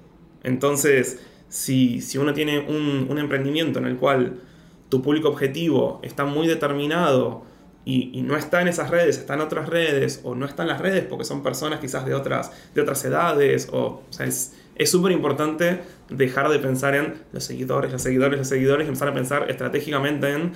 Entonces, 0.44 1.20
si, 1.50 2.02
si 2.02 2.18
uno 2.18 2.34
tiene 2.34 2.60
un, 2.60 3.08
un 3.10 3.18
emprendimiento 3.18 3.80
en 3.80 3.86
el 3.86 3.98
cual 3.98 4.42
tu 4.90 5.02
público 5.02 5.30
objetivo 5.30 6.00
está 6.04 6.26
muy 6.26 6.48
determinado 6.48 7.44
y, 7.84 8.24
no 8.24 8.36
está 8.36 8.62
en 8.62 8.68
esas 8.68 8.90
redes, 8.90 9.18
está 9.18 9.36
en 9.36 9.42
otras 9.42 9.70
redes, 9.70 10.22
o 10.24 10.34
no 10.34 10.46
está 10.46 10.64
en 10.64 10.70
las 10.70 10.82
redes 10.82 11.06
porque 11.06 11.24
son 11.24 11.44
personas 11.44 11.80
quizás 11.80 12.06
de 12.06 12.16
otras, 12.16 12.52
de 12.74 12.82
otras 12.82 13.04
edades, 13.06 13.70
o, 13.72 14.04
o 14.08 14.08
sea, 14.10 14.26
es 14.26 14.54
es 14.76 14.92
súper 14.92 15.14
importante 15.14 15.82
dejar 16.10 16.50
de 16.50 16.60
pensar 16.60 16.96
en 16.96 17.16
los 17.32 17.44
seguidores, 17.44 17.92
los 17.92 18.02
seguidores, 18.02 18.38
los 18.38 18.48
seguidores, 18.48 18.86
y 18.86 18.90
empezar 18.90 19.08
a 19.08 19.14
pensar 19.14 19.50
estratégicamente 19.50 20.32
en 20.32 20.54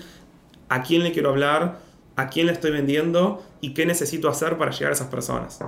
a 0.67 0.83
quién 0.83 1.03
le 1.03 1.11
quiero 1.11 1.29
hablar, 1.29 1.79
a 2.19 2.29
quién 2.29 2.47
le 2.47 2.53
estoy 2.53 2.71
vendiendo 2.71 3.43
y 3.61 3.73
qué 3.73 3.85
necesito 3.85 4.29
hacer 4.29 4.57
para 4.57 4.71
llegar 4.71 4.91
a 4.91 4.95
esas 4.95 5.07
personas. 5.07 5.59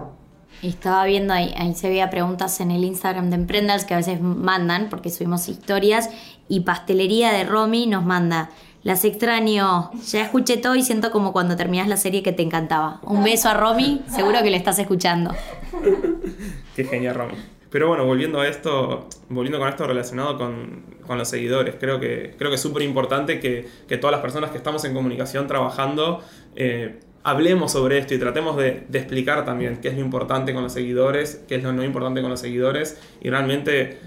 Y 0.61 0.69
estaba 0.69 1.05
viendo 1.05 1.33
ahí, 1.33 1.53
ahí 1.57 1.73
se 1.73 1.89
veía 1.89 2.09
preguntas 2.09 2.59
en 2.59 2.71
el 2.71 2.83
Instagram 2.83 3.29
de 3.29 3.35
Emprendals 3.35 3.85
que 3.85 3.93
a 3.93 3.97
veces 3.97 4.21
mandan, 4.21 4.89
porque 4.89 5.09
subimos 5.09 5.47
historias, 5.47 6.09
y 6.47 6.61
Pastelería 6.61 7.31
de 7.31 7.45
Romy 7.45 7.87
nos 7.87 8.03
manda. 8.03 8.49
Las 8.83 9.05
extraño, 9.05 9.91
ya 10.07 10.23
escuché 10.23 10.57
todo 10.57 10.75
y 10.75 10.83
siento 10.83 11.11
como 11.11 11.33
cuando 11.33 11.55
terminas 11.55 11.87
la 11.87 11.97
serie 11.97 12.23
que 12.23 12.31
te 12.31 12.41
encantaba. 12.41 12.99
Un 13.03 13.23
beso 13.23 13.47
a 13.49 13.53
Romy, 13.53 14.01
seguro 14.07 14.41
que 14.41 14.49
le 14.49 14.57
estás 14.57 14.79
escuchando. 14.79 15.33
Qué 16.75 16.83
genial, 16.83 17.15
Romy. 17.15 17.35
Pero 17.71 17.87
bueno, 17.87 18.05
volviendo 18.05 18.41
a 18.41 18.47
esto, 18.47 19.07
volviendo 19.29 19.57
con 19.57 19.69
esto 19.69 19.87
relacionado 19.87 20.37
con, 20.37 20.83
con 21.07 21.17
los 21.17 21.29
seguidores, 21.29 21.75
creo 21.79 22.01
que, 22.01 22.35
creo 22.37 22.51
que 22.51 22.55
es 22.55 22.61
súper 22.61 22.83
importante 22.83 23.39
que, 23.39 23.65
que, 23.87 23.97
todas 23.97 24.11
las 24.11 24.21
personas 24.21 24.51
que 24.51 24.57
estamos 24.57 24.83
en 24.83 24.93
comunicación 24.93 25.47
trabajando 25.47 26.21
eh, 26.57 26.99
hablemos 27.23 27.71
sobre 27.71 27.97
esto 27.97 28.13
y 28.13 28.17
tratemos 28.17 28.57
de, 28.57 28.85
explicar 28.91 29.45
también 29.45 29.77
qué 29.77 29.87
es 29.87 29.95
lo 29.95 30.01
importante 30.01 30.53
con 30.53 30.63
los 30.63 30.73
seguidores, 30.73 31.43
qué 31.47 31.55
es 31.55 31.63
lo 31.63 31.71
no 31.71 31.83
importante 31.85 32.21
con 32.21 32.29
los 32.29 32.41
seguidores 32.41 32.99
y 33.21 33.29
realmente 33.29 33.99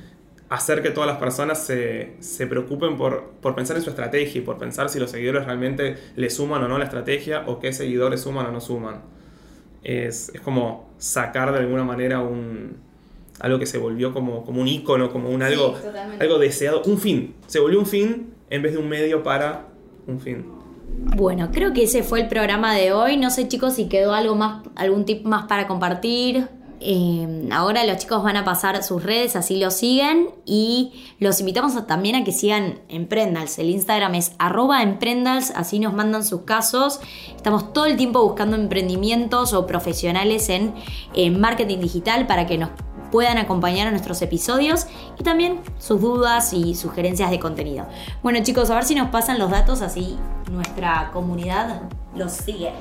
hacer 0.50 0.82
que 0.82 0.90
todas 0.90 1.08
las 1.08 1.18
personas 1.18 1.64
se, 1.64 2.16
se 2.20 2.46
preocupen 2.46 2.98
por, 2.98 3.32
por 3.40 3.54
pensar 3.54 3.76
en 3.76 3.82
su 3.82 3.88
estrategia 3.88 4.42
y 4.42 4.44
por 4.44 4.58
pensar 4.58 4.90
si 4.90 5.00
los 5.00 5.10
seguidores 5.10 5.46
realmente 5.46 5.96
le 6.16 6.28
suman 6.28 6.62
o 6.64 6.68
no 6.68 6.76
la 6.76 6.84
estrategia 6.84 7.44
o 7.46 7.60
qué 7.60 7.72
seguidores 7.72 8.20
suman 8.20 8.44
o 8.44 8.52
no 8.52 8.60
suman. 8.60 9.02
Es, 9.82 10.30
es 10.34 10.40
como 10.42 10.92
sacar 10.98 11.52
de 11.52 11.58
alguna 11.60 11.84
manera 11.84 12.20
un, 12.20 12.83
algo 13.40 13.58
que 13.58 13.66
se 13.66 13.78
volvió 13.78 14.12
como, 14.12 14.44
como 14.44 14.60
un 14.60 14.68
icono, 14.68 15.10
como 15.10 15.30
un 15.30 15.42
algo, 15.42 15.76
sí, 15.76 15.86
algo 16.20 16.38
deseado, 16.38 16.82
un 16.86 16.98
fin. 16.98 17.34
Se 17.46 17.60
volvió 17.60 17.78
un 17.78 17.86
fin 17.86 18.34
en 18.50 18.62
vez 18.62 18.72
de 18.72 18.78
un 18.78 18.88
medio 18.88 19.22
para 19.22 19.68
un 20.06 20.20
fin. 20.20 20.44
Bueno, 21.16 21.50
creo 21.52 21.72
que 21.72 21.84
ese 21.84 22.02
fue 22.02 22.20
el 22.20 22.28
programa 22.28 22.74
de 22.74 22.92
hoy. 22.92 23.16
No 23.16 23.30
sé, 23.30 23.48
chicos, 23.48 23.74
si 23.74 23.88
quedó 23.88 24.14
algo 24.14 24.36
más, 24.36 24.62
algún 24.76 25.04
tip 25.04 25.24
más 25.24 25.46
para 25.46 25.66
compartir. 25.66 26.48
Eh, 26.80 27.48
ahora 27.50 27.84
los 27.84 27.96
chicos 27.96 28.22
van 28.22 28.36
a 28.36 28.44
pasar 28.44 28.82
sus 28.82 29.02
redes, 29.02 29.36
así 29.36 29.58
lo 29.58 29.70
siguen. 29.70 30.28
Y 30.44 30.92
los 31.18 31.40
invitamos 31.40 31.76
a, 31.76 31.86
también 31.86 32.14
a 32.14 32.24
que 32.24 32.32
sigan 32.32 32.80
Emprendals. 32.88 33.58
El 33.58 33.70
Instagram 33.70 34.14
es 34.14 34.32
arroba 34.38 34.82
Emprendals, 34.82 35.50
así 35.50 35.78
nos 35.78 35.94
mandan 35.94 36.24
sus 36.24 36.42
casos. 36.42 37.00
Estamos 37.34 37.72
todo 37.72 37.86
el 37.86 37.96
tiempo 37.96 38.22
buscando 38.22 38.56
emprendimientos 38.56 39.52
o 39.52 39.66
profesionales 39.66 40.48
en, 40.48 40.74
en 41.14 41.40
marketing 41.40 41.78
digital 41.78 42.26
para 42.26 42.46
que 42.46 42.58
nos 42.58 42.70
puedan 43.14 43.38
acompañar 43.38 43.86
a 43.86 43.92
nuestros 43.92 44.20
episodios 44.22 44.88
y 45.16 45.22
también 45.22 45.60
sus 45.78 46.00
dudas 46.00 46.52
y 46.52 46.74
sugerencias 46.74 47.30
de 47.30 47.38
contenido. 47.38 47.86
Bueno 48.24 48.40
chicos, 48.42 48.70
a 48.70 48.74
ver 48.74 48.82
si 48.82 48.96
nos 48.96 49.10
pasan 49.10 49.38
los 49.38 49.52
datos 49.52 49.82
así 49.82 50.18
nuestra 50.50 51.10
comunidad 51.12 51.82
los 52.16 52.32
sigue. 52.32 52.72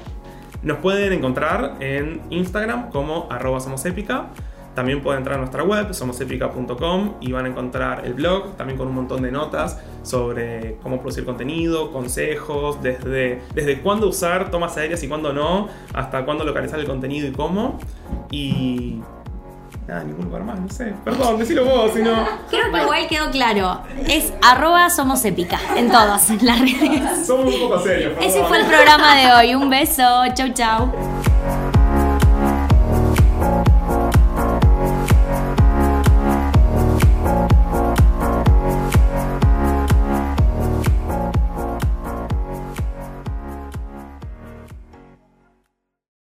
Nos 0.63 0.79
pueden 0.79 1.13
encontrar 1.13 1.75
en 1.81 2.19
Instagram 2.31 2.89
como 2.89 3.27
arroba 3.29 3.59
somosépica. 3.59 4.29
También 4.73 5.03
pueden 5.03 5.19
entrar 5.19 5.35
a 5.35 5.39
nuestra 5.39 5.63
web, 5.63 5.93
somosepica.com, 5.93 7.13
y 7.21 7.31
van 7.31 7.45
a 7.45 7.49
encontrar 7.49 8.03
el 8.03 8.15
blog, 8.15 8.55
también 8.57 8.79
con 8.79 8.87
un 8.87 8.95
montón 8.95 9.21
de 9.21 9.31
notas 9.31 9.79
sobre 10.01 10.77
cómo 10.81 10.97
producir 10.97 11.25
contenido, 11.25 11.91
consejos, 11.91 12.81
desde, 12.81 13.43
desde 13.53 13.81
cuándo 13.81 14.09
usar 14.09 14.49
tomas 14.49 14.75
aéreas 14.77 15.03
y 15.03 15.07
cuándo 15.07 15.31
no, 15.31 15.67
hasta 15.93 16.25
cuándo 16.25 16.43
localizar 16.43 16.79
el 16.79 16.87
contenido 16.87 17.27
y 17.27 17.33
cómo. 17.33 17.77
Y 18.31 18.99
Nada, 19.87 20.03
ningún 20.03 20.25
lugar 20.25 20.43
más, 20.43 20.59
no 20.59 20.69
sé. 20.69 20.93
Perdón, 21.03 21.37
decilo 21.39 21.65
vos, 21.65 21.91
si 21.93 22.01
no. 22.01 22.25
Creo 22.49 22.71
que 22.71 22.81
igual 22.81 23.07
quedó 23.07 23.29
claro. 23.31 23.81
Es 24.07 24.33
arroba 24.41 24.89
somos 24.89 25.23
épica 25.25 25.59
en 25.75 25.91
todas 25.91 26.29
las 26.41 26.59
redes. 26.59 27.27
Somos 27.27 27.53
un 27.53 27.61
poco 27.61 27.79
serios. 27.81 28.13
Ese 28.21 28.43
fue 28.45 28.59
el 28.59 28.65
programa 28.65 29.15
de 29.15 29.33
hoy. 29.33 29.55
Un 29.55 29.69
beso. 29.69 30.23
Chau, 30.35 30.49
chau. 30.53 30.91